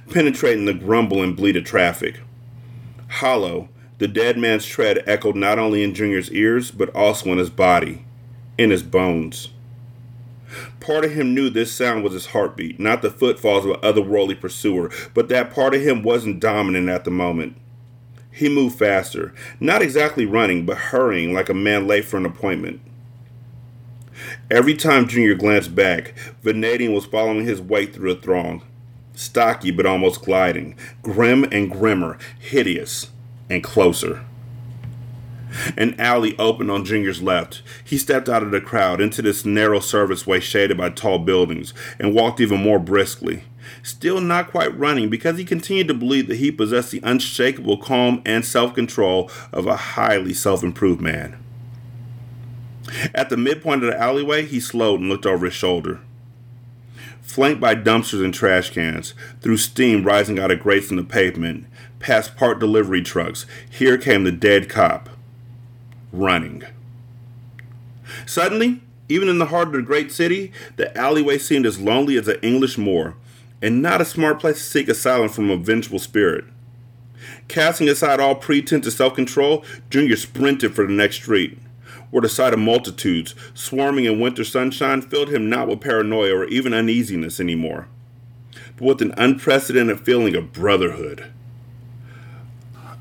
penetrating 0.10 0.66
the 0.66 0.74
grumble 0.74 1.22
and 1.22 1.36
bleat 1.36 1.56
of 1.56 1.64
traffic. 1.64 2.20
Hollow, 3.08 3.70
the 4.00 4.08
dead 4.08 4.38
man's 4.38 4.66
tread 4.66 5.04
echoed 5.06 5.36
not 5.36 5.60
only 5.60 5.84
in 5.84 5.94
Junior's 5.94 6.32
ears, 6.32 6.72
but 6.72 6.90
also 6.96 7.32
in 7.32 7.38
his 7.38 7.50
body, 7.50 8.06
in 8.58 8.72
his 8.72 8.84
bones. 8.84 9.50
Part 10.80 11.06
of 11.06 11.12
him 11.12 11.36
knew 11.36 11.50
this 11.50 11.72
sound 11.72 12.04
was 12.04 12.14
his 12.14 12.28
heartbeat, 12.28 12.80
not 12.80 13.02
the 13.02 13.12
footfalls 13.12 13.66
of 13.66 13.72
an 13.72 13.82
otherworldly 13.82 14.40
pursuer, 14.40 14.90
but 15.14 15.30
that 15.30 15.54
part 15.54 15.76
of 15.76 15.82
him 15.82 16.02
wasn't 16.02 16.40
dominant 16.40 16.90
at 16.90 17.04
the 17.04 17.12
moment. 17.12 17.56
He 18.32 18.48
moved 18.50 18.78
faster, 18.78 19.34
not 19.60 19.82
exactly 19.82 20.26
running, 20.26 20.66
but 20.66 20.78
hurrying 20.78 21.34
like 21.34 21.50
a 21.50 21.54
man 21.54 21.88
late 21.88 22.06
for 22.06 22.18
an 22.18 22.26
appointment. 22.26 22.82
Every 24.52 24.76
time 24.76 25.08
Junior 25.08 25.36
glanced 25.36 25.76
back, 25.76 26.14
Vanadium 26.44 26.94
was 26.94 27.06
following 27.06 27.46
his 27.46 27.62
way 27.62 27.86
through 27.86 28.16
the 28.16 28.22
throng, 28.22 28.64
stocky 29.14 29.72
but 29.72 29.86
almost 29.86 30.24
gliding, 30.24 30.76
grim 31.02 31.44
and 31.52 31.72
grimmer, 31.72 32.18
hideous 32.40 33.10
and 33.50 33.64
closer. 33.64 34.26
An 35.78 36.00
alley 36.00 36.38
opened 36.38 36.70
on 36.70 36.86
Junior's 36.86 37.24
left. 37.24 37.64
He 37.84 37.98
stepped 37.98 38.30
out 38.30 38.44
of 38.44 38.52
the 38.52 38.62
crowd 38.62 39.02
into 39.02 39.22
this 39.22 39.46
narrow 39.46 39.80
serviceway 39.80 40.42
shaded 40.42 40.78
by 40.78 40.90
tall 40.90 41.20
buildings 41.20 41.74
and 41.98 42.14
walked 42.14 42.40
even 42.40 42.62
more 42.62 42.80
briskly. 42.80 43.44
Still 43.84 44.22
not 44.22 44.52
quite 44.52 44.78
running 44.78 45.10
because 45.10 45.38
he 45.38 45.46
continued 45.46 45.88
to 45.88 45.94
believe 45.94 46.28
that 46.28 46.38
he 46.38 46.52
possessed 46.52 46.92
the 46.92 47.02
unshakable 47.04 47.78
calm 47.78 48.22
and 48.26 48.46
self 48.46 48.74
control 48.74 49.30
of 49.52 49.68
a 49.68 49.76
highly 49.76 50.34
self 50.34 50.64
improved 50.64 51.02
man. 51.02 51.38
At 53.14 53.30
the 53.30 53.38
midpoint 53.38 53.84
of 53.84 53.92
the 53.92 54.00
alleyway, 54.00 54.46
he 54.46 54.60
slowed 54.60 55.00
and 55.00 55.10
looked 55.10 55.26
over 55.26 55.46
his 55.46 55.54
shoulder. 55.54 56.00
Flanked 57.22 57.62
by 57.62 57.76
dumpsters 57.76 58.24
and 58.24 58.34
trash 58.34 58.72
cans, 58.72 59.14
through 59.42 59.58
steam 59.58 60.04
rising 60.04 60.40
out 60.40 60.50
of 60.50 60.60
grates 60.60 60.90
in 60.90 60.98
the 60.98 61.04
pavement, 61.04 61.68
past 62.00 62.36
part 62.36 62.60
delivery 62.60 63.04
trucks, 63.04 63.46
here 63.70 63.98
came 63.98 64.24
the 64.24 64.32
dead 64.32 64.68
cop, 64.68 65.10
running. 66.12 66.64
Suddenly, 68.26 68.82
even 69.08 69.30
in 69.30 69.38
the 69.38 69.48
heart 69.48 69.68
of 69.68 69.74
the 69.74 69.82
great 69.82 70.12
city, 70.12 70.52
the 70.76 70.96
alleyway 70.98 71.38
seemed 71.38 71.66
as 71.66 71.80
lonely 71.80 72.18
as 72.18 72.28
an 72.28 72.40
English 72.42 72.78
moor, 72.78 73.16
and 73.62 73.82
not 73.82 74.02
a 74.02 74.06
smart 74.06 74.40
place 74.40 74.58
to 74.58 74.64
seek 74.64 74.88
asylum 74.88 75.30
from 75.30 75.50
a 75.50 75.58
vengeful 75.58 76.00
spirit. 76.00 76.46
Casting 77.48 77.90
aside 77.90 78.20
all 78.20 78.36
pretense 78.36 78.88
of 78.88 78.94
self 78.94 79.16
control, 79.16 79.64
Junior 79.90 80.16
sprinted 80.16 80.74
for 80.74 80.86
the 80.86 80.94
next 80.94 81.18
street, 81.18 81.58
where 82.12 82.22
the 82.22 82.30
sight 82.30 82.54
of 82.54 82.60
multitudes 82.60 83.36
swarming 83.54 84.06
in 84.06 84.20
winter 84.20 84.44
sunshine 84.44 85.02
filled 85.02 85.30
him 85.30 85.50
not 85.50 85.68
with 85.68 85.82
paranoia 85.82 86.36
or 86.36 86.46
even 86.46 86.74
uneasiness 86.74 87.40
anymore, 87.40 87.88
but 88.78 88.86
with 88.86 89.02
an 89.02 89.14
unprecedented 89.18 90.00
feeling 90.00 90.36
of 90.36 90.54
brotherhood 90.54 91.32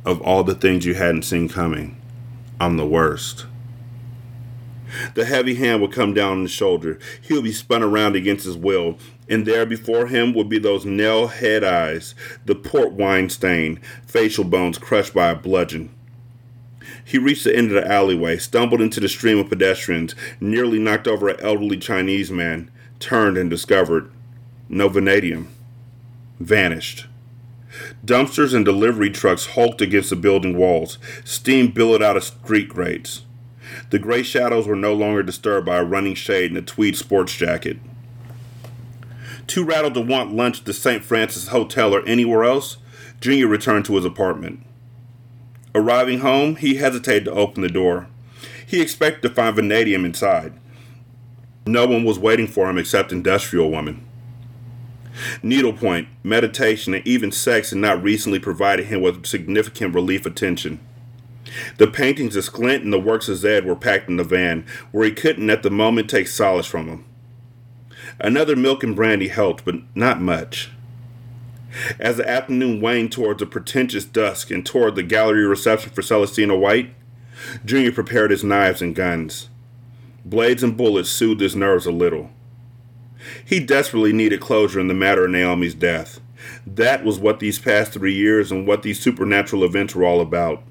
of 0.04 0.22
all 0.22 0.42
the 0.42 0.54
things 0.54 0.86
you 0.86 0.94
hadn't 0.94 1.22
seen 1.22 1.48
coming, 1.48 1.94
I'm 2.58 2.78
the 2.78 2.86
worst. 2.86 3.44
The 5.14 5.24
heavy 5.24 5.54
hand 5.54 5.80
would 5.82 5.92
come 5.92 6.14
down 6.14 6.32
on 6.32 6.42
his 6.42 6.50
shoulder. 6.50 6.98
He 7.20 7.34
would 7.34 7.44
be 7.44 7.52
spun 7.52 7.82
around 7.82 8.16
against 8.16 8.44
his 8.44 8.56
will, 8.56 8.98
and 9.28 9.46
there 9.46 9.66
before 9.66 10.06
him 10.06 10.34
would 10.34 10.48
be 10.48 10.58
those 10.58 10.84
nail 10.84 11.28
head 11.28 11.64
eyes, 11.64 12.14
the 12.44 12.54
port 12.54 12.92
wine 12.92 13.28
stain, 13.28 13.80
facial 14.06 14.44
bones 14.44 14.78
crushed 14.78 15.14
by 15.14 15.28
a 15.28 15.36
bludgeon. 15.36 15.90
He 17.04 17.18
reached 17.18 17.44
the 17.44 17.56
end 17.56 17.68
of 17.68 17.74
the 17.74 17.90
alleyway, 17.90 18.38
stumbled 18.38 18.80
into 18.80 19.00
the 19.00 19.08
stream 19.08 19.38
of 19.38 19.48
pedestrians, 19.48 20.14
nearly 20.40 20.78
knocked 20.78 21.08
over 21.08 21.28
an 21.28 21.40
elderly 21.40 21.78
Chinese 21.78 22.30
man, 22.30 22.70
turned 23.00 23.38
and 23.38 23.48
discovered 23.48 24.10
no 24.68 24.88
vanadium. 24.88 25.48
Vanished. 26.40 27.06
Dumpsters 28.04 28.54
and 28.54 28.64
delivery 28.64 29.10
trucks 29.10 29.46
hulked 29.46 29.80
against 29.80 30.10
the 30.10 30.16
building 30.16 30.56
walls. 30.56 30.98
Steam 31.24 31.70
billowed 31.70 32.02
out 32.02 32.16
of 32.16 32.24
street 32.24 32.68
grates. 32.68 33.22
The 33.90 33.98
gray 33.98 34.22
shadows 34.22 34.66
were 34.66 34.76
no 34.76 34.92
longer 34.92 35.22
disturbed 35.22 35.66
by 35.66 35.78
a 35.78 35.84
running 35.84 36.14
shade 36.14 36.50
and 36.50 36.58
a 36.58 36.62
tweed 36.62 36.96
sports 36.96 37.34
jacket. 37.34 37.78
Too 39.46 39.64
rattled 39.64 39.94
to 39.94 40.00
want 40.02 40.34
lunch 40.34 40.60
at 40.60 40.66
the 40.66 40.74
St. 40.74 41.02
Francis 41.02 41.48
Hotel 41.48 41.94
or 41.94 42.06
anywhere 42.06 42.44
else, 42.44 42.76
Junior 43.20 43.46
returned 43.46 43.86
to 43.86 43.96
his 43.96 44.04
apartment. 44.04 44.62
Arriving 45.74 46.20
home, 46.20 46.56
he 46.56 46.74
hesitated 46.74 47.24
to 47.24 47.32
open 47.32 47.62
the 47.62 47.68
door. 47.68 48.08
He 48.66 48.82
expected 48.82 49.22
to 49.22 49.34
find 49.34 49.56
Vanadium 49.56 50.04
inside. 50.04 50.52
No 51.66 51.86
one 51.86 52.04
was 52.04 52.18
waiting 52.18 52.46
for 52.46 52.68
him 52.68 52.78
except 52.78 53.12
Industrial 53.12 53.70
Woman. 53.70 54.06
Needlepoint, 55.42 56.08
meditation, 56.22 56.94
and 56.94 57.06
even 57.06 57.32
sex 57.32 57.70
had 57.70 57.78
not 57.78 58.02
recently 58.02 58.38
provided 58.38 58.86
him 58.86 59.00
with 59.00 59.26
significant 59.26 59.94
relief 59.94 60.26
attention. 60.26 60.80
The 61.76 61.86
paintings 61.86 62.36
of 62.36 62.44
Sklent 62.44 62.82
and 62.82 62.92
the 62.92 62.98
works 62.98 63.28
of 63.28 63.38
Zedd 63.38 63.64
were 63.64 63.76
packed 63.76 64.08
in 64.08 64.16
the 64.16 64.24
van, 64.24 64.66
where 64.92 65.04
he 65.04 65.12
couldn't 65.12 65.50
at 65.50 65.62
the 65.62 65.70
moment 65.70 66.10
take 66.10 66.28
solace 66.28 66.66
from 66.66 66.86
them. 66.86 67.04
Another 68.20 68.56
milk 68.56 68.82
and 68.82 68.96
brandy 68.96 69.28
helped, 69.28 69.64
but 69.64 69.76
not 69.94 70.20
much. 70.20 70.70
As 72.00 72.16
the 72.16 72.28
afternoon 72.28 72.80
waned 72.80 73.12
towards 73.12 73.42
a 73.42 73.46
pretentious 73.46 74.04
dusk 74.04 74.50
and 74.50 74.64
toward 74.64 74.94
the 74.94 75.02
gallery 75.02 75.46
reception 75.46 75.92
for 75.92 76.02
Celestina 76.02 76.58
White, 76.58 76.94
Junior 77.64 77.92
prepared 77.92 78.30
his 78.30 78.42
knives 78.42 78.82
and 78.82 78.94
guns. 78.94 79.48
Blades 80.24 80.62
and 80.62 80.76
bullets 80.76 81.08
soothed 81.08 81.40
his 81.40 81.54
nerves 81.54 81.86
a 81.86 81.92
little. 81.92 82.30
He 83.44 83.60
desperately 83.60 84.12
needed 84.12 84.40
closure 84.40 84.80
in 84.80 84.88
the 84.88 84.94
matter 84.94 85.24
of 85.24 85.30
Naomi's 85.30 85.74
death. 85.74 86.20
That 86.66 87.04
was 87.04 87.18
what 87.18 87.40
these 87.40 87.58
past 87.58 87.92
three 87.92 88.14
years 88.14 88.50
and 88.50 88.66
what 88.66 88.82
these 88.82 89.00
supernatural 89.00 89.64
events 89.64 89.94
were 89.94 90.04
all 90.04 90.20
about. 90.20 90.62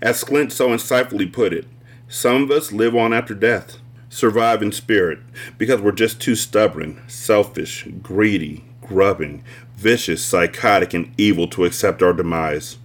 As 0.00 0.22
Sklent 0.22 0.52
so 0.52 0.68
insightfully 0.68 1.30
put 1.30 1.52
it, 1.52 1.66
some 2.08 2.42
of 2.42 2.50
us 2.50 2.72
live 2.72 2.94
on 2.94 3.12
after 3.12 3.34
death, 3.34 3.78
survive 4.08 4.62
in 4.62 4.72
spirit, 4.72 5.18
because 5.58 5.80
we're 5.80 5.92
just 5.92 6.20
too 6.20 6.34
stubborn, 6.34 7.02
selfish, 7.08 7.86
greedy, 8.02 8.64
grubbing, 8.80 9.42
vicious, 9.76 10.24
psychotic, 10.24 10.94
and 10.94 11.12
evil 11.18 11.46
to 11.48 11.64
accept 11.64 12.02
our 12.02 12.12
demise. 12.12 12.78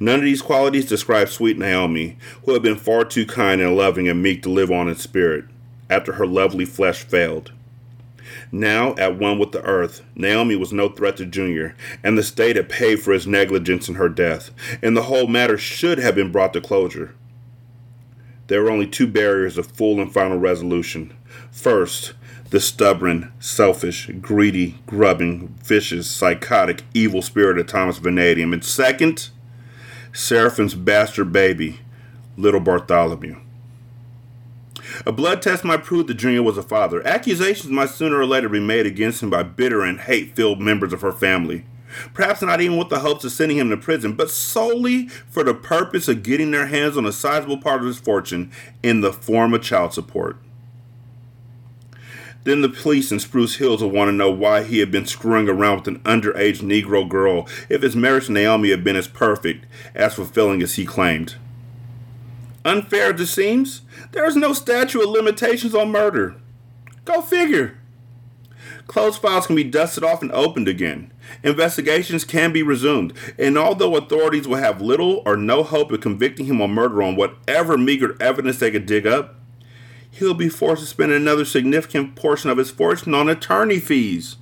None 0.00 0.20
of 0.20 0.24
these 0.24 0.42
qualities 0.42 0.86
describe 0.86 1.28
sweet 1.28 1.58
Naomi, 1.58 2.16
who 2.44 2.52
had 2.54 2.62
been 2.62 2.76
far 2.76 3.04
too 3.04 3.26
kind 3.26 3.60
and 3.60 3.76
loving 3.76 4.08
and 4.08 4.22
meek 4.22 4.42
to 4.42 4.50
live 4.50 4.70
on 4.70 4.88
in 4.88 4.96
spirit, 4.96 5.44
after 5.90 6.14
her 6.14 6.26
lovely 6.26 6.64
flesh 6.64 7.02
failed. 7.02 7.52
Now, 8.50 8.94
at 8.96 9.18
one 9.18 9.38
with 9.38 9.52
the 9.52 9.62
earth, 9.62 10.02
Naomi 10.14 10.56
was 10.56 10.72
no 10.72 10.88
threat 10.88 11.18
to 11.18 11.26
Junior, 11.26 11.76
and 12.02 12.16
the 12.16 12.22
state 12.22 12.56
had 12.56 12.68
paid 12.68 13.00
for 13.00 13.12
his 13.12 13.26
negligence 13.26 13.88
in 13.88 13.96
her 13.96 14.08
death, 14.08 14.50
and 14.82 14.96
the 14.96 15.02
whole 15.02 15.26
matter 15.26 15.58
should 15.58 15.98
have 15.98 16.14
been 16.14 16.32
brought 16.32 16.54
to 16.54 16.60
closure. 16.60 17.14
There 18.46 18.62
were 18.62 18.70
only 18.70 18.86
two 18.86 19.06
barriers 19.06 19.58
of 19.58 19.66
full 19.66 20.00
and 20.00 20.10
final 20.10 20.38
resolution. 20.38 21.12
First, 21.50 22.14
the 22.48 22.60
stubborn, 22.60 23.30
selfish, 23.38 24.10
greedy, 24.22 24.78
grubbing, 24.86 25.54
vicious, 25.62 26.10
psychotic, 26.10 26.82
evil 26.94 27.20
spirit 27.20 27.58
of 27.58 27.66
Thomas 27.66 27.98
Vanadium, 27.98 28.54
and 28.54 28.64
second, 28.64 29.28
Seraphim's 30.14 30.74
bastard 30.74 31.30
baby, 31.30 31.80
little 32.38 32.60
Bartholomew. 32.60 33.36
A 35.06 35.12
blood 35.12 35.42
test 35.42 35.64
might 35.64 35.84
prove 35.84 36.06
that 36.06 36.14
Junior 36.14 36.42
was 36.42 36.58
a 36.58 36.62
father. 36.62 37.06
Accusations 37.06 37.70
might 37.70 37.90
sooner 37.90 38.18
or 38.18 38.26
later 38.26 38.48
be 38.48 38.60
made 38.60 38.86
against 38.86 39.22
him 39.22 39.30
by 39.30 39.42
bitter 39.42 39.82
and 39.82 40.00
hate 40.00 40.34
filled 40.34 40.60
members 40.60 40.92
of 40.92 41.00
her 41.02 41.12
family. 41.12 41.64
Perhaps 42.14 42.42
not 42.42 42.60
even 42.60 42.76
with 42.76 42.90
the 42.90 43.00
hopes 43.00 43.24
of 43.24 43.32
sending 43.32 43.58
him 43.58 43.70
to 43.70 43.76
prison, 43.76 44.12
but 44.12 44.30
solely 44.30 45.08
for 45.08 45.42
the 45.42 45.54
purpose 45.54 46.08
of 46.08 46.22
getting 46.22 46.50
their 46.50 46.66
hands 46.66 46.96
on 46.96 47.06
a 47.06 47.12
sizable 47.12 47.58
part 47.58 47.80
of 47.80 47.86
his 47.86 47.98
fortune 47.98 48.50
in 48.82 49.00
the 49.00 49.12
form 49.12 49.54
of 49.54 49.62
child 49.62 49.94
support. 49.94 50.36
Then 52.44 52.62
the 52.62 52.68
police 52.68 53.10
in 53.10 53.20
Spruce 53.20 53.56
Hills 53.56 53.82
will 53.82 53.90
want 53.90 54.08
to 54.08 54.12
know 54.12 54.30
why 54.30 54.62
he 54.62 54.78
had 54.78 54.90
been 54.90 55.06
screwing 55.06 55.48
around 55.48 55.78
with 55.78 55.88
an 55.88 55.98
underage 56.00 56.60
Negro 56.60 57.06
girl 57.06 57.48
if 57.68 57.82
his 57.82 57.96
marriage 57.96 58.26
to 58.26 58.32
Naomi 58.32 58.70
had 58.70 58.84
been 58.84 58.96
as 58.96 59.08
perfect, 59.08 59.66
as 59.94 60.14
fulfilling 60.14 60.62
as 60.62 60.76
he 60.76 60.86
claimed. 60.86 61.36
Unfair 62.68 63.14
as 63.14 63.20
it 63.20 63.26
seems, 63.28 63.80
there 64.12 64.26
is 64.26 64.36
no 64.36 64.52
statute 64.52 65.02
of 65.02 65.08
limitations 65.08 65.74
on 65.74 65.90
murder. 65.90 66.36
Go 67.06 67.22
figure. 67.22 67.78
Closed 68.86 69.22
files 69.22 69.46
can 69.46 69.56
be 69.56 69.64
dusted 69.64 70.04
off 70.04 70.20
and 70.20 70.30
opened 70.32 70.68
again. 70.68 71.10
Investigations 71.42 72.26
can 72.26 72.52
be 72.52 72.62
resumed, 72.62 73.14
and 73.38 73.56
although 73.56 73.96
authorities 73.96 74.46
will 74.46 74.58
have 74.58 74.82
little 74.82 75.22
or 75.24 75.34
no 75.34 75.62
hope 75.62 75.90
of 75.92 76.02
convicting 76.02 76.44
him 76.44 76.60
on 76.60 76.72
murder 76.72 77.02
on 77.02 77.16
whatever 77.16 77.78
meager 77.78 78.16
evidence 78.20 78.58
they 78.58 78.70
could 78.70 78.84
dig 78.84 79.06
up, 79.06 79.36
he'll 80.10 80.34
be 80.34 80.50
forced 80.50 80.82
to 80.82 80.88
spend 80.88 81.10
another 81.10 81.46
significant 81.46 82.16
portion 82.16 82.50
of 82.50 82.58
his 82.58 82.70
fortune 82.70 83.14
on 83.14 83.30
attorney 83.30 83.78
fees. 83.78 84.36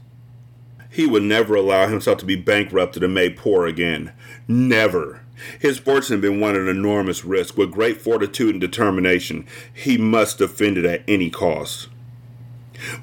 He 0.91 1.07
would 1.07 1.23
never 1.23 1.55
allow 1.55 1.87
himself 1.87 2.19
to 2.19 2.25
be 2.25 2.35
bankrupted 2.35 3.05
and 3.05 3.15
made 3.15 3.37
poor 3.37 3.67
again. 3.67 4.13
Never. 4.49 5.26
His 5.61 5.79
fortune 5.79 6.15
had 6.15 6.23
been 6.23 6.41
one 6.41 6.57
at 6.57 6.69
enormous 6.69 7.25
risk. 7.25 7.57
With 7.57 7.73
great 7.73 8.01
fortitude 8.01 8.55
and 8.55 8.61
determination, 8.61 9.47
he 9.73 9.99
must 9.99 10.39
defend 10.39 10.79
it 10.79 10.85
at 10.85 11.03
any 11.07 11.31
cost. 11.31 11.89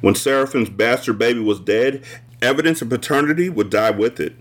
When 0.01 0.15
Seraphim's 0.15 0.69
bastard 0.69 1.17
baby 1.17 1.39
was 1.39 1.59
dead, 1.59 2.03
evidence 2.41 2.81
of 2.81 2.89
paternity 2.89 3.49
would 3.49 3.69
die 3.69 3.91
with 3.91 4.19
it 4.19 4.35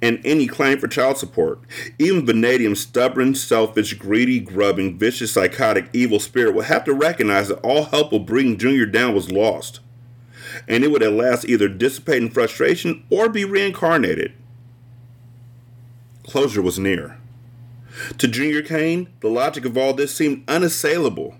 and 0.00 0.20
any 0.24 0.46
claim 0.46 0.78
for 0.78 0.88
child 0.88 1.18
support. 1.18 1.60
Even 1.98 2.26
Vanadium's 2.26 2.80
stubborn, 2.80 3.34
selfish, 3.34 3.94
greedy, 3.94 4.40
grubbing, 4.40 4.98
vicious, 4.98 5.32
psychotic, 5.32 5.88
evil 5.92 6.20
spirit 6.20 6.54
would 6.54 6.66
have 6.66 6.84
to 6.84 6.92
recognize 6.92 7.48
that 7.48 7.60
all 7.60 7.84
help 7.84 8.12
of 8.12 8.26
bringing 8.26 8.58
Junior 8.58 8.86
down 8.86 9.14
was 9.14 9.32
lost, 9.32 9.80
and 10.68 10.84
it 10.84 10.90
would 10.90 11.02
at 11.02 11.12
last 11.12 11.44
either 11.44 11.68
dissipate 11.68 12.22
in 12.22 12.30
frustration 12.30 13.04
or 13.10 13.28
be 13.28 13.44
reincarnated. 13.44 14.32
Closure 16.24 16.62
was 16.62 16.78
near. 16.78 17.18
To 18.18 18.28
Junior 18.28 18.62
Cain, 18.62 19.08
the 19.20 19.28
logic 19.28 19.64
of 19.64 19.76
all 19.76 19.94
this 19.94 20.14
seemed 20.14 20.44
unassailable. 20.48 21.36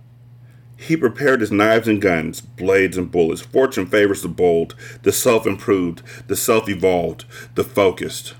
He 0.77 0.97
prepared 0.97 1.41
his 1.41 1.53
knives 1.53 1.89
and 1.89 2.01
guns, 2.01 2.41
blades 2.41 2.97
and 2.97 3.11
bullets. 3.11 3.41
Fortune 3.41 3.87
favors 3.87 4.23
the 4.23 4.29
bold, 4.29 4.75
the 5.03 5.13
self 5.13 5.47
improved, 5.47 6.03
the 6.27 6.37
self 6.37 6.69
evolved, 6.69 7.25
the 7.55 7.65
focused. 7.65 8.35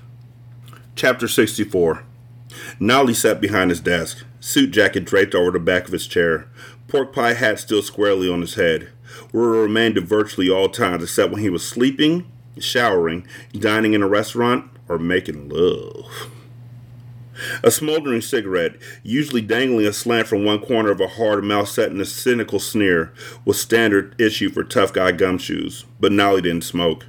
Chapter 0.95 1.27
64 1.27 2.03
Nolly 2.79 3.13
sat 3.13 3.41
behind 3.41 3.69
his 3.69 3.79
desk, 3.79 4.23
suit 4.39 4.71
jacket 4.71 5.05
draped 5.05 5.35
over 5.35 5.51
the 5.51 5.59
back 5.59 5.85
of 5.85 5.91
his 5.91 6.07
chair, 6.07 6.47
pork 6.87 7.13
pie 7.13 7.33
hat 7.33 7.59
still 7.59 7.81
squarely 7.81 8.29
on 8.31 8.41
his 8.41 8.55
head, 8.55 8.89
where 9.31 9.55
it 9.55 9.61
remained 9.61 9.97
at 9.97 10.03
virtually 10.03 10.49
all 10.49 10.69
times 10.69 11.03
except 11.03 11.31
when 11.31 11.41
he 11.41 11.49
was 11.49 11.67
sleeping, 11.67 12.31
showering, 12.59 13.27
dining 13.53 13.93
in 13.93 14.03
a 14.03 14.07
restaurant, 14.07 14.69
or 14.87 14.97
making 14.99 15.49
love. 15.49 16.29
A 17.63 17.71
smoldering 17.71 18.21
cigarette, 18.21 18.75
usually 19.03 19.41
dangling 19.41 19.85
aslant 19.85 20.27
from 20.27 20.45
one 20.45 20.59
corner 20.59 20.91
of 20.91 21.01
a 21.01 21.07
hard 21.07 21.43
mouth 21.43 21.69
set 21.69 21.91
in 21.91 21.99
a 21.99 22.05
cynical 22.05 22.59
sneer, 22.59 23.11
was 23.43 23.59
standard 23.59 24.15
issue 24.19 24.49
for 24.49 24.63
tough 24.63 24.93
guy 24.93 25.11
gumshoes, 25.11 25.85
but 25.99 26.11
Nolly 26.11 26.41
didn't 26.41 26.63
smoke. 26.63 27.05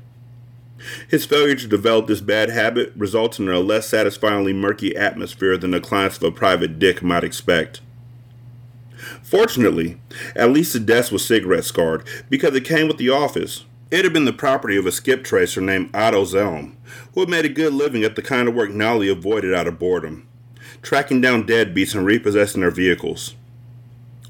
His 1.09 1.25
failure 1.25 1.55
to 1.55 1.67
develop 1.67 2.07
this 2.07 2.21
bad 2.21 2.51
habit 2.51 2.93
resulted 2.97 3.47
in 3.47 3.53
a 3.53 3.61
less 3.61 3.89
satisfyingly 3.89 4.53
murky 4.53 4.95
atmosphere 4.97 5.57
than 5.57 5.71
the 5.71 5.81
clients 5.81 6.19
of 6.19 6.25
a 6.25 6.31
private 6.31 6.79
dick 6.79 7.03
might 7.03 7.25
expect. 7.25 7.81
Fortunately, 9.23 10.01
at 10.35 10.51
least 10.51 10.73
the 10.73 10.81
desk 10.81 11.13
was 11.13 11.25
cigarette 11.25 11.65
scarred 11.65 12.07
because 12.29 12.55
it 12.55 12.65
came 12.65 12.89
with 12.89 12.99
the 12.99 13.11
office. 13.11 13.65
It 13.89 14.03
had 14.03 14.13
been 14.13 14.25
the 14.25 14.33
property 14.33 14.77
of 14.77 14.85
a 14.85 14.91
skip 14.91 15.23
tracer 15.23 15.61
named 15.61 15.95
Otto 15.95 16.25
Zelm, 16.25 16.73
who 17.15 17.21
had 17.21 17.29
made 17.29 17.45
a 17.45 17.49
good 17.49 17.73
living 17.73 18.03
at 18.03 18.17
the 18.17 18.23
kind 18.23 18.49
of 18.49 18.55
work 18.55 18.71
Nolly 18.71 19.09
avoided 19.09 19.55
out 19.55 19.69
of 19.69 19.79
boredom, 19.79 20.27
tracking 20.83 21.21
down 21.21 21.47
deadbeats 21.47 21.95
and 21.95 22.05
repossessing 22.05 22.63
their 22.63 22.73
vehicles. 22.73 23.37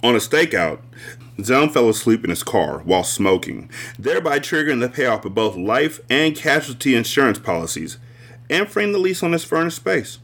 On 0.02 0.14
a 0.14 0.18
stakeout, 0.18 0.80
Zelm 1.38 1.72
fell 1.72 1.88
asleep 1.88 2.22
in 2.22 2.28
his 2.28 2.42
car 2.42 2.80
while 2.80 3.02
smoking, 3.02 3.70
thereby 3.98 4.40
triggering 4.40 4.80
the 4.80 4.90
payoff 4.90 5.24
of 5.24 5.34
both 5.34 5.56
life 5.56 6.00
and 6.10 6.36
casualty 6.36 6.94
insurance 6.94 7.38
policies, 7.38 7.96
and 8.50 8.68
freeing 8.68 8.92
the 8.92 8.98
lease 8.98 9.22
on 9.22 9.32
his 9.32 9.44
furnished 9.44 9.76
space. 9.76 10.18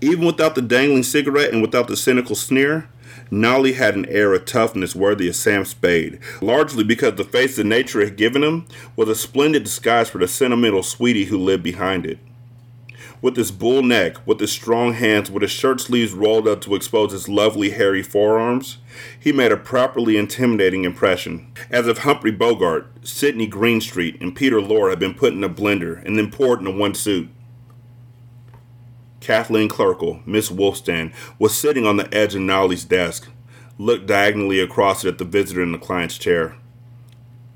Even 0.00 0.24
without 0.24 0.54
the 0.54 0.62
dangling 0.62 1.02
cigarette 1.02 1.52
and 1.52 1.60
without 1.60 1.86
the 1.86 1.98
cynical 1.98 2.34
sneer, 2.34 2.88
Nolly 3.30 3.74
had 3.74 3.94
an 3.94 4.06
air 4.06 4.34
of 4.34 4.44
toughness 4.44 4.96
worthy 4.96 5.28
of 5.28 5.36
Sam 5.36 5.64
Spade, 5.64 6.18
largely 6.40 6.82
because 6.82 7.14
the 7.14 7.24
face 7.24 7.56
that 7.56 7.64
nature 7.64 8.04
had 8.04 8.16
given 8.16 8.42
him 8.42 8.66
was 8.96 9.08
a 9.08 9.14
splendid 9.14 9.64
disguise 9.64 10.10
for 10.10 10.18
the 10.18 10.26
sentimental 10.26 10.82
sweetie 10.82 11.26
who 11.26 11.38
lived 11.38 11.62
behind 11.62 12.06
it. 12.06 12.18
With 13.22 13.36
his 13.36 13.50
bull 13.50 13.82
neck, 13.82 14.16
with 14.26 14.40
his 14.40 14.50
strong 14.50 14.94
hands, 14.94 15.30
with 15.30 15.42
his 15.42 15.50
shirt 15.50 15.80
sleeves 15.80 16.12
rolled 16.12 16.48
up 16.48 16.62
to 16.62 16.74
expose 16.74 17.12
his 17.12 17.28
lovely 17.28 17.70
hairy 17.70 18.02
forearms, 18.02 18.78
he 19.18 19.30
made 19.30 19.52
a 19.52 19.58
properly 19.58 20.16
intimidating 20.16 20.84
impression, 20.84 21.52
as 21.70 21.86
if 21.86 21.98
Humphrey 21.98 22.30
Bogart, 22.30 22.90
Sidney 23.02 23.46
Greenstreet, 23.46 24.20
and 24.22 24.34
Peter 24.34 24.58
Lorre 24.60 24.90
had 24.90 24.98
been 24.98 25.14
put 25.14 25.34
in 25.34 25.44
a 25.44 25.50
blender 25.50 26.02
and 26.04 26.18
then 26.18 26.30
poured 26.30 26.60
into 26.60 26.70
one 26.70 26.94
suit. 26.94 27.28
Kathleen 29.30 29.68
Klerkle, 29.68 30.26
Miss 30.26 30.50
Wulfstan, 30.50 31.12
was 31.38 31.56
sitting 31.56 31.86
on 31.86 31.96
the 31.96 32.12
edge 32.12 32.34
of 32.34 32.40
Nolly's 32.40 32.84
desk, 32.84 33.28
looked 33.78 34.06
diagonally 34.06 34.58
across 34.58 35.04
it 35.04 35.08
at 35.08 35.18
the 35.18 35.24
visitor 35.24 35.62
in 35.62 35.70
the 35.70 35.78
client's 35.78 36.18
chair. 36.18 36.56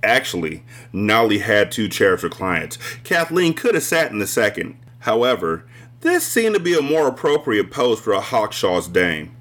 Actually, 0.01 0.63
Nolly 0.93 1.39
had 1.39 1.73
two 1.73 1.89
chairs 1.89 2.21
for 2.21 2.29
clients. 2.29 2.79
Kathleen 3.03 3.55
could 3.55 3.75
have 3.75 3.83
sat 3.83 4.13
in 4.13 4.21
the 4.21 4.27
second. 4.29 4.79
However, 5.01 5.67
this 6.03 6.25
seemed 6.25 6.55
to 6.55 6.61
be 6.61 6.79
a 6.79 6.81
more 6.81 7.09
appropriate 7.09 7.73
pose 7.73 7.99
for 7.99 8.13
a 8.13 8.21
Hawkshaw's 8.21 8.87
dame. 8.87 9.35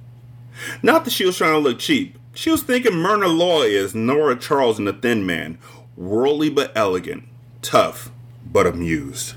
Not 0.82 1.06
that 1.06 1.14
she 1.14 1.26
was 1.26 1.38
trying 1.38 1.54
to 1.54 1.60
look 1.60 1.78
cheap. 1.78 2.18
She 2.34 2.50
was 2.50 2.64
thinking 2.64 2.96
Myrna 2.96 3.28
Loy 3.28 3.78
as 3.78 3.94
Nora 3.94 4.36
Charles 4.36 4.80
in 4.80 4.86
The 4.86 4.94
Thin 4.94 5.24
Man, 5.24 5.60
worldly 5.96 6.50
but 6.50 6.72
elegant, 6.74 7.26
tough 7.62 8.10
but 8.44 8.66
amused. 8.66 9.36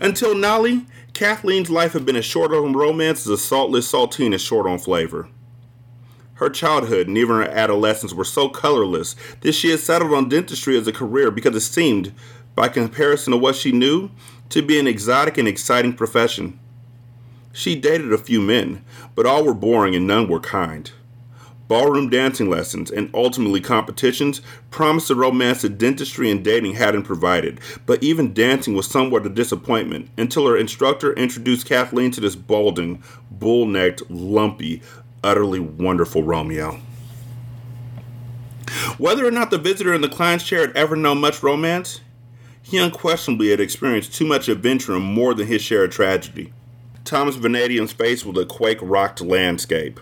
Until 0.00 0.34
Nolly 0.34 0.86
Kathleen's 1.14 1.68
life 1.68 1.92
had 1.92 2.06
been 2.06 2.16
as 2.16 2.24
short 2.24 2.52
on 2.52 2.72
romance 2.72 3.26
as 3.26 3.28
a 3.28 3.36
saltless 3.36 3.90
saltine 3.90 4.32
is 4.32 4.40
short 4.40 4.66
on 4.66 4.78
flavor. 4.78 5.28
Her 6.34 6.48
childhood 6.48 7.06
and 7.06 7.18
even 7.18 7.36
her 7.36 7.48
adolescence 7.48 8.14
were 8.14 8.24
so 8.24 8.48
colorless 8.48 9.14
that 9.42 9.52
she 9.52 9.70
had 9.70 9.80
settled 9.80 10.14
on 10.14 10.28
dentistry 10.28 10.76
as 10.76 10.86
a 10.86 10.92
career 10.92 11.30
because 11.30 11.54
it 11.54 11.60
seemed, 11.60 12.12
by 12.54 12.68
comparison 12.68 13.32
to 13.32 13.36
what 13.36 13.56
she 13.56 13.72
knew, 13.72 14.10
to 14.48 14.62
be 14.62 14.78
an 14.78 14.86
exotic 14.86 15.36
and 15.36 15.46
exciting 15.46 15.92
profession. 15.92 16.58
She 17.52 17.78
dated 17.78 18.12
a 18.12 18.18
few 18.18 18.40
men, 18.40 18.82
but 19.14 19.26
all 19.26 19.44
were 19.44 19.54
boring 19.54 19.94
and 19.94 20.06
none 20.06 20.28
were 20.28 20.40
kind. 20.40 20.90
Ballroom 21.72 22.10
dancing 22.10 22.50
lessons 22.50 22.90
and 22.90 23.08
ultimately 23.14 23.58
competitions 23.58 24.42
promised 24.70 25.08
the 25.08 25.16
romance 25.16 25.62
that 25.62 25.78
dentistry 25.78 26.30
and 26.30 26.44
dating 26.44 26.74
hadn't 26.74 27.04
provided, 27.04 27.60
but 27.86 28.02
even 28.02 28.34
dancing 28.34 28.74
was 28.74 28.86
somewhat 28.86 29.24
a 29.24 29.30
disappointment 29.30 30.10
until 30.18 30.46
her 30.46 30.54
instructor 30.54 31.14
introduced 31.14 31.64
Kathleen 31.64 32.10
to 32.10 32.20
this 32.20 32.36
balding, 32.36 33.02
bull 33.30 33.64
necked, 33.64 34.02
lumpy, 34.10 34.82
utterly 35.24 35.60
wonderful 35.60 36.22
Romeo. 36.22 36.78
Whether 38.98 39.26
or 39.26 39.30
not 39.30 39.50
the 39.50 39.56
visitor 39.56 39.94
in 39.94 40.02
the 40.02 40.10
client's 40.10 40.44
chair 40.44 40.60
had 40.66 40.76
ever 40.76 40.94
known 40.94 41.22
much 41.22 41.42
romance, 41.42 42.02
he 42.62 42.76
unquestionably 42.76 43.48
had 43.48 43.60
experienced 43.60 44.12
too 44.12 44.26
much 44.26 44.50
adventure 44.50 44.94
and 44.94 45.06
more 45.06 45.32
than 45.32 45.46
his 45.46 45.62
share 45.62 45.84
of 45.84 45.90
tragedy. 45.92 46.52
Thomas 47.06 47.36
Vanadium's 47.36 47.94
face 47.94 48.26
was 48.26 48.36
a 48.36 48.44
quake 48.44 48.78
rocked 48.82 49.22
landscape, 49.22 49.98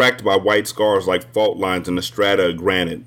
cracked 0.00 0.24
by 0.24 0.34
white 0.34 0.66
scars 0.66 1.06
like 1.06 1.30
fault 1.34 1.58
lines 1.58 1.86
in 1.86 1.94
the 1.94 2.00
strata 2.00 2.48
of 2.48 2.56
granite. 2.56 3.02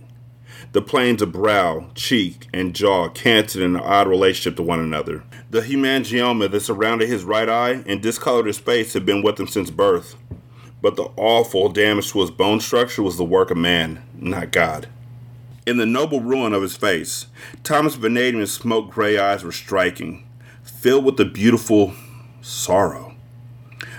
The 0.74 0.82
planes 0.84 1.24
of 1.24 1.32
brow, 1.32 1.90
cheek, 1.96 2.48
and 2.54 2.76
jaw 2.76 3.10
canted 3.10 3.64
in 3.64 3.76
an 3.76 3.82
odd 3.82 4.08
relationship 4.08 4.58
to 4.58 4.62
one 4.62 4.80
another. 4.80 5.24
The 5.50 5.62
hemangioma 5.62 6.52
that 6.52 6.60
surrounded 6.60 7.10
his 7.10 7.24
right 7.24 7.50
eye 7.50 7.84
and 7.88 8.00
discolored 8.00 8.46
his 8.46 8.60
face 8.60 8.94
had 8.94 9.08
been 9.08 9.24
with 9.24 9.40
him 9.40 9.48
since 9.48 9.72
birth 9.72 10.18
but 10.84 10.96
the 10.96 11.10
awful 11.16 11.70
damage 11.70 12.12
to 12.12 12.22
his 12.22 12.30
bone 12.30 12.60
structure 12.60 13.02
was 13.02 13.18
the 13.18 13.24
work 13.24 13.50
of 13.50 13.58
man, 13.58 14.04
not 14.14 14.52
God. 14.52 14.88
In 15.66 15.78
the 15.78 15.88
noble 15.88 16.20
ruin 16.20 16.54
of 16.54 16.62
his 16.62 16.76
face, 16.76 17.26
Thomas 17.64 17.96
Vanadium's 17.96 18.52
smoke 18.52 18.92
gray 18.92 19.18
eyes 19.18 19.44
were 19.44 19.52
striking, 19.52 20.28
filled 20.62 21.06
with 21.06 21.20
a 21.20 21.26
beautiful 21.26 21.96
sorrow. 22.42 23.16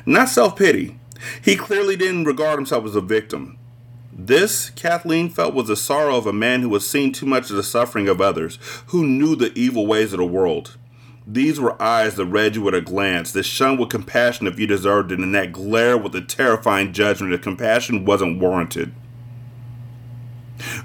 Not 0.07 0.29
self 0.29 0.57
pity. 0.57 0.97
He 1.43 1.57
clearly 1.57 1.97
didn't 1.97 2.25
regard 2.25 2.59
himself 2.59 2.85
as 2.85 2.97
a 2.97 3.01
victim. 3.01 3.59
This, 4.13 4.71
Kathleen 4.71 5.29
felt, 5.29 5.55
was 5.55 5.69
the 5.69 5.77
sorrow 5.77 6.17
of 6.17 6.27
a 6.27 6.33
man 6.33 6.63
who 6.63 6.73
had 6.73 6.83
seen 6.83 7.13
too 7.13 7.27
much 7.27 7.51
of 7.51 7.57
the 7.57 7.63
suffering 7.63 8.09
of 8.09 8.21
others, 8.21 8.59
who 8.87 9.07
knew 9.07 9.35
the 9.35 9.53
evil 9.59 9.87
ways 9.87 10.13
of 10.13 10.19
the 10.19 10.25
world. 10.25 10.77
These 11.27 11.59
were 11.59 11.81
eyes 11.83 12.17
that 12.17 12.27
read 12.27 12.55
you 12.55 12.69
at 12.69 12.75
a 12.75 12.81
glance, 12.81 13.33
that 13.33 13.45
shone 13.45 13.79
with 13.79 13.89
compassion 13.89 14.47
if 14.47 14.59
you 14.59 14.67
deserved 14.67 15.11
it, 15.11 15.19
and 15.19 15.35
that 15.35 15.53
glare 15.53 15.99
with 15.99 16.15
a 16.15 16.21
terrifying 16.21 16.93
judgment 16.93 17.33
if 17.33 17.41
compassion 17.41 18.05
wasn't 18.05 18.39
warranted. 18.41 18.95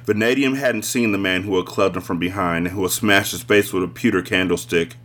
Vanadium 0.06 0.56
hadn't 0.56 0.84
seen 0.84 1.12
the 1.12 1.18
man 1.18 1.44
who 1.44 1.56
had 1.56 1.66
clubbed 1.66 1.96
him 1.96 2.02
from 2.02 2.18
behind 2.18 2.66
and 2.66 2.76
who 2.76 2.82
had 2.82 2.92
smashed 2.92 3.32
his 3.32 3.44
face 3.44 3.72
with 3.72 3.84
a 3.84 3.88
pewter 3.88 4.22
candlestick, 4.22 4.96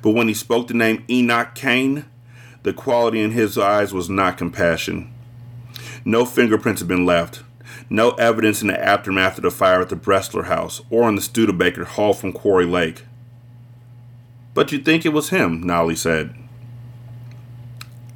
but 0.00 0.10
when 0.10 0.28
he 0.28 0.34
spoke 0.34 0.68
the 0.68 0.74
name 0.74 1.04
Enoch 1.10 1.54
Cain, 1.54 2.06
the 2.66 2.72
quality 2.72 3.20
in 3.20 3.30
his 3.30 3.56
eyes 3.56 3.94
was 3.94 4.10
not 4.10 4.36
compassion. 4.36 5.08
No 6.04 6.24
fingerprints 6.24 6.80
had 6.80 6.88
been 6.88 7.06
left, 7.06 7.44
no 7.88 8.10
evidence 8.14 8.60
in 8.60 8.66
the 8.66 8.84
aftermath 8.84 9.36
of 9.36 9.44
the 9.44 9.52
fire 9.52 9.80
at 9.80 9.88
the 9.88 9.94
Bressler 9.94 10.46
house 10.46 10.82
or 10.90 11.08
in 11.08 11.14
the 11.14 11.22
Studebaker 11.22 11.84
haul 11.84 12.12
from 12.12 12.32
Quarry 12.32 12.66
Lake. 12.66 13.04
But 14.52 14.72
you'd 14.72 14.84
think 14.84 15.06
it 15.06 15.12
was 15.12 15.28
him, 15.28 15.62
Nolly 15.62 15.94
said. 15.94 16.34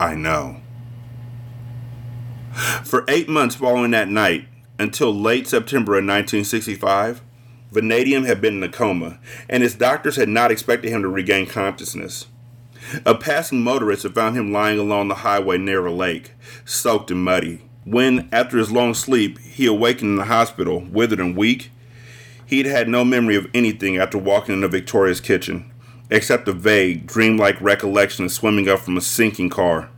I 0.01 0.17
know. 0.17 0.61
For 2.83 3.05
eight 3.07 3.29
months 3.29 3.55
following 3.55 3.93
that 3.93 4.09
night, 4.09 4.49
until 4.81 5.15
late 5.15 5.47
September 5.47 5.93
of 5.93 6.03
1965, 6.03 7.23
Vanadium 7.71 8.25
had 8.25 8.41
been 8.41 8.57
in 8.57 8.65
a 8.65 8.69
coma, 8.69 9.21
and 9.49 9.63
his 9.63 9.77
doctors 9.77 10.17
had 10.17 10.29
not 10.29 10.51
expected 10.51 10.91
him 10.91 11.03
to 11.03 11.09
regain 11.09 11.47
consciousness. 11.47 12.27
A 13.05 13.15
passing 13.15 13.63
motorist 13.63 14.03
had 14.03 14.15
found 14.15 14.37
him 14.37 14.53
lying 14.53 14.79
along 14.79 15.09
the 15.09 15.17
highway 15.17 15.59
near 15.59 15.87
a 15.87 15.93
lake, 15.93 16.33
soaked 16.65 17.11
and 17.11 17.25
muddy. 17.25 17.63
When, 17.85 18.29
after 18.33 18.59
his 18.59 18.73
long 18.73 18.95
sleep, 18.95 19.39
he 19.39 19.67
awakened 19.67 20.11
in 20.11 20.17
the 20.17 20.25
hospital, 20.25 20.81
withered 20.91 21.21
and 21.21 21.37
weak, 21.37 21.71
he'd 22.47 22.67
had 22.67 22.89
no 22.89 23.05
memory 23.05 23.37
of 23.37 23.49
anything 23.55 23.97
after 23.97 24.19
walking 24.19 24.57
into 24.57 24.69
Victoria's 24.69 25.21
kitchen 25.21 25.71
except 26.11 26.49
a 26.49 26.53
vague, 26.53 27.07
dreamlike 27.07 27.61
recollection 27.61 28.25
of 28.25 28.33
swimming 28.33 28.69
up 28.69 28.81
from 28.81 28.97
a 28.97 29.01
sinking 29.01 29.49
car. 29.49 29.89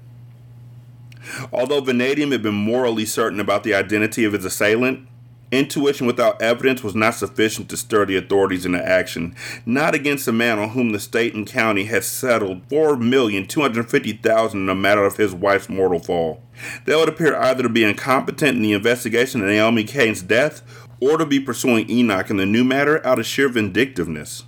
Although 1.53 1.81
Vanadium 1.81 2.33
had 2.33 2.43
been 2.43 2.55
morally 2.55 3.07
certain 3.07 3.41
about 3.41 3.63
the 3.65 3.75
identity 3.75 4.25
of 4.25 4.35
his 4.35 4.45
assailant, 4.45 5.09
intuition 5.53 6.07
without 6.07 6.41
evidence 6.43 6.83
was 6.83 6.95
not 6.95 7.15
sufficient 7.15 7.69
to 7.69 7.77
stir 7.77 8.07
the 8.07 8.17
authorities 8.17 8.67
into 8.67 8.85
action, 8.85 9.37
not 9.65 9.95
against 9.95 10.27
a 10.27 10.33
man 10.33 10.59
on 10.59 10.71
whom 10.71 10.91
the 10.91 10.99
state 10.99 11.35
and 11.35 11.47
county 11.47 11.85
had 11.85 12.03
settled 12.03 12.67
four 12.69 12.97
million 12.97 13.47
two 13.47 13.61
hundred 13.61 13.89
fifty 13.89 14.13
thousand 14.13 14.61
in 14.61 14.67
the 14.67 14.75
matter 14.75 15.05
of 15.05 15.19
his 15.19 15.35
wife's 15.35 15.69
mortal 15.69 16.01
fall. 16.01 16.43
They 16.85 16.97
would 16.97 17.09
appear 17.09 17.37
either 17.37 17.63
to 17.63 17.69
be 17.69 17.85
incompetent 17.85 18.57
in 18.57 18.63
the 18.63 18.73
investigation 18.73 19.43
of 19.43 19.47
Naomi 19.47 19.85
Cain's 19.85 20.23
death 20.23 20.63
or 21.01 21.19
to 21.19 21.27
be 21.27 21.39
pursuing 21.39 21.91
Enoch 21.91 22.31
in 22.31 22.37
the 22.37 22.47
new 22.47 22.65
matter 22.65 23.05
out 23.07 23.19
of 23.19 23.27
sheer 23.27 23.49
vindictiveness. 23.49 24.45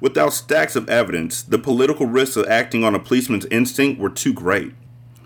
Without 0.00 0.32
stacks 0.32 0.76
of 0.76 0.88
evidence, 0.88 1.42
the 1.42 1.58
political 1.58 2.06
risks 2.06 2.36
of 2.36 2.46
acting 2.48 2.84
on 2.84 2.94
a 2.94 2.98
policeman's 2.98 3.46
instinct 3.46 4.00
were 4.00 4.10
too 4.10 4.32
great. 4.32 4.74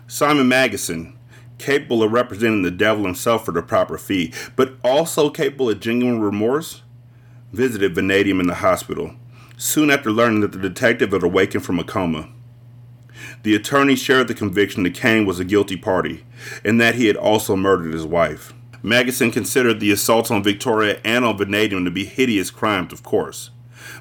Simon 0.06 0.46
Magusson, 0.46 1.14
capable 1.62 2.02
of 2.02 2.12
representing 2.12 2.62
the 2.62 2.70
devil 2.70 3.04
himself 3.04 3.44
for 3.44 3.52
the 3.52 3.62
proper 3.62 3.96
fee, 3.96 4.32
but 4.56 4.74
also 4.82 5.30
capable 5.30 5.70
of 5.70 5.80
genuine 5.80 6.20
remorse, 6.20 6.82
visited 7.52 7.94
Vanadium 7.94 8.40
in 8.40 8.46
the 8.46 8.56
hospital, 8.56 9.14
soon 9.56 9.90
after 9.90 10.10
learning 10.10 10.40
that 10.40 10.52
the 10.52 10.58
detective 10.58 11.12
had 11.12 11.22
awakened 11.22 11.64
from 11.64 11.78
a 11.78 11.84
coma. 11.84 12.28
The 13.44 13.54
attorney 13.54 13.94
shared 13.94 14.28
the 14.28 14.34
conviction 14.34 14.82
that 14.82 14.94
Cain 14.94 15.24
was 15.24 15.38
a 15.38 15.44
guilty 15.44 15.76
party, 15.76 16.24
and 16.64 16.80
that 16.80 16.96
he 16.96 17.06
had 17.06 17.16
also 17.16 17.54
murdered 17.56 17.92
his 17.92 18.06
wife. 18.06 18.52
Magusson 18.82 19.32
considered 19.32 19.78
the 19.78 19.92
assaults 19.92 20.30
on 20.30 20.42
Victoria 20.42 21.00
and 21.04 21.24
on 21.24 21.38
Vanadium 21.38 21.84
to 21.84 21.90
be 21.90 22.04
hideous 22.04 22.50
crimes, 22.50 22.92
of 22.92 23.04
course 23.04 23.50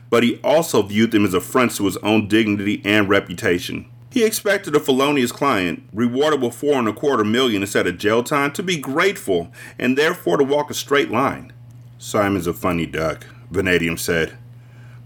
but 0.10 0.24
he 0.24 0.40
also 0.44 0.82
viewed 0.82 1.12
them 1.12 1.26
as 1.26 1.34
affronts 1.34 1.78
to 1.78 1.86
his 1.86 1.98
own 1.98 2.28
dignity 2.28 2.82
and 2.86 3.10
reputation. 3.10 3.91
He 4.12 4.26
expected 4.26 4.76
a 4.76 4.82
felonious 4.82 5.32
client, 5.32 5.84
rewarded 5.94 6.42
with 6.42 6.54
four 6.54 6.74
and 6.74 6.88
a 6.88 6.92
quarter 6.92 7.24
million 7.24 7.62
instead 7.62 7.88
of 7.88 7.98
jail 7.98 8.24
time, 8.24 8.52
to 8.52 8.62
be 8.62 8.76
grateful 8.76 9.54
and 9.80 9.98
therefore 9.98 10.36
to 10.36 10.44
walk 10.44 10.70
a 10.70 10.74
straight 10.74 11.10
line. 11.10 11.54
Simon's 11.98 12.46
a 12.46 12.52
funny 12.52 12.86
duck, 12.86 13.26
Vanadium 13.50 13.96
said, 13.96 14.38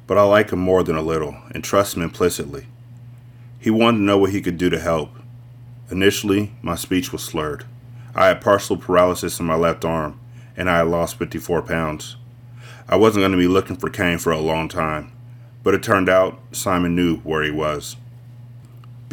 but 0.08 0.18
I 0.18 0.24
like 0.24 0.50
him 0.50 0.60
more 0.60 0.82
than 0.82 0.96
a 0.96 1.04
little 1.04 1.38
and 1.52 1.64
trust 1.64 1.96
him 1.96 2.02
implicitly. 2.02 2.66
He 3.60 3.70
wanted 3.70 4.00
to 4.00 4.04
know 4.04 4.18
what 4.18 4.32
he 4.32 4.42
could 4.42 4.58
do 4.58 4.72
to 4.72 4.80
help. 4.80 5.12
Initially, 5.92 6.54
my 6.64 6.74
speech 6.74 7.12
was 7.12 7.24
slurred. 7.24 7.64
I 8.16 8.28
had 8.28 8.42
partial 8.42 8.76
paralysis 8.76 9.40
in 9.40 9.46
my 9.46 9.56
left 9.56 9.86
arm, 9.86 10.20
and 10.58 10.68
I 10.68 10.78
had 10.78 10.88
lost 10.88 11.20
54 11.20 11.62
pounds. 11.62 12.16
I 12.90 12.96
wasn't 12.96 13.22
going 13.22 13.34
to 13.34 13.38
be 13.38 13.48
looking 13.48 13.76
for 13.76 13.90
Cain 13.92 14.18
for 14.18 14.32
a 14.32 14.40
long 14.40 14.68
time, 14.68 15.12
but 15.62 15.76
it 15.76 15.84
turned 15.84 16.10
out 16.10 16.40
Simon 16.52 16.96
knew 16.96 17.18
where 17.18 17.44
he 17.44 17.52
was. 17.52 17.98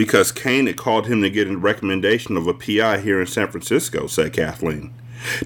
Because 0.03 0.33
Cain 0.33 0.67
had 0.67 0.77
called 0.77 1.07
him 1.07 1.23
to 1.23 1.31
get 1.31 1.47
a 1.47 1.57
recommendation 1.57 2.37
of 2.37 2.49
a 2.49 2.55
PI 2.55 2.99
here 2.99 3.21
in 3.21 3.27
San 3.29 3.47
Francisco, 3.47 4.09
said 4.09 4.33
Kathleen, 4.33 4.93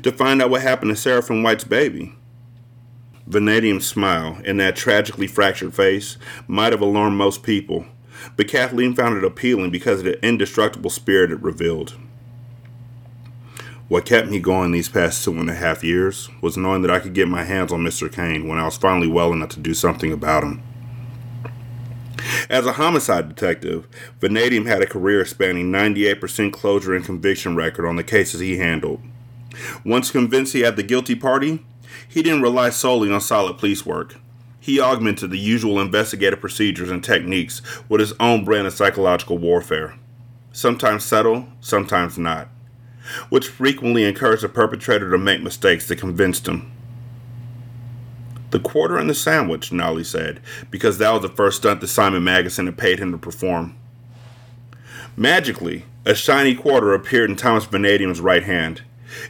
to 0.02 0.10
find 0.10 0.40
out 0.40 0.48
what 0.48 0.62
happened 0.62 0.88
to 0.92 0.96
Seraphim 0.96 1.42
White's 1.42 1.64
baby. 1.64 2.14
Vanadium's 3.26 3.86
smile 3.86 4.38
in 4.46 4.56
that 4.56 4.74
tragically 4.74 5.26
fractured 5.26 5.74
face 5.74 6.16
might 6.48 6.72
have 6.72 6.80
alarmed 6.80 7.18
most 7.18 7.42
people, 7.42 7.84
but 8.38 8.48
Kathleen 8.48 8.94
found 8.94 9.18
it 9.18 9.24
appealing 9.24 9.70
because 9.70 9.98
of 9.98 10.06
the 10.06 10.26
indestructible 10.26 10.88
spirit 10.88 11.30
it 11.30 11.42
revealed. 11.42 11.92
What 13.88 14.06
kept 14.06 14.30
me 14.30 14.38
going 14.38 14.72
these 14.72 14.88
past 14.88 15.22
two 15.22 15.32
and 15.32 15.50
a 15.50 15.54
half 15.54 15.84
years 15.84 16.30
was 16.40 16.56
knowing 16.56 16.80
that 16.80 16.90
I 16.90 17.00
could 17.00 17.12
get 17.12 17.28
my 17.28 17.44
hands 17.44 17.74
on 17.74 17.84
Mr. 17.84 18.10
Cain 18.10 18.48
when 18.48 18.56
I 18.56 18.64
was 18.64 18.78
finally 18.78 19.06
well 19.06 19.34
enough 19.34 19.50
to 19.50 19.60
do 19.60 19.74
something 19.74 20.14
about 20.14 20.44
him. 20.44 20.62
As 22.48 22.66
a 22.66 22.74
homicide 22.74 23.28
detective, 23.28 23.88
Vanadium 24.20 24.66
had 24.66 24.82
a 24.82 24.86
career 24.86 25.24
spanning 25.24 25.70
98% 25.70 26.52
closure 26.52 26.94
and 26.94 27.04
conviction 27.04 27.56
record 27.56 27.86
on 27.86 27.96
the 27.96 28.04
cases 28.04 28.40
he 28.40 28.58
handled. 28.58 29.00
Once 29.84 30.10
convinced 30.10 30.52
he 30.52 30.60
had 30.60 30.76
the 30.76 30.82
guilty 30.82 31.14
party, 31.14 31.64
he 32.08 32.22
didn't 32.22 32.42
rely 32.42 32.70
solely 32.70 33.10
on 33.12 33.20
solid 33.20 33.58
police 33.58 33.86
work. 33.86 34.16
He 34.60 34.80
augmented 34.80 35.30
the 35.30 35.38
usual 35.38 35.80
investigative 35.80 36.40
procedures 36.40 36.90
and 36.90 37.02
techniques 37.02 37.62
with 37.88 38.00
his 38.00 38.12
own 38.18 38.44
brand 38.44 38.66
of 38.66 38.72
psychological 38.72 39.38
warfare. 39.38 39.94
Sometimes 40.52 41.04
subtle, 41.04 41.48
sometimes 41.60 42.18
not 42.18 42.48
which 43.28 43.48
frequently 43.48 44.04
encouraged 44.04 44.42
the 44.42 44.48
perpetrator 44.48 45.10
to 45.10 45.18
make 45.18 45.42
mistakes 45.42 45.86
that 45.88 45.98
convinced 45.98 46.46
him. 46.46 46.72
The 48.50 48.60
quarter 48.60 48.96
and 48.96 49.10
the 49.10 49.14
sandwich, 49.14 49.72
Nolly 49.72 50.04
said, 50.04 50.40
because 50.70 50.98
that 50.98 51.10
was 51.12 51.22
the 51.22 51.28
first 51.28 51.58
stunt 51.58 51.80
that 51.80 51.88
Simon 51.88 52.22
Magusson 52.22 52.66
had 52.66 52.78
paid 52.78 52.98
him 52.98 53.12
to 53.12 53.18
perform. 53.18 53.76
Magically, 55.16 55.84
a 56.04 56.14
shiny 56.14 56.54
quarter 56.54 56.94
appeared 56.94 57.30
in 57.30 57.36
Thomas 57.36 57.64
Vanadium's 57.64 58.20
right 58.20 58.44
hand. 58.44 58.82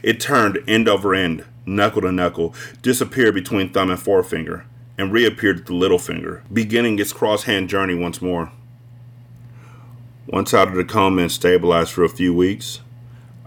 It 0.03 0.19
turned 0.19 0.59
end 0.67 0.87
over 0.87 1.15
end, 1.15 1.45
knuckle 1.65 2.01
to 2.01 2.11
knuckle, 2.11 2.53
disappeared 2.81 3.33
between 3.33 3.69
thumb 3.69 3.89
and 3.89 3.99
forefinger, 3.99 4.65
and 4.97 5.11
reappeared 5.11 5.61
at 5.61 5.65
the 5.65 5.73
little 5.73 5.99
finger, 5.99 6.43
beginning 6.51 6.99
its 6.99 7.13
cross 7.13 7.43
hand 7.43 7.69
journey 7.69 7.95
once 7.95 8.21
more. 8.21 8.51
Once 10.27 10.53
out 10.53 10.67
of 10.67 10.75
the 10.75 10.83
coma 10.83 11.21
and 11.21 11.31
stabilized 11.31 11.91
for 11.91 12.03
a 12.03 12.09
few 12.09 12.33
weeks, 12.33 12.81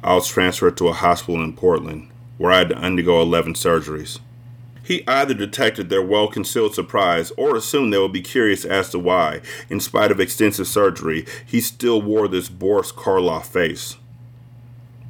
I 0.03 0.15
was 0.15 0.27
transferred 0.27 0.79
to 0.79 0.89
a 0.89 0.95
hospital 0.95 1.45
in 1.45 1.53
Portland, 1.53 2.09
where 2.39 2.53
I 2.53 2.59
had 2.59 2.71
to 2.71 2.77
undergo 2.77 3.21
11 3.21 3.53
surgeries. 3.53 4.19
He 4.91 5.07
either 5.07 5.35
detected 5.35 5.89
their 5.89 6.03
well 6.03 6.27
concealed 6.27 6.75
surprise 6.75 7.31
or 7.37 7.55
assumed 7.55 7.93
they 7.93 7.99
would 7.99 8.13
be 8.13 8.23
curious 8.23 8.65
as 8.65 8.91
to 8.91 8.99
why, 8.99 9.41
in 9.69 9.79
spite 9.79 10.11
of 10.11 10.19
extensive 10.19 10.67
surgery, 10.67 11.25
he 11.47 11.61
still 11.61 12.03
wore 12.03 12.27
this 12.27 12.49
Boris 12.49 12.91
Karloff 12.91 13.47
face. 13.47 13.99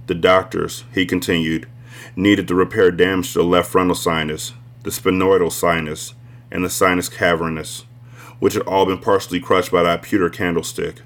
The 0.07 0.15
doctors, 0.15 0.85
he 0.93 1.07
continued, 1.07 1.67
needed 2.15 2.47
to 2.49 2.55
repair 2.55 2.91
damage 2.91 3.33
to 3.33 3.39
the 3.39 3.45
left 3.45 3.71
frontal 3.71 3.95
sinus, 3.95 4.53
the 4.83 4.91
sphenoidal 4.91 5.51
sinus, 5.51 6.13
and 6.51 6.63
the 6.63 6.69
sinus 6.69 7.09
cavernous, 7.09 7.87
which 8.39 8.53
had 8.53 8.65
all 8.65 8.85
been 8.85 8.99
partially 8.99 9.41
crushed 9.41 9.73
by 9.73 9.83
that 9.83 10.03
pewter 10.03 10.29
candlestick. 10.29 11.01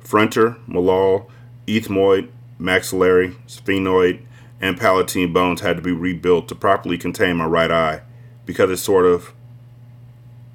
Frontal, 0.00 0.56
malar, 0.66 1.26
ethmoid, 1.66 2.30
maxillary, 2.58 3.36
sphenoid, 3.46 4.22
and 4.62 4.78
palatine 4.78 5.32
bones 5.32 5.60
had 5.60 5.76
to 5.76 5.82
be 5.82 5.90
rebuilt 5.90 6.46
to 6.48 6.54
properly 6.54 6.96
contain 6.96 7.36
my 7.36 7.44
right 7.44 7.70
eye 7.70 8.00
because 8.46 8.70
it 8.70 8.76
sort 8.76 9.04
of, 9.04 9.34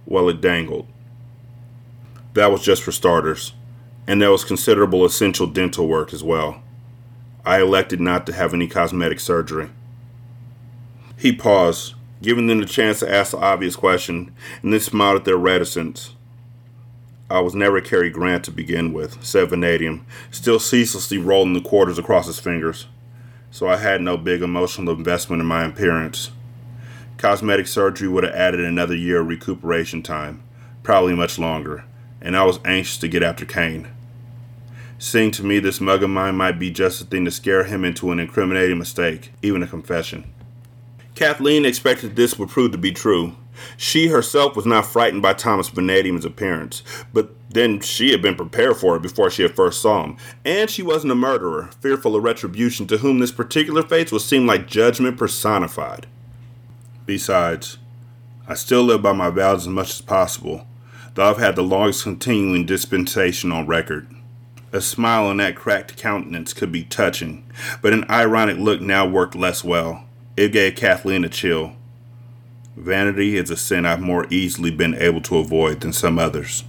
well, 0.05 0.29
it 0.29 0.39
dangled. 0.39 0.87
That 2.33 2.49
was 2.49 2.63
just 2.63 2.81
for 2.81 2.93
starters, 2.93 3.53
and 4.07 4.21
there 4.21 4.31
was 4.31 4.45
considerable 4.45 5.03
essential 5.03 5.45
dental 5.45 5.87
work 5.87 6.13
as 6.13 6.23
well. 6.23 6.61
I 7.45 7.59
elected 7.59 7.99
not 7.99 8.25
to 8.27 8.33
have 8.33 8.53
any 8.53 8.67
cosmetic 8.67 9.19
surgery. 9.19 9.69
He 11.17 11.35
paused, 11.35 11.95
giving 12.21 12.47
them 12.47 12.59
the 12.59 12.65
chance 12.65 12.99
to 12.99 13.13
ask 13.13 13.31
the 13.31 13.37
obvious 13.37 13.75
question, 13.75 14.33
and 14.61 14.71
then 14.71 14.79
smiled 14.79 15.17
at 15.17 15.25
their 15.25 15.37
reticence. 15.37 16.13
I 17.29 17.41
was 17.41 17.55
never 17.55 17.81
Cary 17.81 18.09
Grant 18.09 18.45
to 18.45 18.51
begin 18.51 18.93
with, 18.93 19.21
said 19.25 19.49
Vanadium, 19.49 20.05
still 20.31 20.59
ceaselessly 20.59 21.17
rolling 21.17 21.53
the 21.53 21.61
quarters 21.61 21.99
across 21.99 22.27
his 22.27 22.39
fingers 22.39 22.87
so 23.57 23.67
I 23.67 23.77
had 23.77 24.03
no 24.03 24.17
big 24.17 24.43
emotional 24.43 24.93
investment 24.93 25.41
in 25.41 25.47
my 25.47 25.65
appearance. 25.65 26.29
Cosmetic 27.17 27.65
surgery 27.65 28.07
would 28.07 28.23
have 28.23 28.35
added 28.35 28.59
another 28.59 28.93
year 28.95 29.21
of 29.21 29.27
recuperation 29.27 30.03
time, 30.03 30.43
probably 30.83 31.15
much 31.15 31.39
longer, 31.39 31.83
and 32.21 32.37
I 32.37 32.43
was 32.43 32.59
anxious 32.63 32.99
to 32.99 33.07
get 33.07 33.23
after 33.23 33.45
Cain. 33.45 33.87
Seeing 34.99 35.31
to 35.31 35.43
me 35.43 35.57
this 35.57 35.81
mug 35.81 36.03
of 36.03 36.11
mine 36.11 36.35
might 36.35 36.59
be 36.59 36.69
just 36.69 36.99
the 36.99 37.05
thing 37.05 37.25
to 37.25 37.31
scare 37.31 37.63
him 37.63 37.83
into 37.83 38.11
an 38.11 38.19
incriminating 38.19 38.77
mistake, 38.77 39.31
even 39.41 39.63
a 39.63 39.67
confession. 39.67 40.31
Kathleen 41.15 41.65
expected 41.65 42.15
this 42.15 42.37
would 42.37 42.49
prove 42.49 42.73
to 42.73 42.77
be 42.77 42.91
true. 42.91 43.35
She 43.75 44.09
herself 44.09 44.55
was 44.55 44.67
not 44.67 44.85
frightened 44.85 45.23
by 45.23 45.33
Thomas 45.33 45.69
Vanadium's 45.69 46.25
appearance, 46.25 46.83
but 47.11 47.33
then 47.57 47.79
she 47.79 48.11
had 48.11 48.21
been 48.21 48.35
prepared 48.35 48.77
for 48.77 48.95
it 48.95 49.01
before 49.01 49.29
she 49.29 49.41
had 49.41 49.55
first 49.55 49.81
saw 49.81 50.03
him. 50.03 50.17
And 50.45 50.69
she 50.69 50.83
wasn't 50.83 51.11
a 51.11 51.15
murderer, 51.15 51.69
fearful 51.81 52.15
of 52.15 52.23
retribution, 52.23 52.87
to 52.87 52.97
whom 52.97 53.19
this 53.19 53.31
particular 53.31 53.81
fate 53.81 54.11
would 54.11 54.21
seem 54.21 54.45
like 54.45 54.67
judgment 54.67 55.17
personified. 55.17 56.05
Besides, 57.05 57.77
I 58.47 58.53
still 58.53 58.83
live 58.83 59.01
by 59.01 59.13
my 59.13 59.29
vows 59.29 59.63
as 59.63 59.67
much 59.67 59.89
as 59.91 60.01
possible, 60.01 60.67
though 61.15 61.29
I've 61.29 61.37
had 61.37 61.55
the 61.55 61.63
longest 61.63 62.03
continuing 62.03 62.65
dispensation 62.65 63.51
on 63.51 63.65
record. 63.65 64.07
A 64.71 64.81
smile 64.81 65.25
on 65.25 65.37
that 65.37 65.55
cracked 65.55 65.97
countenance 65.97 66.53
could 66.53 66.71
be 66.71 66.83
touching, 66.83 67.49
but 67.81 67.93
an 67.93 68.05
ironic 68.09 68.57
look 68.57 68.81
now 68.81 69.07
worked 69.07 69.35
less 69.35 69.63
well. 69.63 70.05
It 70.35 70.51
gave 70.51 70.75
Kathleen 70.75 71.23
a 71.23 71.29
chill. 71.29 71.73
Vanity 72.75 73.37
is 73.37 73.49
a 73.49 73.57
sin 73.57 73.85
I've 73.85 74.01
more 74.01 74.27
easily 74.29 74.69
been 74.69 74.93
able 74.93 75.21
to 75.21 75.37
avoid 75.37 75.79
than 75.79 75.93
some 75.93 76.19
others. 76.19 76.63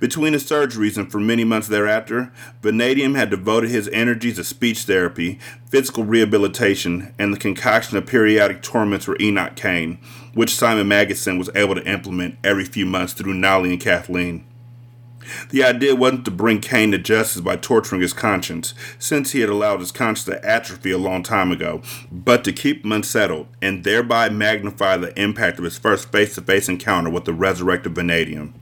Between 0.00 0.32
his 0.32 0.44
surgeries 0.44 0.96
and 0.96 1.10
for 1.10 1.20
many 1.20 1.44
months 1.44 1.68
thereafter, 1.68 2.32
Vanadium 2.62 3.14
had 3.14 3.30
devoted 3.30 3.70
his 3.70 3.88
energies 3.88 4.36
to 4.36 4.44
speech 4.44 4.82
therapy, 4.82 5.38
physical 5.68 6.04
rehabilitation, 6.04 7.14
and 7.18 7.32
the 7.32 7.38
concoction 7.38 7.96
of 7.96 8.06
periodic 8.06 8.62
torments 8.62 9.04
for 9.04 9.16
Enoch 9.20 9.56
Cain, 9.56 9.98
which 10.34 10.54
Simon 10.54 10.88
Magusson 10.88 11.38
was 11.38 11.50
able 11.54 11.74
to 11.74 11.86
implement 11.86 12.38
every 12.44 12.64
few 12.64 12.86
months 12.86 13.12
through 13.12 13.34
Nolly 13.34 13.70
and 13.70 13.80
Kathleen. 13.80 14.44
The 15.50 15.62
idea 15.62 15.94
wasn't 15.94 16.24
to 16.24 16.30
bring 16.30 16.60
Cain 16.60 16.90
to 16.92 16.98
justice 16.98 17.40
by 17.40 17.56
torturing 17.56 18.02
his 18.02 18.12
conscience, 18.12 18.74
since 18.98 19.32
he 19.32 19.40
had 19.40 19.48
allowed 19.48 19.80
his 19.80 19.92
conscience 19.92 20.24
to 20.24 20.44
atrophy 20.44 20.90
a 20.90 20.98
long 20.98 21.22
time 21.22 21.52
ago, 21.52 21.80
but 22.10 22.44
to 22.44 22.52
keep 22.52 22.84
him 22.84 22.92
unsettled 22.92 23.46
and 23.60 23.84
thereby 23.84 24.28
magnify 24.28 24.96
the 24.96 25.18
impact 25.20 25.58
of 25.58 25.64
his 25.64 25.78
first 25.78 26.10
face 26.10 26.34
to 26.34 26.42
face 26.42 26.68
encounter 26.68 27.10
with 27.10 27.24
the 27.24 27.32
resurrected 27.32 27.94
vanadium. 27.94 28.54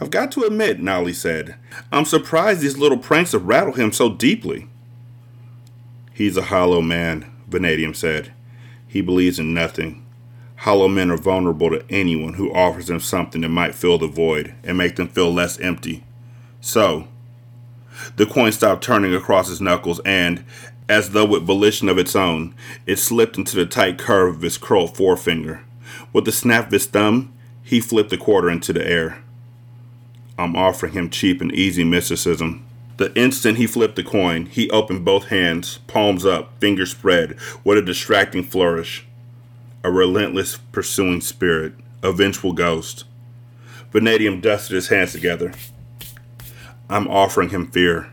I've 0.00 0.10
got 0.10 0.30
to 0.32 0.42
admit, 0.42 0.80
Nolly 0.80 1.12
said, 1.12 1.56
I'm 1.90 2.04
surprised 2.04 2.60
these 2.60 2.76
little 2.76 2.98
pranks 2.98 3.32
have 3.32 3.46
rattled 3.46 3.76
him 3.76 3.92
so 3.92 4.12
deeply. 4.12 4.68
He's 6.12 6.36
a 6.36 6.42
hollow 6.42 6.80
man, 6.80 7.30
Vanadium 7.48 7.94
said. 7.94 8.32
He 8.86 9.00
believes 9.00 9.38
in 9.38 9.54
nothing. 9.54 10.04
Hollow 10.60 10.88
men 10.88 11.10
are 11.10 11.16
vulnerable 11.16 11.70
to 11.70 11.84
anyone 11.90 12.34
who 12.34 12.52
offers 12.52 12.86
them 12.86 13.00
something 13.00 13.42
that 13.42 13.48
might 13.48 13.74
fill 13.74 13.98
the 13.98 14.06
void 14.06 14.54
and 14.64 14.78
make 14.78 14.96
them 14.96 15.08
feel 15.08 15.32
less 15.32 15.60
empty. 15.60 16.04
So, 16.60 17.08
the 18.16 18.26
coin 18.26 18.52
stopped 18.52 18.82
turning 18.82 19.14
across 19.14 19.48
his 19.48 19.60
knuckles, 19.60 20.00
and, 20.04 20.44
as 20.88 21.10
though 21.10 21.24
with 21.24 21.46
volition 21.46 21.88
of 21.88 21.98
its 21.98 22.16
own, 22.16 22.54
it 22.86 22.96
slipped 22.96 23.36
into 23.36 23.56
the 23.56 23.66
tight 23.66 23.98
curve 23.98 24.36
of 24.36 24.42
his 24.42 24.58
curled 24.58 24.96
forefinger. 24.96 25.62
With 26.12 26.26
a 26.28 26.32
snap 26.32 26.66
of 26.66 26.72
his 26.72 26.86
thumb, 26.86 27.32
he 27.62 27.80
flipped 27.80 28.10
the 28.10 28.16
quarter 28.16 28.48
into 28.50 28.72
the 28.72 28.86
air. 28.86 29.22
I'm 30.38 30.56
offering 30.56 30.92
him 30.92 31.10
cheap 31.10 31.40
and 31.40 31.52
easy 31.52 31.84
mysticism. 31.84 32.64
The 32.98 33.14
instant 33.14 33.58
he 33.58 33.66
flipped 33.66 33.96
the 33.96 34.02
coin, 34.02 34.46
he 34.46 34.70
opened 34.70 35.04
both 35.04 35.26
hands, 35.26 35.78
palms 35.86 36.24
up, 36.24 36.58
fingers 36.60 36.90
spread, 36.90 37.38
What 37.62 37.76
a 37.76 37.82
distracting 37.82 38.42
flourish 38.42 39.06
a 39.86 39.90
relentless 39.90 40.56
pursuing 40.72 41.20
spirit, 41.20 41.72
a 42.02 42.10
vengeful 42.10 42.52
ghost. 42.52 43.04
Vanadium 43.92 44.40
dusted 44.40 44.74
his 44.74 44.88
hands 44.88 45.12
together. 45.12 45.52
I'm 46.90 47.06
offering 47.06 47.50
him 47.50 47.68
fear. 47.68 48.10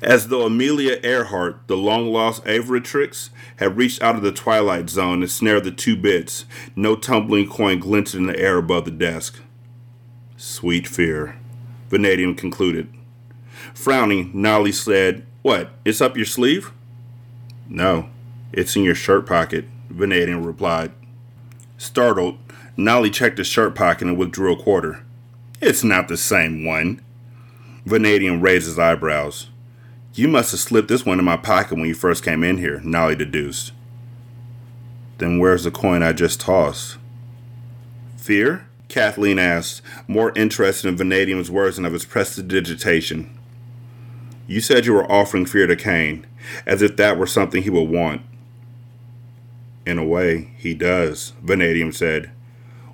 As 0.00 0.28
though 0.28 0.46
Amelia 0.46 0.98
Earhart, 1.02 1.60
the 1.66 1.76
long 1.76 2.06
lost 2.06 2.42
Aviatrix, 2.44 3.28
had 3.56 3.76
reached 3.76 4.02
out 4.02 4.16
of 4.16 4.22
the 4.22 4.32
twilight 4.32 4.88
zone 4.88 5.20
and 5.20 5.30
snared 5.30 5.64
the 5.64 5.70
two 5.70 5.94
bits, 5.94 6.46
no 6.74 6.96
tumbling 6.96 7.50
coin 7.50 7.80
glinted 7.80 8.14
in 8.14 8.26
the 8.26 8.40
air 8.40 8.56
above 8.56 8.86
the 8.86 8.90
desk. 8.90 9.42
Sweet 10.40 10.86
fear, 10.86 11.36
Vanadium 11.90 12.36
concluded. 12.36 12.88
Frowning, 13.74 14.30
Nolly 14.32 14.70
said, 14.70 15.26
What, 15.42 15.72
it's 15.84 16.00
up 16.00 16.16
your 16.16 16.26
sleeve? 16.26 16.70
No, 17.68 18.08
it's 18.52 18.76
in 18.76 18.84
your 18.84 18.94
shirt 18.94 19.26
pocket. 19.26 19.64
Vanadium 19.90 20.46
replied. 20.46 20.92
Startled, 21.76 22.38
Nolly 22.76 23.10
checked 23.10 23.38
his 23.38 23.48
shirt 23.48 23.74
pocket 23.74 24.06
and 24.06 24.16
withdrew 24.16 24.52
a 24.52 24.62
quarter. 24.62 25.04
It's 25.60 25.82
not 25.82 26.06
the 26.06 26.16
same 26.16 26.64
one. 26.64 27.02
Vanadium 27.84 28.40
raised 28.40 28.66
his 28.66 28.78
eyebrows. 28.78 29.48
You 30.14 30.28
must 30.28 30.52
have 30.52 30.60
slipped 30.60 30.86
this 30.86 31.04
one 31.04 31.18
in 31.18 31.24
my 31.24 31.36
pocket 31.36 31.76
when 31.78 31.88
you 31.88 31.94
first 31.96 32.22
came 32.22 32.44
in 32.44 32.58
here, 32.58 32.80
Nolly 32.84 33.16
deduced. 33.16 33.72
Then 35.18 35.40
where's 35.40 35.64
the 35.64 35.72
coin 35.72 36.04
I 36.04 36.12
just 36.12 36.40
tossed? 36.40 36.96
Fear? 38.16 38.67
Kathleen 38.88 39.38
asked, 39.38 39.82
more 40.06 40.32
interested 40.34 40.88
in 40.88 40.96
Vanadium's 40.96 41.50
words 41.50 41.76
than 41.76 41.84
of 41.84 41.92
his 41.92 42.06
prestidigitation. 42.06 43.38
You 44.46 44.62
said 44.62 44.86
you 44.86 44.94
were 44.94 45.10
offering 45.10 45.44
fear 45.44 45.66
to 45.66 45.76
Cain, 45.76 46.26
as 46.64 46.80
if 46.80 46.96
that 46.96 47.18
were 47.18 47.26
something 47.26 47.62
he 47.62 47.70
would 47.70 47.90
want. 47.90 48.22
In 49.86 49.98
a 49.98 50.04
way, 50.04 50.52
he 50.56 50.72
does, 50.74 51.34
Vanadium 51.42 51.92
said. 51.92 52.30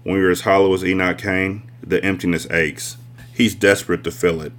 When 0.03 0.17
you're 0.17 0.31
as 0.31 0.43
hollow 0.43 0.75
as 0.75 0.85
Enoch 0.85 1.19
Cain, 1.19 1.63
the 1.83 2.05
emptiness 2.05 2.51
aches. 2.51 2.97
He's 3.33 3.55
desperate 3.55 4.05
to 4.05 4.11
fill 4.11 4.43
it, 4.43 4.53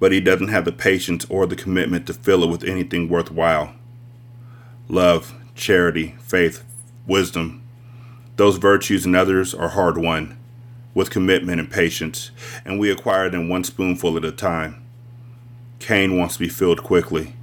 but 0.00 0.12
he 0.12 0.20
doesn't 0.20 0.48
have 0.48 0.64
the 0.64 0.72
patience 0.72 1.24
or 1.28 1.46
the 1.46 1.56
commitment 1.56 2.06
to 2.06 2.14
fill 2.14 2.42
it 2.44 2.50
with 2.50 2.64
anything 2.64 3.08
worthwhile. 3.08 3.74
Love, 4.88 5.34
charity, 5.54 6.16
faith, 6.20 6.64
wisdom, 7.06 7.62
those 8.36 8.56
virtues 8.56 9.04
and 9.04 9.14
others 9.14 9.54
are 9.54 9.70
hard 9.70 9.98
won, 9.98 10.36
with 10.94 11.10
commitment 11.10 11.60
and 11.60 11.70
patience, 11.70 12.30
and 12.64 12.78
we 12.78 12.90
acquire 12.90 13.30
them 13.30 13.48
one 13.48 13.64
spoonful 13.64 14.16
at 14.16 14.24
a 14.24 14.32
time. 14.32 14.82
Cain 15.78 16.16
wants 16.18 16.34
to 16.34 16.40
be 16.40 16.48
filled 16.48 16.82
quickly. 16.82 17.34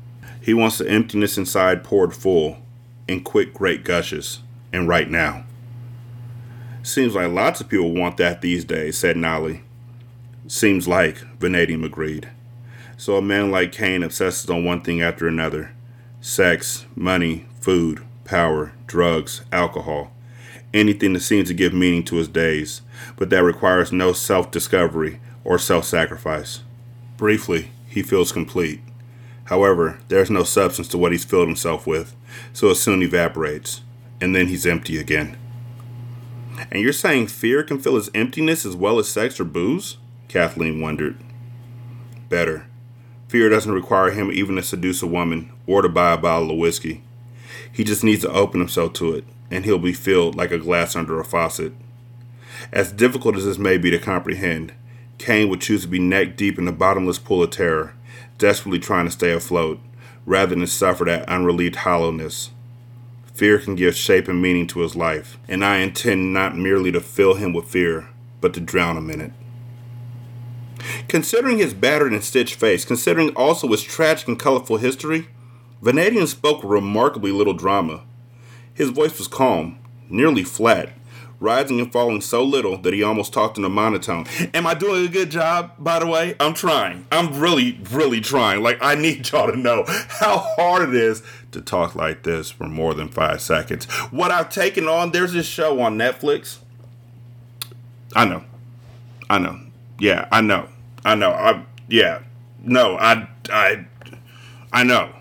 He 0.41 0.53
wants 0.53 0.77
the 0.77 0.89
emptiness 0.89 1.37
inside 1.37 1.83
poured 1.83 2.15
full 2.15 2.57
in 3.07 3.23
quick, 3.23 3.53
great 3.53 3.83
gushes, 3.83 4.39
and 4.71 4.87
right 4.87 5.09
now. 5.09 5.45
Seems 6.83 7.15
like 7.15 7.31
lots 7.31 7.59
of 7.59 7.69
people 7.69 7.93
want 7.93 8.17
that 8.17 8.41
these 8.41 8.63
days, 8.63 8.97
said 8.97 9.17
Nolly. 9.17 9.63
Seems 10.47 10.87
like, 10.87 11.17
Vanadium 11.39 11.83
agreed. 11.83 12.29
So 12.97 13.17
a 13.17 13.21
man 13.21 13.51
like 13.51 13.71
Cain 13.71 14.03
obsesses 14.03 14.49
on 14.49 14.63
one 14.63 14.81
thing 14.81 15.01
after 15.01 15.27
another 15.27 15.73
sex, 16.21 16.85
money, 16.95 17.45
food, 17.61 18.03
power, 18.25 18.73
drugs, 18.87 19.41
alcohol, 19.51 20.11
anything 20.73 21.13
that 21.13 21.21
seems 21.21 21.47
to 21.47 21.53
give 21.53 21.73
meaning 21.73 22.03
to 22.05 22.15
his 22.17 22.27
days, 22.27 22.81
but 23.17 23.29
that 23.29 23.43
requires 23.43 23.91
no 23.91 24.13
self 24.13 24.51
discovery 24.51 25.19
or 25.43 25.57
self 25.57 25.85
sacrifice. 25.85 26.61
Briefly, 27.17 27.71
he 27.87 28.01
feels 28.01 28.31
complete. 28.31 28.81
However, 29.45 29.99
there's 30.09 30.29
no 30.29 30.43
substance 30.43 30.87
to 30.89 30.97
what 30.97 31.11
he's 31.11 31.25
filled 31.25 31.47
himself 31.47 31.87
with, 31.87 32.15
so 32.53 32.67
it 32.67 32.75
soon 32.75 33.01
evaporates, 33.01 33.81
and 34.21 34.35
then 34.35 34.47
he's 34.47 34.65
empty 34.65 34.97
again. 34.99 35.37
And 36.71 36.81
you're 36.81 36.93
saying 36.93 37.27
fear 37.27 37.63
can 37.63 37.79
fill 37.79 37.95
his 37.95 38.11
emptiness 38.13 38.65
as 38.65 38.75
well 38.75 38.99
as 38.99 39.09
sex 39.09 39.39
or 39.39 39.45
booze? 39.45 39.97
Kathleen 40.27 40.79
wondered. 40.79 41.17
Better. 42.29 42.67
Fear 43.27 43.49
doesn't 43.49 43.71
require 43.71 44.11
him 44.11 44.31
even 44.31 44.55
to 44.55 44.63
seduce 44.63 45.01
a 45.01 45.07
woman 45.07 45.51
or 45.65 45.81
to 45.81 45.89
buy 45.89 46.13
a 46.13 46.17
bottle 46.17 46.51
of 46.51 46.57
whiskey. 46.57 47.03
He 47.71 47.83
just 47.83 48.03
needs 48.03 48.21
to 48.21 48.31
open 48.31 48.59
himself 48.59 48.93
to 48.93 49.13
it, 49.13 49.23
and 49.51 49.65
he'll 49.65 49.79
be 49.79 49.93
filled 49.93 50.35
like 50.35 50.51
a 50.51 50.57
glass 50.57 50.95
under 50.95 51.19
a 51.19 51.25
faucet. 51.25 51.73
As 52.71 52.91
difficult 52.91 53.35
as 53.35 53.45
this 53.45 53.57
may 53.57 53.77
be 53.77 53.89
to 53.91 53.99
comprehend, 53.99 54.73
Cain 55.17 55.49
would 55.49 55.61
choose 55.61 55.83
to 55.83 55.87
be 55.87 55.99
neck 55.99 56.37
deep 56.37 56.57
in 56.57 56.65
the 56.65 56.71
bottomless 56.71 57.19
pool 57.19 57.43
of 57.43 57.51
terror, 57.51 57.93
desperately 58.37 58.79
trying 58.79 59.05
to 59.05 59.11
stay 59.11 59.31
afloat, 59.31 59.79
rather 60.25 60.55
than 60.55 60.67
suffer 60.67 61.05
that 61.05 61.27
unrelieved 61.27 61.77
hollowness. 61.77 62.51
Fear 63.33 63.59
can 63.59 63.75
give 63.75 63.95
shape 63.95 64.27
and 64.27 64.41
meaning 64.41 64.67
to 64.67 64.79
his 64.79 64.95
life, 64.95 65.37
and 65.47 65.63
I 65.63 65.77
intend 65.77 66.33
not 66.33 66.57
merely 66.57 66.91
to 66.91 66.99
fill 66.99 67.35
him 67.35 67.53
with 67.53 67.65
fear, 67.65 68.09
but 68.41 68.53
to 68.53 68.59
drown 68.59 68.97
him 68.97 69.09
in 69.09 69.21
it. 69.21 69.31
Considering 71.07 71.57
his 71.57 71.73
battered 71.73 72.11
and 72.13 72.23
stitched 72.23 72.55
face, 72.55 72.85
considering 72.85 73.29
also 73.35 73.67
his 73.69 73.83
tragic 73.83 74.27
and 74.27 74.39
colorful 74.39 74.77
history, 74.77 75.27
Vanadium 75.81 76.27
spoke 76.27 76.61
remarkably 76.63 77.31
little 77.31 77.53
drama. 77.53 78.03
His 78.79 78.91
voice 78.91 79.17
was 79.17 79.27
calm, 79.27 79.77
nearly 80.09 80.45
flat, 80.45 80.93
rising 81.41 81.81
and 81.81 81.91
falling 81.91 82.21
so 82.21 82.41
little 82.45 82.77
that 82.77 82.93
he 82.93 83.03
almost 83.03 83.33
talked 83.33 83.57
in 83.57 83.65
a 83.65 83.69
monotone. 83.69 84.25
Am 84.53 84.65
I 84.65 84.73
doing 84.73 85.05
a 85.05 85.09
good 85.09 85.29
job, 85.29 85.73
by 85.77 85.99
the 85.99 86.07
way? 86.07 86.33
I'm 86.39 86.53
trying. 86.53 87.05
I'm 87.11 87.41
really, 87.41 87.77
really 87.91 88.21
trying. 88.21 88.63
Like, 88.63 88.77
I 88.81 88.95
need 88.95 89.29
y'all 89.29 89.51
to 89.51 89.57
know 89.57 89.83
how 89.85 90.37
hard 90.55 90.87
it 90.87 90.95
is 90.95 91.21
to 91.51 91.59
talk 91.59 91.93
like 91.93 92.23
this 92.23 92.51
for 92.51 92.69
more 92.69 92.93
than 92.93 93.09
five 93.09 93.41
seconds. 93.41 93.83
What 94.11 94.31
I've 94.31 94.49
taken 94.49 94.87
on, 94.87 95.11
there's 95.11 95.33
this 95.33 95.45
show 95.45 95.81
on 95.81 95.97
Netflix. 95.97 96.59
I 98.15 98.23
know. 98.23 98.45
I 99.29 99.39
know. 99.39 99.59
Yeah, 99.99 100.29
I 100.31 100.39
know. 100.39 100.69
I 101.03 101.15
know. 101.15 101.31
I 101.31 101.65
yeah. 101.89 102.21
No, 102.63 102.95
I 102.97 103.27
I 103.49 103.85
I 104.71 104.83
know. 104.85 105.13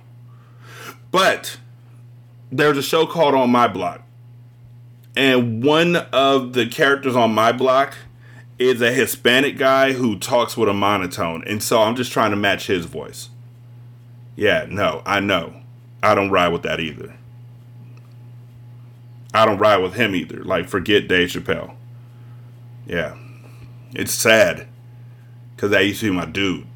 But 1.11 1.59
there's 2.51 2.79
a 2.79 2.83
show 2.83 3.07
called 3.07 3.35
On 3.35 3.51
My 3.51 3.69
Block. 3.69 4.03
And 5.17 5.65
one 5.65 5.97
of 5.97 6.53
the 6.53 6.67
characters 6.67 7.17
on 7.17 7.35
my 7.35 7.51
block 7.51 7.97
is 8.59 8.81
a 8.81 8.93
Hispanic 8.93 9.59
guy 9.59 9.93
who 9.93 10.17
talks 10.17 10.57
with 10.57 10.69
a 10.69 10.73
monotone. 10.73 11.43
And 11.45 11.61
so 11.61 11.83
I'm 11.83 11.97
just 11.97 12.13
trying 12.13 12.31
to 12.31 12.37
match 12.37 12.69
his 12.69 12.87
voice. 12.87 13.29
Yeah, 14.37 14.67
no, 14.69 15.03
I 15.05 15.19
know. 15.19 15.55
I 16.03 16.15
don't 16.15 16.31
ride 16.31 16.53
with 16.53 16.63
that 16.63 16.79
either. 16.79 17.17
I 19.35 19.45
don't 19.45 19.59
ride 19.59 19.79
with 19.79 19.95
him 19.95 20.15
either. 20.15 20.45
Like, 20.45 20.69
forget 20.69 21.09
Dave 21.09 21.31
Chappelle. 21.31 21.75
Yeah. 22.87 23.17
It's 23.95 24.13
sad 24.13 24.69
because 25.57 25.71
that 25.73 25.85
used 25.85 26.01
to 26.01 26.11
be 26.11 26.17
my 26.17 26.27
dude. 26.27 26.67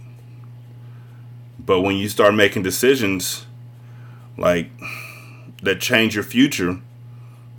But 1.65 1.83
when 1.83 1.97
you 1.97 2.09
start 2.09 2.35
making 2.35 2.65
decisions 2.65 3.47
like 4.37 4.69
that 5.63 5.81
change 5.81 6.15
your 6.15 6.25
future, 6.25 6.81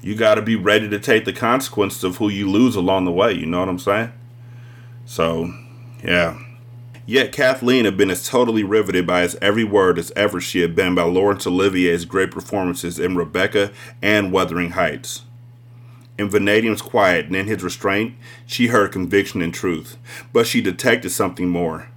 you 0.01 0.15
got 0.15 0.35
to 0.35 0.41
be 0.41 0.55
ready 0.55 0.89
to 0.89 0.99
take 0.99 1.25
the 1.25 1.33
consequences 1.33 2.03
of 2.03 2.17
who 2.17 2.29
you 2.29 2.49
lose 2.49 2.75
along 2.75 3.05
the 3.05 3.11
way. 3.11 3.31
You 3.31 3.45
know 3.45 3.59
what 3.59 3.69
I'm 3.69 3.79
saying? 3.79 4.11
So, 5.05 5.53
yeah. 6.03 6.37
Yet 7.05 7.31
Kathleen 7.31 7.85
had 7.85 7.97
been 7.97 8.11
as 8.11 8.27
totally 8.27 8.63
riveted 8.63 9.05
by 9.05 9.21
his 9.21 9.37
every 9.41 9.63
word 9.63 9.99
as 9.99 10.11
ever 10.15 10.39
she 10.39 10.61
had 10.61 10.75
been 10.75 10.95
by 10.95 11.03
Laurence 11.03 11.45
Olivier's 11.45 12.05
great 12.05 12.31
performances 12.31 12.99
in 12.99 13.17
Rebecca 13.17 13.71
and 14.01 14.31
Wuthering 14.31 14.71
Heights. 14.71 15.23
In 16.17 16.29
Vanadium's 16.29 16.81
quiet 16.81 17.25
and 17.25 17.35
in 17.35 17.47
his 17.47 17.63
restraint, 17.63 18.15
she 18.45 18.67
heard 18.67 18.91
conviction 18.91 19.41
and 19.41 19.53
truth, 19.53 19.97
but 20.31 20.47
she 20.47 20.61
detected 20.61 21.09
something 21.09 21.49
more. 21.49 21.89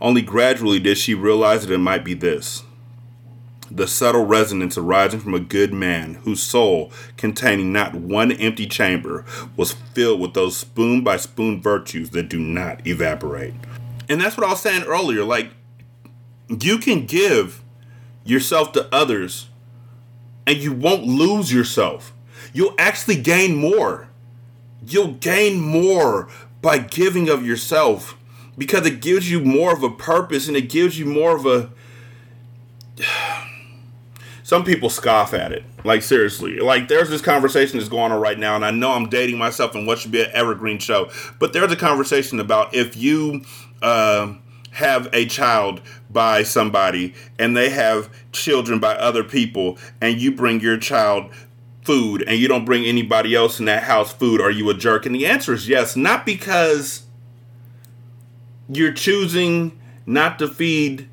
Only 0.00 0.22
gradually 0.22 0.78
did 0.78 0.98
she 0.98 1.14
realize 1.14 1.66
that 1.66 1.74
it 1.74 1.78
might 1.78 2.04
be 2.04 2.14
this 2.14 2.62
the 3.74 3.86
subtle 3.86 4.24
resonance 4.24 4.78
arising 4.78 5.20
from 5.20 5.34
a 5.34 5.40
good 5.40 5.72
man 5.72 6.14
whose 6.22 6.42
soul, 6.42 6.92
containing 7.16 7.72
not 7.72 7.94
one 7.94 8.32
empty 8.32 8.66
chamber, 8.66 9.24
was 9.56 9.72
filled 9.72 10.20
with 10.20 10.34
those 10.34 10.56
spoon 10.56 11.02
by 11.02 11.16
spoon 11.16 11.60
virtues 11.60 12.10
that 12.10 12.28
do 12.28 12.38
not 12.38 12.86
evaporate. 12.86 13.54
And 14.08 14.20
that's 14.20 14.36
what 14.36 14.46
I 14.46 14.50
was 14.50 14.60
saying 14.60 14.84
earlier. 14.84 15.24
Like, 15.24 15.50
you 16.48 16.78
can 16.78 17.06
give 17.06 17.62
yourself 18.24 18.72
to 18.72 18.88
others 18.94 19.48
and 20.46 20.58
you 20.58 20.72
won't 20.72 21.04
lose 21.04 21.52
yourself 21.52 22.14
you'll 22.54 22.74
actually 22.78 23.16
gain 23.16 23.54
more. 23.54 24.08
You'll 24.86 25.12
gain 25.14 25.60
more 25.60 26.28
by 26.62 26.78
giving 26.78 27.28
of 27.28 27.44
yourself 27.44 28.16
because 28.56 28.86
it 28.86 29.02
gives 29.02 29.30
you 29.30 29.40
more 29.40 29.74
of 29.74 29.82
a 29.82 29.90
purpose 29.90 30.48
and 30.48 30.56
it 30.56 30.70
gives 30.70 30.98
you 30.98 31.04
more 31.04 31.36
of 31.36 31.44
a. 31.44 31.70
Some 34.44 34.62
people 34.62 34.90
scoff 34.90 35.32
at 35.32 35.52
it. 35.52 35.64
Like, 35.84 36.02
seriously. 36.02 36.58
Like, 36.58 36.86
there's 36.86 37.08
this 37.08 37.22
conversation 37.22 37.78
that's 37.78 37.88
going 37.88 38.12
on 38.12 38.20
right 38.20 38.38
now, 38.38 38.54
and 38.54 38.64
I 38.64 38.70
know 38.70 38.92
I'm 38.92 39.08
dating 39.08 39.38
myself 39.38 39.74
in 39.74 39.86
what 39.86 39.98
should 39.98 40.12
be 40.12 40.22
an 40.22 40.30
evergreen 40.34 40.78
show, 40.78 41.10
but 41.38 41.54
there's 41.54 41.72
a 41.72 41.76
conversation 41.76 42.38
about 42.38 42.72
if 42.74 42.96
you. 42.96 43.42
Uh, 43.82 44.34
have 44.70 45.08
a 45.12 45.24
child 45.24 45.80
by 46.10 46.42
somebody 46.42 47.14
and 47.38 47.56
they 47.56 47.70
have 47.70 48.10
children 48.32 48.80
by 48.80 48.92
other 48.96 49.22
people 49.22 49.78
and 50.00 50.20
you 50.20 50.32
bring 50.32 50.58
your 50.58 50.76
child 50.76 51.30
food 51.84 52.24
and 52.26 52.40
you 52.40 52.48
don't 52.48 52.64
bring 52.64 52.84
anybody 52.84 53.36
else 53.36 53.60
in 53.60 53.66
that 53.66 53.84
house 53.84 54.12
food, 54.12 54.40
are 54.40 54.50
you 54.50 54.68
a 54.68 54.74
jerk? 54.74 55.06
And 55.06 55.14
the 55.14 55.26
answer 55.26 55.52
is 55.52 55.68
yes, 55.68 55.94
not 55.94 56.26
because 56.26 57.04
you're 58.68 58.92
choosing 58.92 59.78
not 60.06 60.40
to 60.40 60.48
feed 60.48 61.08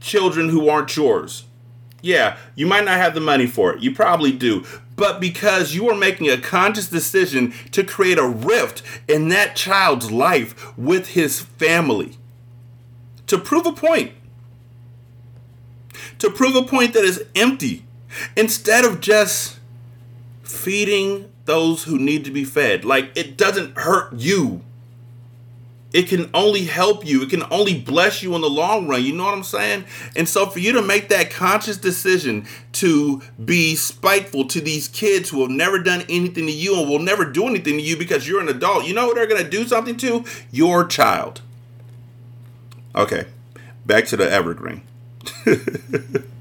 children 0.00 0.48
who 0.48 0.68
aren't 0.68 0.96
yours. 0.96 1.44
Yeah, 2.00 2.36
you 2.54 2.66
might 2.66 2.84
not 2.84 2.98
have 2.98 3.14
the 3.14 3.20
money 3.20 3.46
for 3.46 3.74
it. 3.74 3.82
You 3.82 3.94
probably 3.94 4.32
do. 4.32 4.64
But 4.94 5.20
because 5.20 5.74
you 5.74 5.88
are 5.90 5.96
making 5.96 6.28
a 6.28 6.38
conscious 6.38 6.88
decision 6.88 7.52
to 7.72 7.84
create 7.84 8.18
a 8.18 8.26
rift 8.26 8.82
in 9.06 9.28
that 9.28 9.56
child's 9.56 10.10
life 10.10 10.76
with 10.78 11.08
his 11.08 11.40
family. 11.40 12.18
To 13.28 13.38
prove 13.38 13.66
a 13.66 13.72
point. 13.72 14.12
To 16.18 16.30
prove 16.30 16.56
a 16.56 16.62
point 16.62 16.94
that 16.94 17.04
is 17.04 17.24
empty. 17.34 17.84
Instead 18.36 18.84
of 18.84 19.00
just 19.00 19.58
feeding 20.42 21.30
those 21.44 21.84
who 21.84 21.98
need 21.98 22.24
to 22.24 22.30
be 22.30 22.44
fed. 22.44 22.84
Like 22.84 23.10
it 23.16 23.36
doesn't 23.36 23.76
hurt 23.78 24.12
you. 24.12 24.62
It 25.92 26.08
can 26.08 26.28
only 26.34 26.64
help 26.64 27.06
you. 27.06 27.22
It 27.22 27.30
can 27.30 27.44
only 27.50 27.80
bless 27.80 28.22
you 28.22 28.34
in 28.34 28.42
the 28.42 28.50
long 28.50 28.86
run. 28.86 29.02
You 29.02 29.14
know 29.14 29.24
what 29.24 29.34
I'm 29.34 29.42
saying? 29.42 29.84
And 30.16 30.28
so 30.28 30.46
for 30.46 30.58
you 30.58 30.72
to 30.72 30.82
make 30.82 31.08
that 31.08 31.30
conscious 31.30 31.78
decision 31.78 32.46
to 32.72 33.22
be 33.42 33.74
spiteful 33.74 34.46
to 34.48 34.60
these 34.60 34.88
kids 34.88 35.30
who 35.30 35.40
have 35.40 35.50
never 35.50 35.78
done 35.78 36.04
anything 36.08 36.46
to 36.46 36.52
you 36.52 36.78
and 36.78 36.88
will 36.88 36.98
never 36.98 37.24
do 37.24 37.46
anything 37.46 37.78
to 37.78 37.82
you 37.82 37.96
because 37.96 38.28
you're 38.28 38.40
an 38.40 38.48
adult, 38.48 38.86
you 38.86 38.92
know 38.92 39.06
what 39.06 39.16
they're 39.16 39.26
going 39.26 39.42
to 39.42 39.48
do 39.48 39.66
something 39.66 39.96
to? 39.98 40.24
Your 40.50 40.86
child. 40.86 41.40
Okay. 42.94 43.26
Back 43.86 44.06
to 44.06 44.16
the 44.16 44.30
evergreen. 44.30 44.82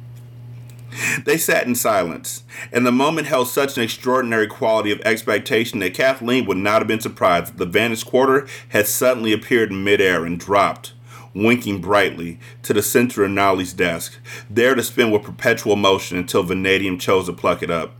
They 1.26 1.38
sat 1.38 1.68
in 1.68 1.76
silence, 1.76 2.44
and 2.72 2.86
the 2.86 2.92
moment 2.92 3.28
held 3.28 3.48
such 3.48 3.78
an 3.78 3.84
extraordinary 3.84 4.48
quality 4.48 4.92
of 4.92 5.02
expectation 5.02 5.80
that 5.80 5.94
Kathleen 5.94 6.46
would 6.46 6.58
not 6.58 6.80
have 6.82 6.88
been 6.88 7.00
surprised 7.00 7.50
if 7.52 7.58
the 7.58 7.66
vanished 7.66 8.06
quarter 8.06 8.48
had 8.70 8.88
suddenly 8.88 9.34
appeared 9.34 9.72
in 9.72 9.84
midair 9.84 10.26
and 10.26 10.40
dropped, 10.40 10.94
winking 11.34 11.82
brightly, 11.82 12.40
to 12.64 12.74
the 12.74 12.82
center 12.82 13.24
of 13.24 13.32
Nolly's 13.32 13.74
desk, 13.74 14.18
there 14.50 14.76
to 14.76 14.84
spin 14.84 15.12
with 15.12 15.24
perpetual 15.24 15.76
motion 15.76 16.18
until 16.18 16.44
Vanadium 16.44 16.98
chose 16.98 17.28
to 17.28 17.34
pluck 17.34 17.62
it 17.62 17.70
up. 17.70 17.94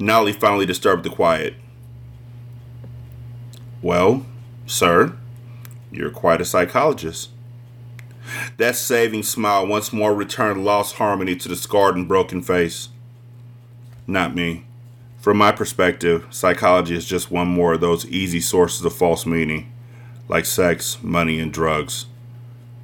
Nolly 0.00 0.32
finally 0.32 0.66
disturbed 0.66 1.04
the 1.04 1.10
quiet. 1.10 1.54
Well, 3.80 4.26
sir, 4.66 5.16
you're 5.90 6.10
quite 6.10 6.40
a 6.40 6.44
psychologist. 6.44 7.30
That 8.56 8.76
saving 8.76 9.22
smile 9.24 9.66
once 9.66 9.92
more 9.92 10.14
returned 10.14 10.64
lost 10.64 10.96
harmony 10.96 11.36
to 11.36 11.48
the 11.48 11.56
scarred 11.56 11.96
and 11.96 12.08
broken 12.08 12.42
face. 12.42 12.88
Not 14.06 14.34
me. 14.34 14.64
From 15.18 15.36
my 15.36 15.52
perspective, 15.52 16.26
psychology 16.30 16.96
is 16.96 17.06
just 17.06 17.30
one 17.30 17.48
more 17.48 17.74
of 17.74 17.80
those 17.80 18.06
easy 18.06 18.40
sources 18.40 18.84
of 18.84 18.92
false 18.94 19.24
meaning. 19.26 19.72
like 20.28 20.44
sex, 20.46 20.98
money, 21.02 21.38
and 21.38 21.52
drugs. 21.52 22.06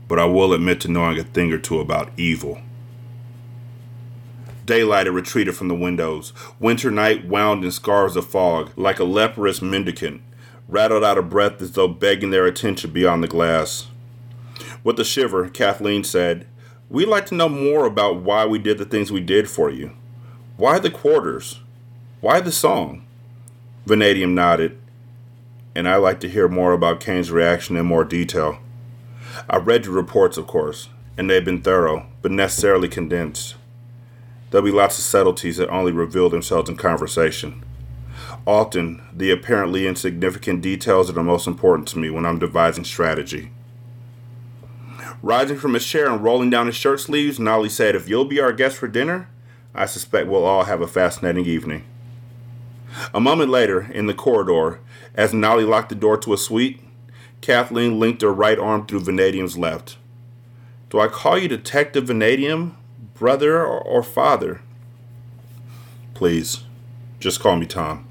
But 0.06 0.18
I 0.18 0.26
will 0.26 0.52
admit 0.52 0.80
to 0.82 0.88
knowing 0.88 1.18
a 1.18 1.24
thing 1.24 1.52
or 1.52 1.58
two 1.58 1.80
about 1.80 2.10
evil. 2.16 2.60
Daylight 4.66 5.06
had 5.06 5.14
retreated 5.14 5.56
from 5.56 5.68
the 5.68 5.74
windows. 5.74 6.34
Winter 6.60 6.90
night 6.90 7.26
wound 7.26 7.64
in 7.64 7.70
scars 7.70 8.16
of 8.16 8.28
fog, 8.28 8.70
like 8.76 8.98
a 8.98 9.04
leprous 9.04 9.62
mendicant, 9.62 10.20
rattled 10.68 11.02
out 11.04 11.16
of 11.16 11.30
breath 11.30 11.62
as 11.62 11.72
though 11.72 11.88
begging 11.88 12.30
their 12.30 12.44
attention 12.44 12.90
beyond 12.90 13.22
the 13.22 13.28
glass. 13.28 13.86
With 14.88 14.98
a 14.98 15.04
shiver, 15.04 15.50
Kathleen 15.50 16.02
said, 16.02 16.46
We'd 16.88 17.08
like 17.08 17.26
to 17.26 17.34
know 17.34 17.50
more 17.50 17.84
about 17.84 18.22
why 18.22 18.46
we 18.46 18.58
did 18.58 18.78
the 18.78 18.86
things 18.86 19.12
we 19.12 19.20
did 19.20 19.50
for 19.50 19.68
you. 19.68 19.92
Why 20.56 20.78
the 20.78 20.88
quarters? 20.88 21.60
Why 22.22 22.40
the 22.40 22.50
song? 22.50 23.04
Vanadium 23.84 24.34
nodded, 24.34 24.78
and 25.74 25.86
I'd 25.86 25.96
like 25.96 26.20
to 26.20 26.28
hear 26.30 26.48
more 26.48 26.72
about 26.72 27.00
Cain's 27.00 27.30
reaction 27.30 27.76
in 27.76 27.84
more 27.84 28.02
detail. 28.02 28.60
I 29.46 29.58
read 29.58 29.84
your 29.84 29.94
reports, 29.94 30.38
of 30.38 30.46
course, 30.46 30.88
and 31.18 31.28
they've 31.28 31.44
been 31.44 31.60
thorough, 31.60 32.06
but 32.22 32.32
necessarily 32.32 32.88
condensed. 32.88 33.56
There'll 34.48 34.64
be 34.64 34.72
lots 34.72 34.98
of 34.98 35.04
subtleties 35.04 35.58
that 35.58 35.68
only 35.68 35.92
reveal 35.92 36.30
themselves 36.30 36.70
in 36.70 36.76
conversation. 36.76 37.62
Often, 38.46 39.02
the 39.12 39.32
apparently 39.32 39.86
insignificant 39.86 40.62
details 40.62 41.10
are 41.10 41.12
the 41.12 41.22
most 41.22 41.46
important 41.46 41.88
to 41.88 41.98
me 41.98 42.08
when 42.08 42.24
I'm 42.24 42.38
devising 42.38 42.84
strategy. 42.84 43.50
Rising 45.22 45.56
from 45.56 45.74
his 45.74 45.86
chair 45.86 46.10
and 46.10 46.22
rolling 46.22 46.50
down 46.50 46.66
his 46.66 46.76
shirt 46.76 47.00
sleeves, 47.00 47.38
Nolly 47.38 47.68
said, 47.68 47.94
If 47.94 48.08
you'll 48.08 48.24
be 48.24 48.40
our 48.40 48.52
guest 48.52 48.76
for 48.76 48.88
dinner, 48.88 49.28
I 49.74 49.86
suspect 49.86 50.28
we'll 50.28 50.44
all 50.44 50.64
have 50.64 50.80
a 50.80 50.86
fascinating 50.86 51.44
evening. 51.44 51.84
A 53.12 53.20
moment 53.20 53.50
later, 53.50 53.90
in 53.92 54.06
the 54.06 54.14
corridor, 54.14 54.80
as 55.14 55.34
Nolly 55.34 55.64
locked 55.64 55.88
the 55.88 55.94
door 55.94 56.16
to 56.18 56.32
a 56.32 56.38
suite, 56.38 56.80
Kathleen 57.40 57.98
linked 57.98 58.22
her 58.22 58.32
right 58.32 58.58
arm 58.58 58.86
through 58.86 59.00
Vanadium's 59.00 59.58
left. 59.58 59.98
Do 60.90 61.00
I 61.00 61.08
call 61.08 61.38
you 61.38 61.48
Detective 61.48 62.06
Vanadium? 62.06 62.76
brother 63.18 63.64
or, 63.66 64.02
father. 64.02 64.60
Please, 66.14 66.64
just 67.18 67.40
call 67.40 67.56
me 67.56 67.66
Tom. 67.66 68.06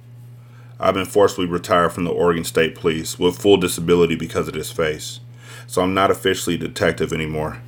I've 0.79 0.93
been 0.93 1.05
forcibly 1.05 1.47
retired 1.47 1.93
from 1.93 2.03
the 2.03 2.11
Oregon 2.11 2.43
State 2.43 2.75
Police 2.75 3.17
with 3.17 3.41
full 3.41 3.57
disability 3.57 4.15
because 4.15 4.47
of 4.47 4.53
this 4.53 4.71
face, 4.71 5.21
so 5.67 5.83
I'm 5.83 5.93
not 5.93 6.09
officially 6.09 6.55
a 6.55 6.59
detective 6.59 7.13
anymore. 7.13 7.61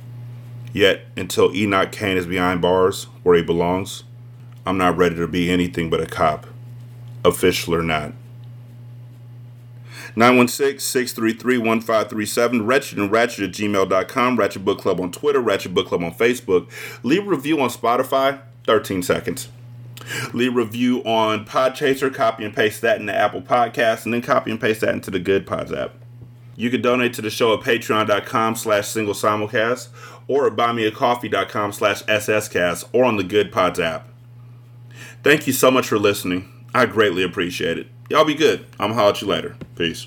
Yet, 0.72 1.02
until 1.16 1.54
Enoch 1.54 1.92
Cain 1.92 2.16
is 2.16 2.26
behind 2.26 2.60
bars, 2.60 3.04
where 3.22 3.36
he 3.36 3.42
belongs, 3.42 4.02
I'm 4.66 4.78
not 4.78 4.96
ready 4.96 5.14
to 5.16 5.28
be 5.28 5.50
anything 5.50 5.90
but 5.90 6.00
a 6.00 6.06
cop, 6.06 6.46
official 7.24 7.74
or 7.74 7.82
not. 7.82 8.12
916-633-1537, 10.16 12.66
Ratchet 12.66 12.98
and 12.98 13.12
Ratchet 13.12 13.44
at 13.44 13.50
gmail.com, 13.50 14.36
Ratchet 14.36 14.64
Book 14.64 14.80
Club 14.80 15.00
on 15.00 15.12
Twitter, 15.12 15.40
Ratchet 15.40 15.74
Book 15.74 15.88
Club 15.88 16.02
on 16.02 16.12
Facebook. 16.12 16.68
Leave 17.02 17.26
a 17.26 17.30
review 17.30 17.60
on 17.60 17.70
Spotify, 17.70 18.40
13 18.64 19.02
seconds. 19.02 19.48
Leave 20.32 20.52
a 20.52 20.56
review 20.56 21.02
on 21.04 21.44
Podchaser, 21.44 22.12
copy 22.12 22.44
and 22.44 22.56
paste 22.56 22.80
that 22.80 23.00
into 23.00 23.14
Apple 23.14 23.42
Podcasts, 23.42 24.04
and 24.04 24.14
then 24.14 24.22
copy 24.22 24.50
and 24.50 24.60
paste 24.60 24.80
that 24.80 24.94
into 24.94 25.10
the 25.10 25.20
Good 25.20 25.46
Pods 25.46 25.72
app. 25.72 25.92
You 26.56 26.70
can 26.70 26.82
donate 26.82 27.14
to 27.14 27.22
the 27.22 27.30
show 27.30 27.54
at 27.54 27.60
patreon.com 27.60 28.56
slash 28.56 28.88
single 28.88 29.14
simulcast 29.14 29.88
or 30.28 30.46
at 30.46 30.54
buymeacoffee.com 30.54 31.72
slash 31.72 32.02
sscast 32.04 32.88
or 32.92 33.04
on 33.04 33.16
the 33.16 33.24
Good 33.24 33.50
Pods 33.50 33.80
app. 33.80 34.08
Thank 35.22 35.46
you 35.46 35.52
so 35.52 35.70
much 35.70 35.88
for 35.88 35.98
listening. 35.98 36.48
I 36.74 36.86
greatly 36.86 37.22
appreciate 37.22 37.78
it. 37.78 37.88
Y'all 38.08 38.24
be 38.24 38.34
good. 38.34 38.66
I'm 38.78 38.90
gonna 38.90 38.94
holler 38.94 39.10
at 39.10 39.22
you 39.22 39.28
later. 39.28 39.56
Peace. 39.76 40.06